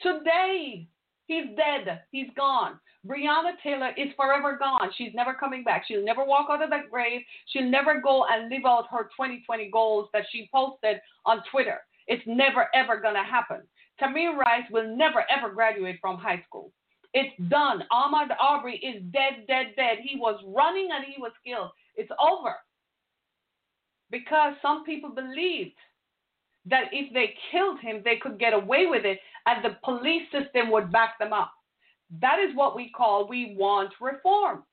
Today. 0.00 0.86
He's 1.26 1.46
dead. 1.56 2.02
He's 2.10 2.28
gone. 2.36 2.78
Breonna 3.06 3.52
Taylor 3.62 3.90
is 3.96 4.08
forever 4.16 4.56
gone. 4.56 4.90
She's 4.96 5.14
never 5.14 5.34
coming 5.34 5.64
back. 5.64 5.84
She'll 5.86 6.04
never 6.04 6.24
walk 6.24 6.48
out 6.50 6.62
of 6.62 6.70
that 6.70 6.90
grave. 6.90 7.22
She'll 7.48 7.68
never 7.68 8.00
go 8.00 8.24
and 8.30 8.48
live 8.48 8.64
out 8.66 8.86
her 8.90 9.04
2020 9.04 9.70
goals 9.70 10.08
that 10.12 10.24
she 10.30 10.48
posted 10.52 11.00
on 11.26 11.42
Twitter. 11.50 11.80
It's 12.06 12.22
never, 12.26 12.68
ever 12.74 13.00
going 13.00 13.14
to 13.14 13.22
happen. 13.22 13.62
Tamir 14.00 14.36
Rice 14.36 14.68
will 14.70 14.96
never, 14.96 15.24
ever 15.30 15.52
graduate 15.52 15.98
from 16.00 16.18
high 16.18 16.42
school. 16.46 16.72
It's 17.14 17.34
done. 17.48 17.84
Ahmaud 17.92 18.28
Arbery 18.40 18.76
is 18.76 19.02
dead, 19.12 19.46
dead, 19.46 19.74
dead. 19.76 19.98
He 20.02 20.18
was 20.18 20.40
running 20.46 20.88
and 20.92 21.04
he 21.04 21.20
was 21.20 21.32
killed. 21.44 21.70
It's 21.94 22.10
over. 22.20 22.54
Because 24.10 24.54
some 24.62 24.84
people 24.84 25.10
believed 25.10 25.72
that 26.66 26.84
if 26.92 27.12
they 27.12 27.34
killed 27.50 27.80
him, 27.80 28.02
they 28.04 28.16
could 28.16 28.38
get 28.38 28.52
away 28.52 28.86
with 28.86 29.04
it 29.04 29.18
and 29.46 29.64
the 29.64 29.76
police 29.84 30.22
system 30.30 30.70
would 30.70 30.92
back 30.92 31.18
them 31.18 31.32
up. 31.32 31.52
That 32.20 32.38
is 32.38 32.54
what 32.54 32.76
we 32.76 32.90
call 32.90 33.26
we 33.26 33.56
want 33.58 33.92
reform. 34.00 34.64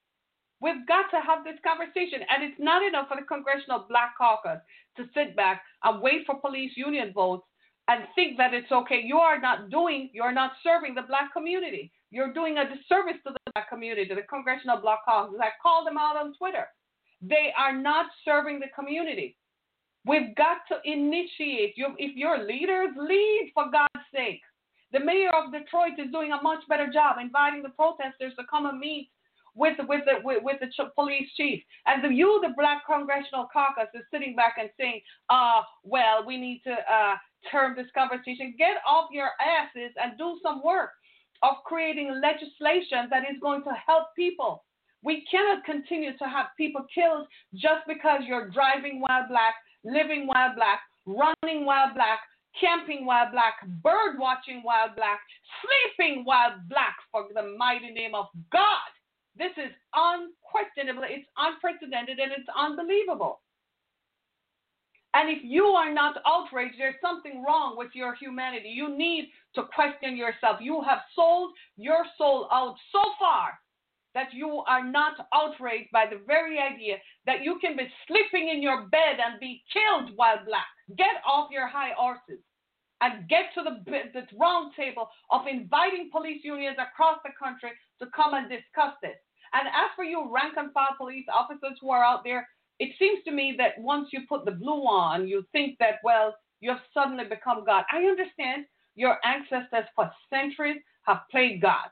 We've 0.61 0.85
got 0.87 1.09
to 1.11 1.21
have 1.25 1.43
this 1.43 1.57
conversation. 1.63 2.19
And 2.29 2.43
it's 2.43 2.59
not 2.59 2.83
enough 2.83 3.07
for 3.07 3.15
the 3.15 3.25
Congressional 3.25 3.85
Black 3.87 4.17
Caucus 4.17 4.59
to 4.97 5.05
sit 5.13 5.35
back 5.35 5.63
and 5.83 6.01
wait 6.01 6.25
for 6.25 6.35
police 6.35 6.71
union 6.75 7.13
votes 7.13 7.45
and 7.87 8.03
think 8.13 8.37
that 8.37 8.53
it's 8.53 8.71
okay. 8.71 9.01
You 9.03 9.17
are 9.17 9.39
not 9.39 9.69
doing, 9.69 10.09
you're 10.13 10.33
not 10.33 10.51
serving 10.61 10.95
the 10.95 11.07
black 11.07 11.33
community. 11.33 11.91
You're 12.11 12.33
doing 12.33 12.57
a 12.57 12.65
disservice 12.65 13.21
to 13.25 13.33
the 13.33 13.51
black 13.53 13.69
community, 13.69 14.13
the 14.13 14.21
Congressional 14.29 14.77
Black 14.77 14.99
Caucus. 15.05 15.39
I 15.41 15.49
called 15.61 15.87
them 15.87 15.97
out 15.97 16.17
on 16.17 16.33
Twitter. 16.35 16.67
They 17.21 17.51
are 17.57 17.75
not 17.75 18.07
serving 18.25 18.59
the 18.59 18.67
community. 18.75 19.37
We've 20.09 20.33
got 20.35 20.65
to 20.69 20.77
initiate. 20.85 21.73
if 21.77 22.15
your 22.17 22.43
leaders 22.43 22.89
lead, 22.97 23.51
for 23.53 23.65
God's 23.71 24.05
sake. 24.11 24.41
The 24.91 24.99
mayor 24.99 25.29
of 25.29 25.51
Detroit 25.51 25.99
is 25.99 26.11
doing 26.11 26.31
a 26.31 26.41
much 26.41 26.63
better 26.67 26.89
job 26.91 27.17
inviting 27.21 27.61
the 27.61 27.69
protesters 27.69 28.33
to 28.39 28.43
come 28.49 28.65
and 28.65 28.79
meet 28.79 29.11
with 29.53 29.77
with 29.87 30.01
the 30.05 30.15
with, 30.23 30.41
with 30.41 30.59
the 30.61 30.69
police 30.95 31.29
chief. 31.37 31.61
And 31.85 32.03
the, 32.03 32.09
you, 32.09 32.39
the 32.41 32.55
Black 32.57 32.87
Congressional 32.87 33.49
Caucus, 33.53 33.93
is 33.93 34.01
sitting 34.11 34.35
back 34.35 34.55
and 34.59 34.71
saying, 34.79 35.01
"Uh, 35.29 35.61
well, 35.83 36.25
we 36.25 36.37
need 36.37 36.61
to 36.63 36.73
uh, 36.73 37.15
term 37.51 37.75
this 37.75 37.91
conversation. 37.95 38.55
Get 38.57 38.77
off 38.87 39.09
your 39.11 39.29
asses 39.39 39.93
and 40.01 40.17
do 40.17 40.39
some 40.41 40.63
work 40.63 40.89
of 41.43 41.57
creating 41.65 42.19
legislation 42.19 43.09
that 43.11 43.29
is 43.29 43.37
going 43.39 43.63
to 43.63 43.73
help 43.85 44.07
people. 44.15 44.65
We 45.03 45.23
cannot 45.29 45.63
continue 45.65 46.17
to 46.17 46.25
have 46.25 46.47
people 46.57 46.85
killed 46.93 47.27
just 47.53 47.85
because 47.87 48.21
you're 48.27 48.49
driving 48.49 48.99
while 49.01 49.27
black, 49.29 49.53
living 49.83 50.27
while 50.27 50.55
black, 50.55 50.81
running 51.05 51.65
while 51.65 51.93
black, 51.93 52.19
camping 52.59 53.05
while 53.05 53.31
black, 53.31 53.55
bird 53.83 54.17
watching 54.17 54.61
while 54.63 54.89
black, 54.95 55.19
sleeping 55.61 56.23
while 56.25 56.55
black 56.69 56.95
for 57.11 57.27
the 57.33 57.55
mighty 57.57 57.91
name 57.91 58.15
of 58.15 58.25
God. 58.51 58.89
This 59.37 59.51
is 59.57 59.71
unquestionable, 59.93 61.03
it's 61.07 61.27
unprecedented, 61.37 62.19
and 62.19 62.31
it's 62.31 62.49
unbelievable. 62.57 63.39
And 65.13 65.29
if 65.29 65.39
you 65.43 65.65
are 65.65 65.91
not 65.91 66.17
outraged, 66.27 66.75
there's 66.77 66.99
something 67.01 67.43
wrong 67.43 67.75
with 67.77 67.89
your 67.93 68.13
humanity. 68.15 68.69
You 68.69 68.95
need 68.95 69.29
to 69.55 69.63
question 69.73 70.15
yourself. 70.15 70.57
You 70.61 70.83
have 70.87 70.99
sold 71.15 71.51
your 71.77 72.03
soul 72.17 72.47
out 72.51 72.75
so 72.91 73.01
far 73.17 73.57
that 74.15 74.33
you 74.33 74.63
are 74.67 74.83
not 74.83 75.27
outraged 75.33 75.91
by 75.91 76.05
the 76.05 76.21
very 76.25 76.57
idea 76.59 76.97
that 77.25 77.43
you 77.43 77.59
can 77.59 77.77
be 77.77 77.87
sleeping 78.07 78.49
in 78.49 78.61
your 78.61 78.87
bed 78.87 79.17
and 79.23 79.39
be 79.39 79.63
killed 79.71 80.11
while 80.15 80.43
black. 80.45 80.67
Get 80.97 81.21
off 81.27 81.51
your 81.51 81.67
high 81.67 81.93
horses 81.95 82.41
and 83.01 83.27
get 83.29 83.53
to 83.55 83.63
the, 83.63 83.83
the 84.13 84.27
round 84.37 84.73
table 84.75 85.09
of 85.31 85.47
inviting 85.47 86.09
police 86.11 86.41
unions 86.43 86.77
across 86.79 87.19
the 87.23 87.31
country 87.37 87.69
to 87.99 88.07
come 88.15 88.33
and 88.33 88.49
discuss 88.49 88.93
this. 89.01 89.15
And 89.53 89.67
as 89.67 89.89
for 89.95 90.03
you 90.03 90.29
rank 90.31 90.55
and 90.57 90.71
file 90.73 90.95
police 90.97 91.25
officers 91.33 91.77
who 91.81 91.89
are 91.91 92.03
out 92.03 92.23
there, 92.23 92.47
it 92.79 92.91
seems 92.99 93.23
to 93.25 93.31
me 93.31 93.55
that 93.57 93.79
once 93.79 94.09
you 94.11 94.21
put 94.27 94.45
the 94.45 94.51
blue 94.51 94.83
on, 94.83 95.27
you 95.27 95.45
think 95.51 95.77
that, 95.79 95.95
well, 96.03 96.35
you 96.61 96.69
have 96.69 96.81
suddenly 96.93 97.25
become 97.25 97.65
God. 97.65 97.83
I 97.91 98.03
understand 98.03 98.65
your 98.95 99.17
ancestors 99.25 99.87
for 99.95 100.11
centuries 100.29 100.81
have 101.03 101.21
played 101.31 101.61
God. 101.61 101.89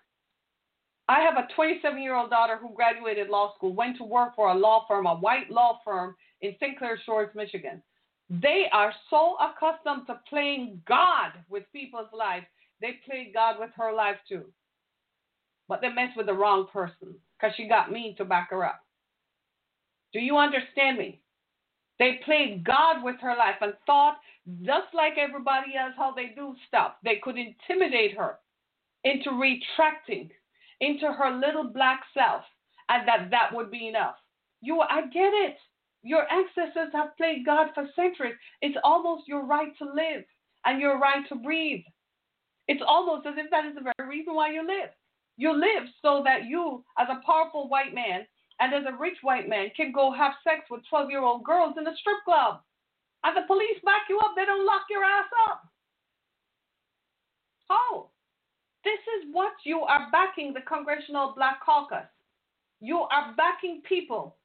I 1.10 1.22
have 1.22 1.38
a 1.38 1.48
27 1.56 2.02
year 2.02 2.16
old 2.16 2.30
daughter 2.30 2.58
who 2.58 2.74
graduated 2.74 3.30
law 3.30 3.56
school, 3.56 3.74
went 3.74 3.98
to 3.98 4.04
work 4.04 4.36
for 4.36 4.50
a 4.50 4.56
law 4.56 4.86
firm, 4.88 5.06
a 5.06 5.16
white 5.16 5.50
law 5.50 5.80
firm 5.86 6.16
in 6.42 6.56
St. 6.60 6.78
Clair 6.78 7.00
Shores, 7.06 7.34
Michigan. 7.34 7.82
They 8.30 8.66
are 8.74 8.94
so 9.10 9.38
accustomed 9.40 10.08
to 10.08 10.20
playing 10.30 10.82
God 10.86 11.32
with 11.50 11.64
people's 11.72 12.10
lives, 12.14 12.46
they 12.82 13.00
played 13.06 13.34
God 13.34 13.56
with 13.60 13.70
her 13.76 13.94
life 13.94 14.18
too. 14.28 14.46
But 15.70 15.82
they 15.82 15.90
messed 15.90 16.18
with 16.18 16.26
the 16.26 16.34
wrong 16.34 16.68
person 16.72 17.16
because 17.40 17.56
she 17.56 17.68
got 17.68 17.92
me 17.92 18.16
to 18.18 18.26
back 18.26 18.50
her 18.52 18.66
up. 18.66 18.82
Do 20.14 20.20
you 20.20 20.38
understand 20.38 20.98
me? 20.98 21.22
They 22.00 22.20
played 22.26 22.64
God 22.64 23.04
with 23.04 23.16
her 23.22 23.36
life 23.36 23.56
and 23.62 23.74
thought, 23.86 24.18
just 24.62 24.94
like 24.94 25.14
everybody 25.18 25.76
else, 25.80 25.94
how 25.98 26.14
they 26.14 26.32
do 26.36 26.56
stuff. 26.68 26.94
They 27.04 27.20
could 27.24 27.36
intimidate 27.38 28.18
her 28.18 28.38
into 29.04 29.32
retracting 29.32 30.30
into 30.82 31.12
her 31.12 31.32
little 31.32 31.64
black 31.64 32.02
self 32.14 32.44
and 32.90 33.08
that 33.08 33.30
that 33.32 33.54
would 33.54 33.72
be 33.72 33.88
enough. 33.88 34.16
You, 34.62 34.82
I 34.82 35.02
get 35.14 35.34
it. 35.34 35.58
Your 36.04 36.26
ancestors 36.32 36.90
have 36.94 37.18
played 37.18 37.46
God 37.46 37.68
for 37.74 37.88
centuries. 37.96 38.36
It's 38.62 38.78
almost 38.84 39.28
your 39.28 39.46
right 39.46 39.76
to 39.80 39.86
live 39.86 40.24
and 40.66 40.80
your 40.80 41.00
right 41.00 41.28
to 41.30 41.36
breathe. 41.36 41.84
It's 42.68 42.84
almost 42.86 43.26
as 43.26 43.36
if 43.38 43.50
that 43.52 43.66
is 43.66 43.76
the 43.76 43.82
very 43.98 44.18
reason 44.18 44.36
why 44.36 44.52
you 44.52 44.66
live. 44.66 44.90
You 45.38 45.54
live 45.54 45.88
so 46.02 46.22
that 46.26 46.46
you, 46.46 46.84
as 46.98 47.08
a 47.10 47.26
powerful 47.26 47.70
white 47.70 47.94
man 47.94 48.26
and 48.60 48.74
as 48.74 48.84
a 48.88 48.98
rich 48.98 49.18
white 49.22 49.48
man, 49.48 49.70
can 49.76 49.92
go 49.92 50.12
have 50.12 50.34
sex 50.44 50.62
with 50.70 50.82
12 50.90 51.10
year 51.10 51.22
old 51.22 51.44
girls 51.44 51.76
in 51.78 51.88
a 51.88 51.96
strip 51.96 52.18
club. 52.26 52.62
And 53.24 53.36
the 53.36 53.48
police 53.48 53.80
back 53.84 54.04
you 54.10 54.20
up, 54.20 54.34
they 54.36 54.46
don't 54.46 54.66
lock 54.66 54.84
your 54.90 55.04
ass 55.04 55.28
up. 55.50 55.62
How? 57.70 58.10
This 58.88 59.04
is 59.20 59.34
what 59.34 59.52
you 59.66 59.82
are 59.82 60.08
backing 60.14 60.54
the 60.54 60.62
Congressional 60.62 61.34
Black 61.36 61.60
Caucus. 61.66 62.08
You 62.80 63.00
are 63.00 63.36
backing 63.36 63.82
people 63.88 64.38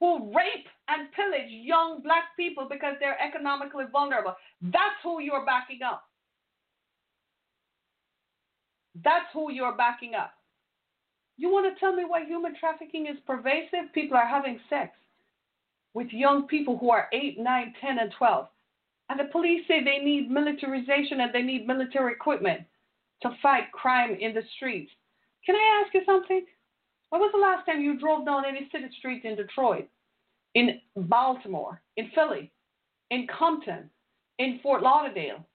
who 0.00 0.34
rape 0.34 0.68
and 0.88 1.10
pillage 1.12 1.48
young 1.48 2.02
black 2.02 2.36
people 2.36 2.68
because 2.70 2.96
they're 3.00 3.18
economically 3.18 3.86
vulnerable. 3.90 4.34
That's 4.60 5.00
who 5.02 5.22
you're 5.22 5.46
backing 5.46 5.78
up. 5.82 6.02
That's 9.02 9.24
who 9.32 9.50
you're 9.50 9.76
backing 9.78 10.14
up. 10.14 10.34
You 11.38 11.48
want 11.50 11.72
to 11.72 11.80
tell 11.80 11.96
me 11.96 12.04
why 12.06 12.26
human 12.26 12.54
trafficking 12.54 13.06
is 13.06 13.16
pervasive? 13.26 13.94
People 13.94 14.18
are 14.18 14.28
having 14.28 14.60
sex 14.68 14.90
with 15.94 16.08
young 16.10 16.46
people 16.48 16.76
who 16.76 16.90
are 16.90 17.08
8, 17.14 17.38
9, 17.38 17.74
10, 17.80 17.98
and 17.98 18.12
12. 18.18 18.46
And 19.08 19.20
the 19.20 19.32
police 19.32 19.62
say 19.66 19.82
they 19.82 20.04
need 20.04 20.30
militarization 20.30 21.20
and 21.22 21.32
they 21.32 21.40
need 21.40 21.66
military 21.66 22.12
equipment 22.12 22.60
to 23.22 23.30
fight 23.42 23.72
crime 23.72 24.16
in 24.20 24.34
the 24.34 24.42
streets. 24.56 24.90
Can 25.44 25.54
I 25.54 25.82
ask 25.82 25.94
you 25.94 26.02
something? 26.04 26.44
When 27.10 27.20
was 27.20 27.30
the 27.32 27.40
last 27.40 27.66
time 27.66 27.80
you 27.80 27.98
drove 27.98 28.26
down 28.26 28.44
any 28.44 28.68
city 28.72 28.88
street 28.98 29.24
in 29.24 29.36
Detroit, 29.36 29.88
in 30.54 30.80
Baltimore, 30.96 31.80
in 31.96 32.10
Philly, 32.14 32.52
in 33.10 33.26
Compton, 33.38 33.88
in 34.38 34.58
Fort 34.62 34.82
Lauderdale, 34.82 35.46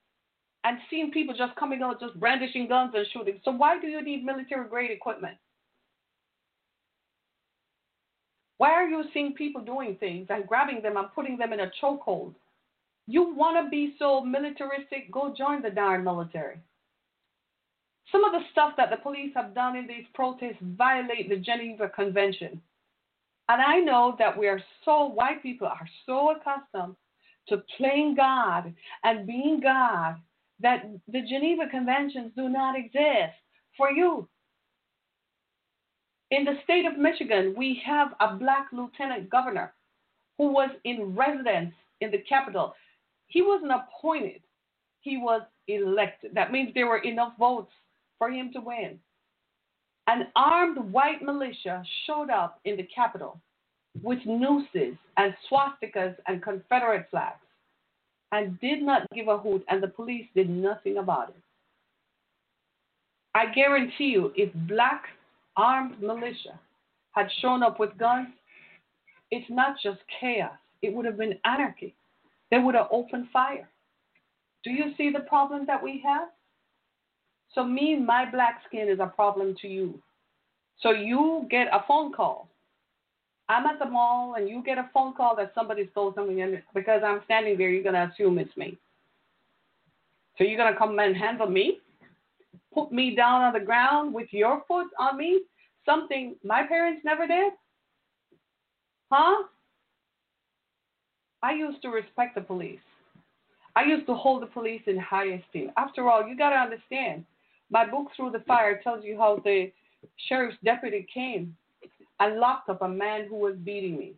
and 0.63 0.77
seen 0.89 1.11
people 1.11 1.35
just 1.35 1.55
coming 1.55 1.81
out 1.81 1.99
just 1.99 2.19
brandishing 2.19 2.67
guns 2.67 2.93
and 2.95 3.05
shooting? 3.11 3.39
So 3.43 3.51
why 3.51 3.79
do 3.79 3.87
you 3.87 4.01
need 4.03 4.23
military 4.23 4.67
grade 4.67 4.91
equipment? 4.91 5.37
Why 8.57 8.71
are 8.71 8.87
you 8.87 9.03
seeing 9.11 9.33
people 9.33 9.61
doing 9.61 9.97
things 9.99 10.27
and 10.29 10.47
grabbing 10.47 10.83
them 10.83 10.95
and 10.95 11.07
putting 11.15 11.35
them 11.35 11.51
in 11.51 11.61
a 11.61 11.71
chokehold? 11.81 12.35
You 13.07 13.33
want 13.33 13.57
to 13.57 13.69
be 13.69 13.95
so 13.97 14.21
militaristic? 14.23 15.11
Go 15.11 15.33
join 15.35 15.63
the 15.63 15.71
darn 15.71 16.03
military. 16.03 16.59
Some 18.11 18.23
of 18.23 18.33
the 18.33 18.47
stuff 18.51 18.73
that 18.77 18.89
the 18.89 18.97
police 18.97 19.31
have 19.35 19.55
done 19.55 19.75
in 19.75 19.87
these 19.87 20.05
protests 20.13 20.57
violate 20.61 21.29
the 21.29 21.37
Geneva 21.37 21.89
Convention. 21.89 22.61
And 23.49 23.61
I 23.61 23.79
know 23.79 24.15
that 24.19 24.37
we 24.37 24.47
are 24.47 24.61
so, 24.85 25.05
white 25.05 25.41
people 25.43 25.67
are 25.67 25.87
so 26.05 26.31
accustomed 26.31 26.95
to 27.47 27.63
playing 27.77 28.15
God 28.15 28.73
and 29.03 29.27
being 29.27 29.59
God 29.61 30.15
that 30.61 30.83
the 31.07 31.21
Geneva 31.21 31.63
Conventions 31.69 32.31
do 32.35 32.49
not 32.49 32.77
exist 32.77 33.35
for 33.77 33.91
you. 33.91 34.27
In 36.29 36.45
the 36.45 36.59
state 36.63 36.85
of 36.85 36.97
Michigan, 36.97 37.53
we 37.57 37.81
have 37.85 38.13
a 38.21 38.35
black 38.35 38.67
lieutenant 38.71 39.29
governor 39.29 39.73
who 40.37 40.53
was 40.53 40.69
in 40.85 41.15
residence 41.15 41.73
in 41.99 42.09
the 42.11 42.23
capital. 42.29 42.73
He 43.27 43.41
wasn't 43.41 43.71
appointed, 43.71 44.41
he 45.01 45.17
was 45.17 45.41
elected. 45.67 46.31
That 46.33 46.51
means 46.51 46.73
there 46.73 46.87
were 46.87 46.99
enough 46.99 47.33
votes 47.37 47.71
for 48.21 48.29
him 48.29 48.51
to 48.53 48.61
win. 48.61 48.99
An 50.05 50.27
armed 50.35 50.77
white 50.93 51.23
militia 51.23 51.83
showed 52.05 52.29
up 52.29 52.59
in 52.65 52.77
the 52.77 52.87
Capitol 52.93 53.41
with 54.03 54.19
nooses 54.27 54.95
and 55.17 55.33
swastikas 55.49 56.15
and 56.27 56.43
Confederate 56.43 57.07
flags 57.09 57.39
and 58.31 58.59
did 58.59 58.83
not 58.83 59.09
give 59.15 59.27
a 59.27 59.39
hoot, 59.39 59.65
and 59.69 59.81
the 59.81 59.87
police 59.87 60.27
did 60.35 60.51
nothing 60.51 60.97
about 60.97 61.29
it. 61.29 61.35
I 63.33 63.51
guarantee 63.51 64.11
you, 64.11 64.31
if 64.35 64.53
black 64.67 65.05
armed 65.57 65.99
militia 65.99 66.59
had 67.13 67.27
shown 67.41 67.63
up 67.63 67.79
with 67.79 67.97
guns, 67.97 68.27
it's 69.31 69.49
not 69.49 69.77
just 69.81 69.99
chaos, 70.19 70.51
it 70.83 70.93
would 70.93 71.05
have 71.05 71.17
been 71.17 71.39
anarchy. 71.43 71.95
They 72.51 72.59
would 72.59 72.75
have 72.75 72.87
opened 72.91 73.29
fire. 73.33 73.67
Do 74.63 74.69
you 74.69 74.93
see 74.95 75.09
the 75.11 75.21
problem 75.21 75.65
that 75.65 75.81
we 75.81 76.03
have? 76.05 76.27
So, 77.53 77.63
me, 77.63 77.97
my 77.97 78.29
black 78.29 78.61
skin 78.67 78.87
is 78.87 78.99
a 78.99 79.07
problem 79.07 79.55
to 79.61 79.67
you. 79.67 80.01
So, 80.79 80.91
you 80.91 81.47
get 81.49 81.67
a 81.67 81.83
phone 81.87 82.13
call. 82.13 82.47
I'm 83.49 83.65
at 83.65 83.79
the 83.79 83.85
mall 83.85 84.35
and 84.37 84.47
you 84.47 84.63
get 84.63 84.77
a 84.77 84.89
phone 84.93 85.13
call 85.13 85.35
that 85.35 85.51
somebody 85.53 85.89
stole 85.91 86.13
something, 86.15 86.41
and 86.41 86.61
because 86.73 87.01
I'm 87.05 87.21
standing 87.25 87.57
there, 87.57 87.69
you're 87.69 87.83
to 87.91 88.11
assume 88.11 88.39
it's 88.39 88.55
me. 88.55 88.77
So, 90.37 90.43
you're 90.43 90.71
to 90.71 90.77
come 90.77 90.97
and 90.99 91.15
handle 91.15 91.49
me? 91.49 91.79
Put 92.73 92.91
me 92.91 93.15
down 93.15 93.41
on 93.41 93.53
the 93.53 93.59
ground 93.59 94.13
with 94.13 94.29
your 94.31 94.63
foot 94.67 94.87
on 94.97 95.17
me? 95.17 95.41
Something 95.85 96.35
my 96.43 96.63
parents 96.65 97.01
never 97.03 97.27
did? 97.27 97.53
Huh? 99.11 99.43
I 101.43 101.53
used 101.53 101.81
to 101.81 101.89
respect 101.89 102.35
the 102.35 102.41
police. 102.41 102.79
I 103.75 103.83
used 103.83 104.05
to 104.07 104.13
hold 104.13 104.41
the 104.41 104.47
police 104.47 104.81
in 104.87 104.97
high 104.97 105.25
esteem. 105.25 105.71
After 105.77 106.09
all, 106.09 106.27
you 106.27 106.37
got 106.37 106.51
to 106.51 106.57
understand, 106.57 107.25
my 107.71 107.89
book, 107.89 108.07
Through 108.15 108.31
the 108.31 108.43
Fire, 108.45 108.79
tells 108.83 109.03
you 109.03 109.17
how 109.17 109.41
the 109.43 109.71
sheriff's 110.27 110.57
deputy 110.63 111.07
came 111.11 111.55
and 112.19 112.37
locked 112.37 112.69
up 112.69 112.81
a 112.81 112.87
man 112.87 113.25
who 113.27 113.37
was 113.37 113.55
beating 113.63 113.97
me. 113.97 114.13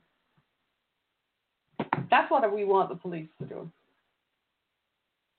That's 2.09 2.29
what 2.29 2.53
we 2.53 2.65
want 2.65 2.89
the 2.89 2.95
police 2.95 3.29
to 3.39 3.47
do. 3.47 3.71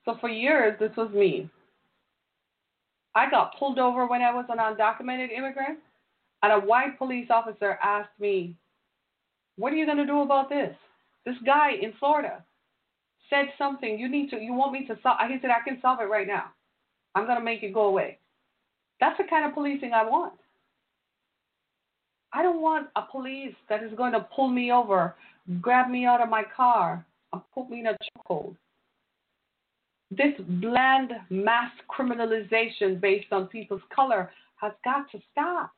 So 0.04 0.16
for 0.20 0.28
years, 0.28 0.76
this 0.78 0.90
was 0.96 1.12
me. 1.12 1.50
I 3.14 3.30
got 3.30 3.56
pulled 3.58 3.78
over 3.78 4.06
when 4.06 4.22
I 4.22 4.32
was 4.32 4.46
an 4.48 4.58
undocumented 4.58 5.30
immigrant, 5.30 5.78
and 6.42 6.52
a 6.52 6.66
white 6.66 6.98
police 6.98 7.28
officer 7.30 7.78
asked 7.82 8.18
me, 8.18 8.56
What 9.56 9.72
are 9.72 9.76
you 9.76 9.86
going 9.86 9.98
to 9.98 10.06
do 10.06 10.22
about 10.22 10.48
this? 10.48 10.74
This 11.24 11.36
guy 11.44 11.72
in 11.80 11.92
Florida 11.98 12.44
said 13.30 13.46
something. 13.56 13.98
You 13.98 14.08
need 14.08 14.30
to. 14.30 14.36
You 14.38 14.52
want 14.52 14.72
me 14.72 14.86
to 14.86 14.98
solve? 15.02 15.18
He 15.28 15.38
said, 15.40 15.50
I 15.50 15.66
can 15.66 15.80
solve 15.80 16.00
it 16.00 16.04
right 16.04 16.26
now. 16.26 16.46
I'm 17.14 17.26
going 17.26 17.38
to 17.38 17.44
make 17.44 17.62
it 17.62 17.72
go 17.72 17.86
away. 17.86 18.18
That's 19.00 19.18
the 19.18 19.24
kind 19.24 19.44
of 19.46 19.54
policing 19.54 19.92
I 19.92 20.04
want. 20.04 20.34
I 22.32 22.42
don't 22.42 22.60
want 22.60 22.88
a 22.96 23.02
police 23.02 23.54
that 23.68 23.82
is 23.82 23.92
going 23.96 24.12
to 24.12 24.26
pull 24.34 24.48
me 24.48 24.72
over, 24.72 25.14
grab 25.60 25.88
me 25.88 26.04
out 26.04 26.20
of 26.20 26.28
my 26.28 26.42
car, 26.56 27.04
and 27.32 27.42
put 27.54 27.70
me 27.70 27.80
in 27.80 27.86
a 27.86 27.96
chokehold. 28.18 28.56
This 30.10 30.34
bland 30.38 31.12
mass 31.30 31.70
criminalization 31.88 33.00
based 33.00 33.32
on 33.32 33.46
people's 33.46 33.82
color 33.94 34.30
has 34.56 34.72
got 34.84 35.10
to 35.12 35.18
stop. 35.32 35.70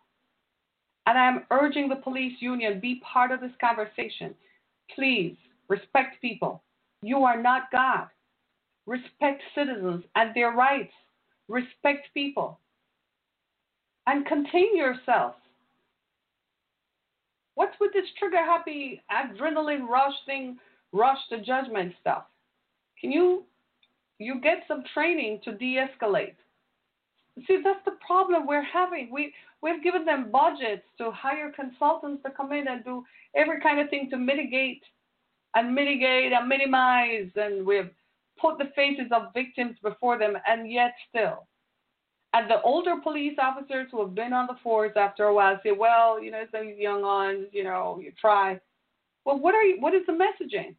And 1.07 1.19
I 1.19 1.29
am 1.29 1.45
urging 1.51 1.89
the 1.89 1.97
police 1.97 2.35
union 2.41 2.81
be 2.81 3.01
part 3.13 3.31
of 3.31 3.41
this 3.41 3.53
conversation. 3.61 4.35
Please 4.95 5.37
respect 5.69 6.21
people. 6.21 6.63
You 7.03 7.19
are 7.19 7.41
not 7.41 7.71
God. 7.71 8.09
Respect 8.87 9.43
citizens 9.55 10.05
and 10.15 10.35
their 10.35 10.51
rights. 10.53 10.93
Respect 11.49 12.09
people. 12.15 12.59
And 14.07 14.27
contain 14.27 14.77
yourself. 14.77 15.35
What's 17.57 17.75
with 17.81 17.93
this 17.93 18.05
trigger 18.19 18.45
happy 18.45 19.03
adrenaline 19.11 19.89
rush 19.89 20.15
thing, 20.27 20.59
rush 20.93 21.19
to 21.31 21.41
judgment 21.41 21.95
stuff? 22.01 22.25
Can 23.01 23.11
you 23.11 23.45
you 24.19 24.41
get 24.41 24.65
some 24.67 24.83
training 24.95 25.41
to 25.45 25.53
de-escalate? 25.53 26.37
See, 27.47 27.61
that's 27.63 27.85
the 27.85 27.99
problem 28.07 28.47
we're 28.47 28.63
having. 28.63 29.11
We 29.11 29.35
we've 29.63 29.83
given 29.83 30.05
them 30.05 30.31
budgets 30.31 30.85
to 30.99 31.11
hire 31.11 31.53
consultants 31.53 32.23
to 32.25 32.31
come 32.31 32.53
in 32.53 32.69
and 32.69 32.85
do 32.85 33.05
every 33.35 33.61
kind 33.61 33.81
of 33.81 33.91
thing 33.91 34.09
to 34.11 34.17
mitigate 34.17 34.83
and 35.55 35.75
mitigate 35.75 36.33
and 36.33 36.49
minimize, 36.49 37.31
and 37.37 37.67
we've 37.67 37.91
put 38.41 38.59
the 38.59 38.71
faces 38.75 39.07
of 39.13 39.33
victims 39.35 39.77
before 39.83 40.19
them, 40.19 40.35
and 40.47 40.71
yet 40.71 40.95
still. 41.09 41.47
And 42.35 42.51
the 42.51 42.61
older 42.63 42.97
police 43.03 43.37
officers 43.41 43.89
who 43.91 44.01
have 44.01 44.15
been 44.15 44.33
on 44.33 44.47
the 44.47 44.59
force 44.63 44.93
after 44.97 45.25
a 45.25 45.35
while 45.35 45.59
say, 45.63 45.73
well, 45.73 46.23
you 46.23 46.31
know, 46.31 46.39
it's 46.39 46.53
these 46.53 46.79
young 46.79 47.03
ones, 47.03 47.47
you 47.53 47.65
know, 47.65 47.99
you 48.03 48.13
try. 48.21 48.61
Well, 49.25 49.39
what 49.39 49.55
are 49.55 49.63
you, 49.63 49.81
what 49.81 49.95
is 49.95 50.03
the 50.07 50.13
messaging? 50.13 50.75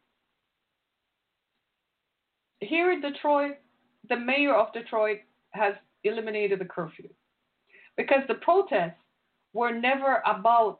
Here 2.60 2.92
in 2.92 3.00
Detroit, 3.00 3.56
the 4.08 4.16
mayor 4.16 4.54
of 4.54 4.72
Detroit 4.72 5.18
has 5.50 5.74
eliminated 6.04 6.60
the 6.60 6.64
curfew 6.64 7.08
because 7.96 8.22
the 8.28 8.34
protests 8.34 9.00
were 9.52 9.72
never 9.72 10.22
about 10.26 10.78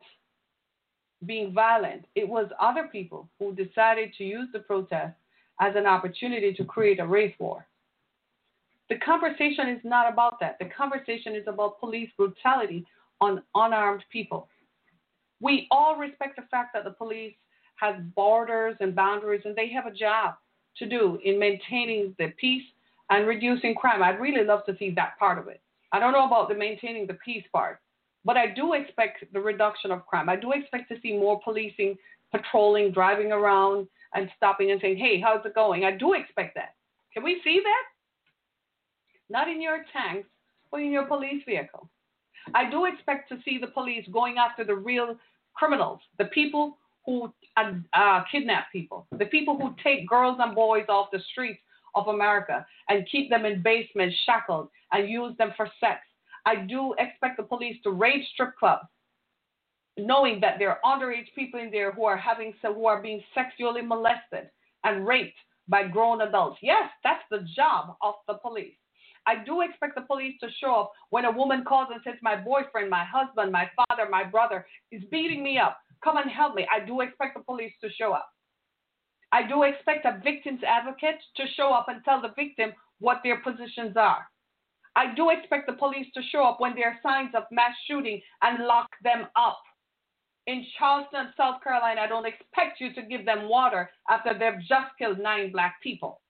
being 1.27 1.53
violent. 1.53 2.05
It 2.15 2.29
was 2.29 2.49
other 2.61 2.89
people 2.91 3.29
who 3.39 3.55
decided 3.55 4.13
to 4.19 4.25
use 4.25 4.49
the 4.53 4.61
protest 4.61 5.17
as 5.61 5.75
an 5.77 5.87
opportunity 5.87 6.53
to 6.55 6.65
create 6.65 7.01
a 7.01 7.07
race 7.07 7.35
war. 7.39 7.67
The 8.89 8.97
conversation 8.99 9.69
is 9.69 9.81
not 9.85 10.11
about 10.11 10.41
that. 10.41 10.59
The 10.59 10.67
conversation 10.67 11.35
is 11.35 11.45
about 11.47 11.81
police 11.81 12.11
brutality 12.17 12.87
on 13.21 13.43
unarmed 13.55 14.05
people. 14.11 14.49
We 15.41 15.67
all 15.71 15.97
respect 15.97 16.37
the 16.37 16.47
fact 16.51 16.73
that 16.75 16.85
the 16.85 16.91
police 16.91 17.35
has 17.77 17.97
borders 18.17 18.77
and 18.81 18.95
boundaries 18.95 19.43
and 19.45 19.55
they 19.55 19.69
have 19.71 19.87
a 19.87 19.95
job 19.95 20.35
to 20.79 20.87
do 20.87 21.19
in 21.25 21.39
maintaining 21.39 22.15
the 22.19 22.33
peace 22.41 22.65
and 23.11 23.27
reducing 23.27 23.75
crime. 23.75 24.03
I'd 24.03 24.21
really 24.21 24.45
love 24.45 24.65
to 24.67 24.77
see 24.79 24.91
that 24.95 25.19
part 25.19 25.39
of 25.39 25.49
it. 25.49 25.61
I 25.93 25.99
don't 25.99 26.13
know 26.13 26.27
about 26.27 26.49
the 26.49 26.55
maintaining 26.55 27.07
the 27.07 27.19
peace 27.25 27.45
part, 27.53 27.81
but 28.25 28.37
I 28.37 28.49
do 28.49 28.75
expect 28.75 29.25
the 29.33 29.41
reduction 29.41 29.91
of 29.91 30.07
crime. 30.07 30.29
I 30.29 30.37
do 30.37 30.53
expect 30.53 30.89
to 30.91 31.01
see 31.01 31.13
more 31.13 31.41
policing, 31.41 31.97
patrolling, 32.33 32.93
driving 32.93 33.33
around, 33.33 33.87
and 34.15 34.31
stopping 34.37 34.71
and 34.71 34.81
saying, 34.81 34.99
hey, 34.99 35.21
how's 35.21 35.45
it 35.45 35.55
going? 35.55 35.85
I 35.85 35.93
do 35.93 36.15
expect 36.15 36.55
that. 36.55 36.75
Can 37.13 37.23
we 37.23 37.41
see 37.45 37.61
that? 37.63 37.83
Not 39.31 39.49
in 39.49 39.61
your 39.61 39.85
tanks, 39.93 40.29
but 40.71 40.81
in 40.81 40.91
your 40.91 41.07
police 41.07 41.43
vehicle. 41.47 41.89
I 42.55 42.71
do 42.71 42.87
expect 42.87 43.29
to 43.31 43.39
see 43.45 43.59
the 43.59 43.67
police 43.67 44.07
going 44.13 44.37
after 44.39 44.65
the 44.65 44.75
real 44.75 45.17
criminals, 45.55 46.01
the 46.19 46.27
people 46.27 46.79
who 47.05 47.33
uh, 47.57 47.73
uh, 47.95 48.23
kidnap 48.31 48.67
people, 48.73 49.07
the 49.19 49.27
people 49.27 49.59
who 49.59 49.75
take 49.83 50.09
girls 50.09 50.39
and 50.41 50.55
boys 50.55 50.85
off 50.89 51.09
the 51.13 51.21
streets 51.33 51.61
of 51.95 52.09
America 52.09 52.67
and 52.89 53.09
keep 53.11 53.31
them 53.31 53.45
in 53.45 53.63
basements 53.63 54.17
shackled 54.25 54.69
and 54.93 55.09
use 55.09 55.37
them 55.39 55.53
for 55.57 55.69
sex. 55.81 56.01
I 56.47 56.57
do 56.57 56.95
expect 56.99 57.37
the 57.37 57.43
police 57.43 57.77
to 57.85 57.91
raid 57.91 58.25
strip 58.33 58.57
clubs, 58.57 58.87
knowing 59.99 60.41
that 60.41 60.59
there 60.59 60.71
are 60.71 60.99
underage 60.99 61.27
people 61.35 61.61
in 61.61 61.71
there 61.71 61.93
who 61.93 62.05
are 62.05 62.17
having 62.17 62.55
who 62.63 62.87
are 62.87 63.03
being 63.03 63.23
sexually 63.35 63.83
molested 63.83 64.51
and 64.85 65.07
raped 65.07 65.37
by 65.69 65.87
grown 65.87 66.23
adults. 66.23 66.59
Yes, 66.63 66.91
that's 67.05 67.23
the 67.31 67.47
job 67.55 67.97
of 68.03 68.15
the 68.27 68.35
police. 68.35 68.75
I 69.27 69.45
do 69.45 69.61
expect 69.61 69.95
the 69.95 70.03
police 70.03 70.35
to 70.41 70.49
show 70.59 70.75
up 70.75 70.93
when 71.11 71.27
a 71.27 71.31
woman 71.31 71.63
calls 71.63 71.89
and 71.93 72.01
says, 72.03 72.15
My 72.23 72.37
boyfriend, 72.37 72.89
my 72.89 73.05
husband, 73.05 73.53
my 73.53 73.69
father, 73.77 74.09
my 74.09 74.25
brother 74.25 74.67
is 74.91 75.03
beating 75.11 75.43
me 75.43 75.59
up. 75.59 75.79
Come 76.03 76.17
and 76.17 76.31
help 76.31 76.55
me. 76.55 76.67
I 76.75 76.85
do 76.85 77.03
expect 77.03 77.37
the 77.37 77.43
police 77.43 77.73
to 77.83 77.91
show 77.91 78.13
up. 78.13 78.29
I 79.33 79.47
do 79.47 79.65
expect 79.65 80.07
a 80.07 80.21
victim's 80.25 80.63
advocate 80.67 81.21
to 81.37 81.43
show 81.57 81.75
up 81.75 81.87
and 81.89 82.03
tell 82.05 82.23
the 82.23 82.33
victim 82.37 82.73
what 83.01 83.21
their 83.23 83.41
positions 83.41 83.97
are. 83.97 84.27
I 84.97 85.15
do 85.15 85.31
expect 85.31 85.67
the 85.67 85.75
police 85.75 86.07
to 86.15 86.23
show 86.33 86.45
up 86.45 86.61
when 86.61 86.75
there 86.75 86.89
are 86.89 86.99
signs 87.03 87.35
of 87.37 87.45
mass 87.53 87.75
shooting 87.87 88.23
and 88.43 88.65
lock 88.67 88.89
them 89.05 89.27
up. 89.37 89.61
In 90.49 90.65
Charleston, 90.79 91.29
South 91.37 91.63
Carolina, 91.63 92.01
I 92.01 92.07
don't 92.07 92.25
expect 92.25 92.81
you 92.81 92.95
to 92.95 93.03
give 93.03 93.27
them 93.27 93.51
water 93.51 93.91
after 94.09 94.33
they've 94.33 94.67
just 94.67 94.97
killed 94.97 95.19
nine 95.19 95.53
black 95.53 95.77
people. 95.83 96.23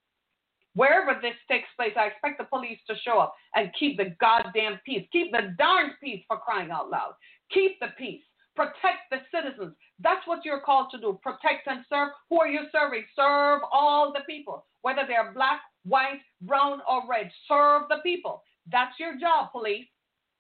Wherever 0.75 1.21
this 1.23 1.37
takes 1.49 1.69
place, 1.77 1.93
I 1.97 2.07
expect 2.07 2.39
the 2.39 2.45
police 2.45 2.81
to 2.89 2.97
show 3.05 3.21
up 3.21 3.37
and 3.55 3.71
keep 3.79 3.97
the 3.97 4.17
goddamn 4.21 4.81
peace. 4.85 5.07
Keep 5.13 5.31
the 5.31 5.55
darn 5.57 5.93
peace 6.03 6.25
for 6.27 6.37
crying 6.37 6.73
out 6.73 6.91
loud. 6.91 7.13
Keep 7.55 7.79
the 7.79 7.91
peace. 7.97 8.23
Protect 8.57 9.07
the 9.13 9.19
citizens. 9.33 9.77
That's 10.01 10.27
what 10.27 10.45
you're 10.45 10.63
called 10.63 10.89
to 10.91 10.99
do. 10.99 11.21
Protect 11.23 11.69
and 11.69 11.85
serve. 11.89 12.09
Who 12.29 12.41
are 12.41 12.49
you 12.49 12.63
serving? 12.73 13.05
Serve 13.15 13.61
all 13.71 14.13
the 14.13 14.25
people, 14.29 14.67
whether 14.83 15.03
they're 15.07 15.33
black, 15.33 15.61
white, 15.85 16.23
brown, 16.43 16.81
or 16.91 17.03
red. 17.09 17.31
Serve 17.47 17.83
the 17.89 17.99
people. 18.03 18.43
That's 18.67 18.99
your 18.99 19.17
job, 19.17 19.53
police. 19.53 19.87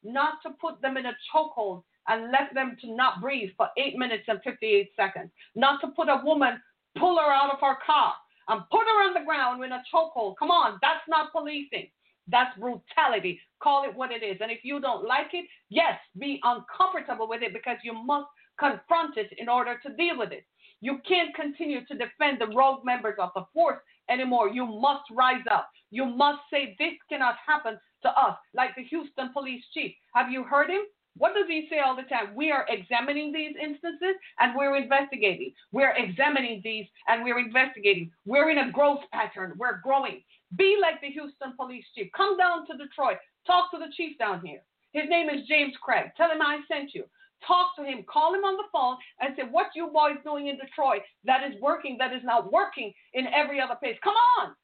Not 0.02 0.42
to 0.42 0.50
put 0.60 0.82
them 0.82 0.96
in 0.96 1.06
a 1.06 1.16
chokehold 1.32 1.84
and 2.08 2.32
left 2.32 2.54
them 2.54 2.76
to 2.80 2.94
not 2.94 3.20
breathe 3.20 3.50
for 3.56 3.68
eight 3.76 3.96
minutes 3.96 4.24
and 4.28 4.40
58 4.42 4.90
seconds. 4.96 5.30
Not 5.54 5.80
to 5.82 5.88
put 5.88 6.08
a 6.08 6.20
woman, 6.24 6.60
pull 6.98 7.16
her 7.16 7.32
out 7.32 7.52
of 7.52 7.60
her 7.60 7.76
car 7.84 8.14
and 8.48 8.62
put 8.70 8.80
her 8.80 9.08
on 9.08 9.14
the 9.14 9.26
ground 9.26 9.62
in 9.62 9.72
a 9.72 9.82
chokehold. 9.92 10.34
Come 10.38 10.50
on, 10.50 10.78
that's 10.82 11.06
not 11.08 11.32
policing. 11.32 11.88
That's 12.30 12.58
brutality. 12.58 13.40
Call 13.62 13.84
it 13.84 13.94
what 13.94 14.10
it 14.12 14.22
is. 14.22 14.38
And 14.40 14.50
if 14.50 14.60
you 14.62 14.80
don't 14.80 15.06
like 15.06 15.28
it, 15.32 15.46
yes, 15.70 15.98
be 16.18 16.40
uncomfortable 16.42 17.28
with 17.28 17.42
it 17.42 17.52
because 17.52 17.78
you 17.82 17.92
must 17.92 18.26
confront 18.58 19.16
it 19.16 19.30
in 19.38 19.48
order 19.48 19.78
to 19.84 19.94
deal 19.94 20.18
with 20.18 20.32
it. 20.32 20.44
You 20.80 21.00
can't 21.08 21.34
continue 21.34 21.84
to 21.86 21.94
defend 21.94 22.40
the 22.40 22.54
rogue 22.54 22.84
members 22.84 23.16
of 23.18 23.30
the 23.34 23.46
force 23.52 23.78
anymore. 24.10 24.48
You 24.48 24.66
must 24.66 25.04
rise 25.10 25.44
up. 25.50 25.68
You 25.90 26.04
must 26.04 26.40
say, 26.52 26.76
This 26.78 26.94
cannot 27.08 27.36
happen 27.46 27.78
to 28.02 28.08
us, 28.10 28.36
like 28.54 28.76
the 28.76 28.84
Houston 28.84 29.32
police 29.32 29.62
chief. 29.74 29.92
Have 30.14 30.30
you 30.30 30.44
heard 30.44 30.70
him? 30.70 30.82
What 31.18 31.34
does 31.34 31.46
he 31.48 31.66
say 31.68 31.80
all 31.80 31.96
the 31.96 32.02
time? 32.02 32.34
We 32.34 32.50
are 32.52 32.64
examining 32.68 33.32
these 33.32 33.54
instances 33.60 34.16
and 34.38 34.56
we're 34.56 34.76
investigating. 34.76 35.52
We're 35.72 35.94
examining 35.96 36.60
these 36.64 36.86
and 37.08 37.24
we're 37.24 37.40
investigating. 37.40 38.10
We're 38.24 38.50
in 38.50 38.58
a 38.58 38.70
growth 38.70 39.00
pattern. 39.12 39.54
We're 39.58 39.80
growing. 39.82 40.22
Be 40.56 40.78
like 40.80 41.00
the 41.00 41.10
Houston 41.10 41.54
police 41.56 41.84
chief. 41.94 42.08
Come 42.16 42.36
down 42.38 42.66
to 42.66 42.76
Detroit. 42.76 43.18
Talk 43.46 43.70
to 43.72 43.78
the 43.78 43.92
chief 43.96 44.16
down 44.18 44.44
here. 44.44 44.62
His 44.92 45.08
name 45.08 45.28
is 45.28 45.46
James 45.46 45.74
Craig. 45.82 46.10
Tell 46.16 46.30
him 46.30 46.40
I 46.40 46.60
sent 46.68 46.94
you. 46.94 47.04
Talk 47.46 47.76
to 47.76 47.84
him. 47.84 48.04
Call 48.10 48.34
him 48.34 48.44
on 48.44 48.56
the 48.56 48.64
phone 48.72 48.96
and 49.20 49.34
say, 49.36 49.42
What 49.50 49.68
you 49.74 49.90
boys 49.92 50.16
doing 50.24 50.48
in 50.48 50.56
Detroit 50.56 51.02
that 51.24 51.42
is 51.44 51.60
working, 51.60 51.96
that 51.98 52.12
is 52.12 52.22
not 52.24 52.52
working 52.52 52.92
in 53.14 53.26
every 53.28 53.60
other 53.60 53.76
place? 53.76 53.96
Come 54.02 54.14
on. 54.40 54.54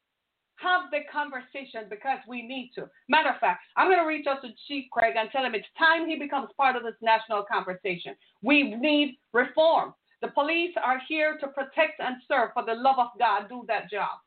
Have 0.57 0.89
the 0.91 0.99
conversation 1.11 1.87
because 1.89 2.19
we 2.27 2.41
need 2.41 2.71
to. 2.75 2.89
Matter 3.09 3.29
of 3.29 3.39
fact, 3.39 3.61
I'm 3.75 3.87
going 3.87 3.99
to 3.99 4.07
reach 4.07 4.25
out 4.25 4.41
to 4.41 4.49
Chief 4.67 4.85
Craig 4.91 5.15
and 5.17 5.29
tell 5.31 5.43
him 5.43 5.53
it's 5.53 5.67
time 5.77 6.07
he 6.07 6.17
becomes 6.17 6.49
part 6.55 6.75
of 6.75 6.83
this 6.83 6.95
national 7.01 7.43
conversation. 7.43 8.15
We 8.41 8.75
need 8.75 9.17
reform. 9.33 9.93
The 10.21 10.29
police 10.29 10.73
are 10.81 11.01
here 11.07 11.37
to 11.39 11.47
protect 11.47 11.99
and 11.99 12.15
serve. 12.27 12.51
For 12.53 12.63
the 12.65 12.73
love 12.73 12.97
of 12.99 13.09
God, 13.19 13.49
do 13.49 13.65
that 13.67 13.91
job 13.91 14.17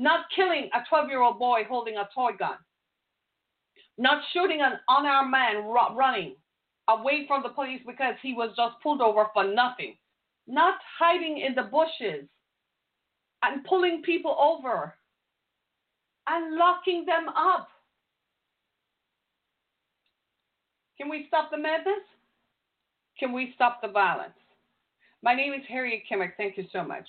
not 0.00 0.24
killing 0.34 0.70
a 0.72 0.78
12 0.88 1.08
year 1.08 1.20
old 1.20 1.38
boy 1.38 1.62
holding 1.68 1.96
a 1.96 2.08
toy 2.14 2.30
gun, 2.38 2.56
not 3.98 4.22
shooting 4.32 4.60
an 4.62 4.78
unarmed 4.88 5.30
man 5.30 5.64
running 5.66 6.36
away 6.88 7.26
from 7.28 7.42
the 7.42 7.50
police 7.50 7.82
because 7.86 8.14
he 8.22 8.32
was 8.32 8.50
just 8.56 8.74
pulled 8.82 9.02
over 9.02 9.26
for 9.34 9.44
nothing, 9.44 9.96
not 10.46 10.74
hiding 10.98 11.38
in 11.38 11.54
the 11.54 11.64
bushes 11.64 12.26
and 13.42 13.64
pulling 13.64 14.02
people 14.02 14.34
over 14.40 14.94
and 16.28 16.56
locking 16.56 17.04
them 17.06 17.28
up. 17.28 17.68
Can 20.98 21.08
we 21.08 21.24
stop 21.28 21.50
the 21.50 21.56
madness? 21.56 22.04
Can 23.18 23.32
we 23.32 23.52
stop 23.54 23.80
the 23.82 23.88
violence? 23.88 24.34
My 25.22 25.34
name 25.34 25.52
is 25.52 25.62
Harriet 25.68 26.02
Kimmick. 26.10 26.32
Thank 26.36 26.56
you 26.56 26.64
so 26.72 26.82
much. 26.82 27.06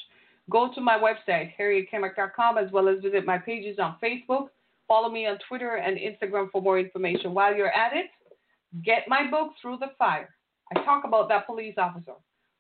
Go 0.50 0.72
to 0.74 0.82
my 0.82 0.98
website, 0.98 1.52
harrietkimmick.com, 1.60 2.58
as 2.58 2.72
well 2.72 2.90
as 2.90 3.02
visit 3.02 3.26
my 3.26 3.38
pages 3.38 3.80
on 3.80 3.96
Facebook. 4.04 4.48
Follow 4.88 5.10
me 5.10 5.26
on 5.26 5.38
Twitter 5.48 5.76
and 5.76 5.98
Instagram 5.98 6.52
for 6.52 6.62
more 6.62 6.80
information. 6.80 7.34
While 7.34 7.56
you're 7.56 7.72
at 7.72 7.94
it, 7.94 8.08
get 8.84 9.04
my 9.08 9.30
book, 9.30 9.52
Through 9.62 9.78
the 9.78 9.92
Fire. 9.98 10.30
I 10.76 10.84
talk 10.84 11.06
about 11.06 11.30
that 11.30 11.46
police 11.46 11.76
officer 11.78 12.14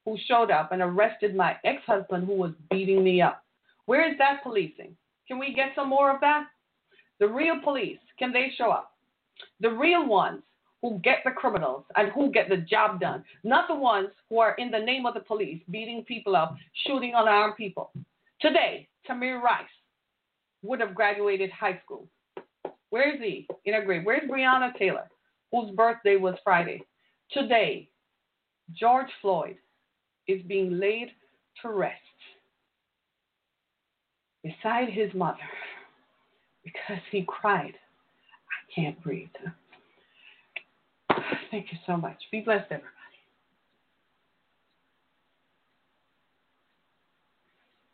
who 0.05 0.17
showed 0.27 0.51
up 0.51 0.71
and 0.71 0.81
arrested 0.81 1.35
my 1.35 1.55
ex 1.65 1.81
husband 1.85 2.25
who 2.25 2.33
was 2.33 2.51
beating 2.69 3.03
me 3.03 3.21
up. 3.21 3.43
Where 3.85 4.09
is 4.09 4.17
that 4.19 4.43
policing? 4.43 4.95
Can 5.31 5.39
we 5.39 5.53
get 5.53 5.69
some 5.75 5.87
more 5.87 6.13
of 6.13 6.19
that? 6.19 6.47
The 7.21 7.27
real 7.29 7.61
police, 7.63 7.99
can 8.19 8.33
they 8.33 8.51
show 8.57 8.69
up? 8.69 8.91
The 9.61 9.69
real 9.69 10.05
ones 10.05 10.41
who 10.81 10.99
get 11.05 11.19
the 11.23 11.31
criminals 11.31 11.85
and 11.95 12.11
who 12.11 12.33
get 12.33 12.49
the 12.49 12.57
job 12.57 12.99
done, 12.99 13.23
not 13.45 13.69
the 13.69 13.75
ones 13.75 14.09
who 14.27 14.39
are 14.39 14.55
in 14.55 14.69
the 14.71 14.79
name 14.79 15.05
of 15.05 15.13
the 15.13 15.21
police 15.21 15.63
beating 15.69 16.03
people 16.03 16.35
up, 16.35 16.57
shooting 16.85 17.13
unarmed 17.15 17.55
people. 17.55 17.93
Today, 18.41 18.89
Tamir 19.09 19.41
Rice 19.41 19.63
would 20.63 20.81
have 20.81 20.93
graduated 20.93 21.49
high 21.49 21.79
school. 21.81 22.09
Where 22.89 23.15
is 23.15 23.21
he 23.21 23.47
in 23.63 23.75
a 23.75 23.85
grave? 23.85 24.01
Where's 24.03 24.29
Breonna 24.29 24.77
Taylor, 24.77 25.09
whose 25.53 25.71
birthday 25.71 26.17
was 26.17 26.35
Friday? 26.43 26.81
Today, 27.31 27.87
George 28.73 29.07
Floyd 29.21 29.55
is 30.27 30.41
being 30.41 30.77
laid 30.77 31.11
to 31.61 31.69
rest 31.69 32.01
beside 34.43 34.89
his 34.89 35.13
mother 35.13 35.37
because 36.63 37.01
he 37.11 37.25
cried, 37.27 37.73
I 37.75 38.73
can't 38.73 39.01
breathe. 39.03 39.27
Thank 41.51 41.71
you 41.71 41.77
so 41.85 41.97
much. 41.97 42.17
Be 42.31 42.41
blessed, 42.41 42.65
everybody. 42.65 42.87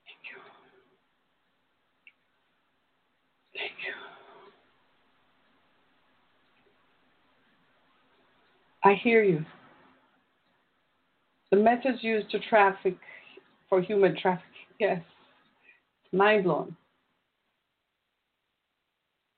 Thank 0.05 0.19
you. 0.31 0.39
Thank 3.57 3.71
you. 3.85 3.93
I 8.83 8.93
hear 9.03 9.23
you. 9.23 9.43
The 11.51 11.57
methods 11.57 11.99
used 12.03 12.29
to 12.31 12.39
traffic 12.39 12.97
for 13.69 13.81
human 13.81 14.15
trafficking, 14.21 14.51
yes. 14.79 15.01
Mind 16.11 16.43
blown. 16.43 16.75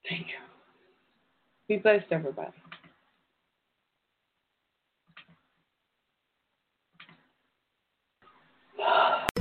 Thank 0.07 0.27
you. 0.27 0.33
Be 1.67 1.77
blessed, 1.77 2.07
everybody. 2.11 2.51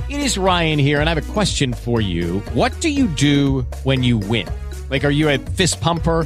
It 0.09 0.21
is 0.21 0.37
Ryan 0.39 0.79
here, 0.79 0.99
and 0.99 1.09
I 1.09 1.13
have 1.13 1.29
a 1.29 1.33
question 1.33 1.71
for 1.73 2.01
you. 2.01 2.39
What 2.53 2.79
do 2.81 2.89
you 2.89 3.07
do 3.07 3.61
when 3.83 4.01
you 4.03 4.17
win? 4.17 4.47
Like, 4.89 5.03
are 5.03 5.11
you 5.11 5.29
a 5.29 5.37
fist 5.37 5.79
pumper? 5.81 6.25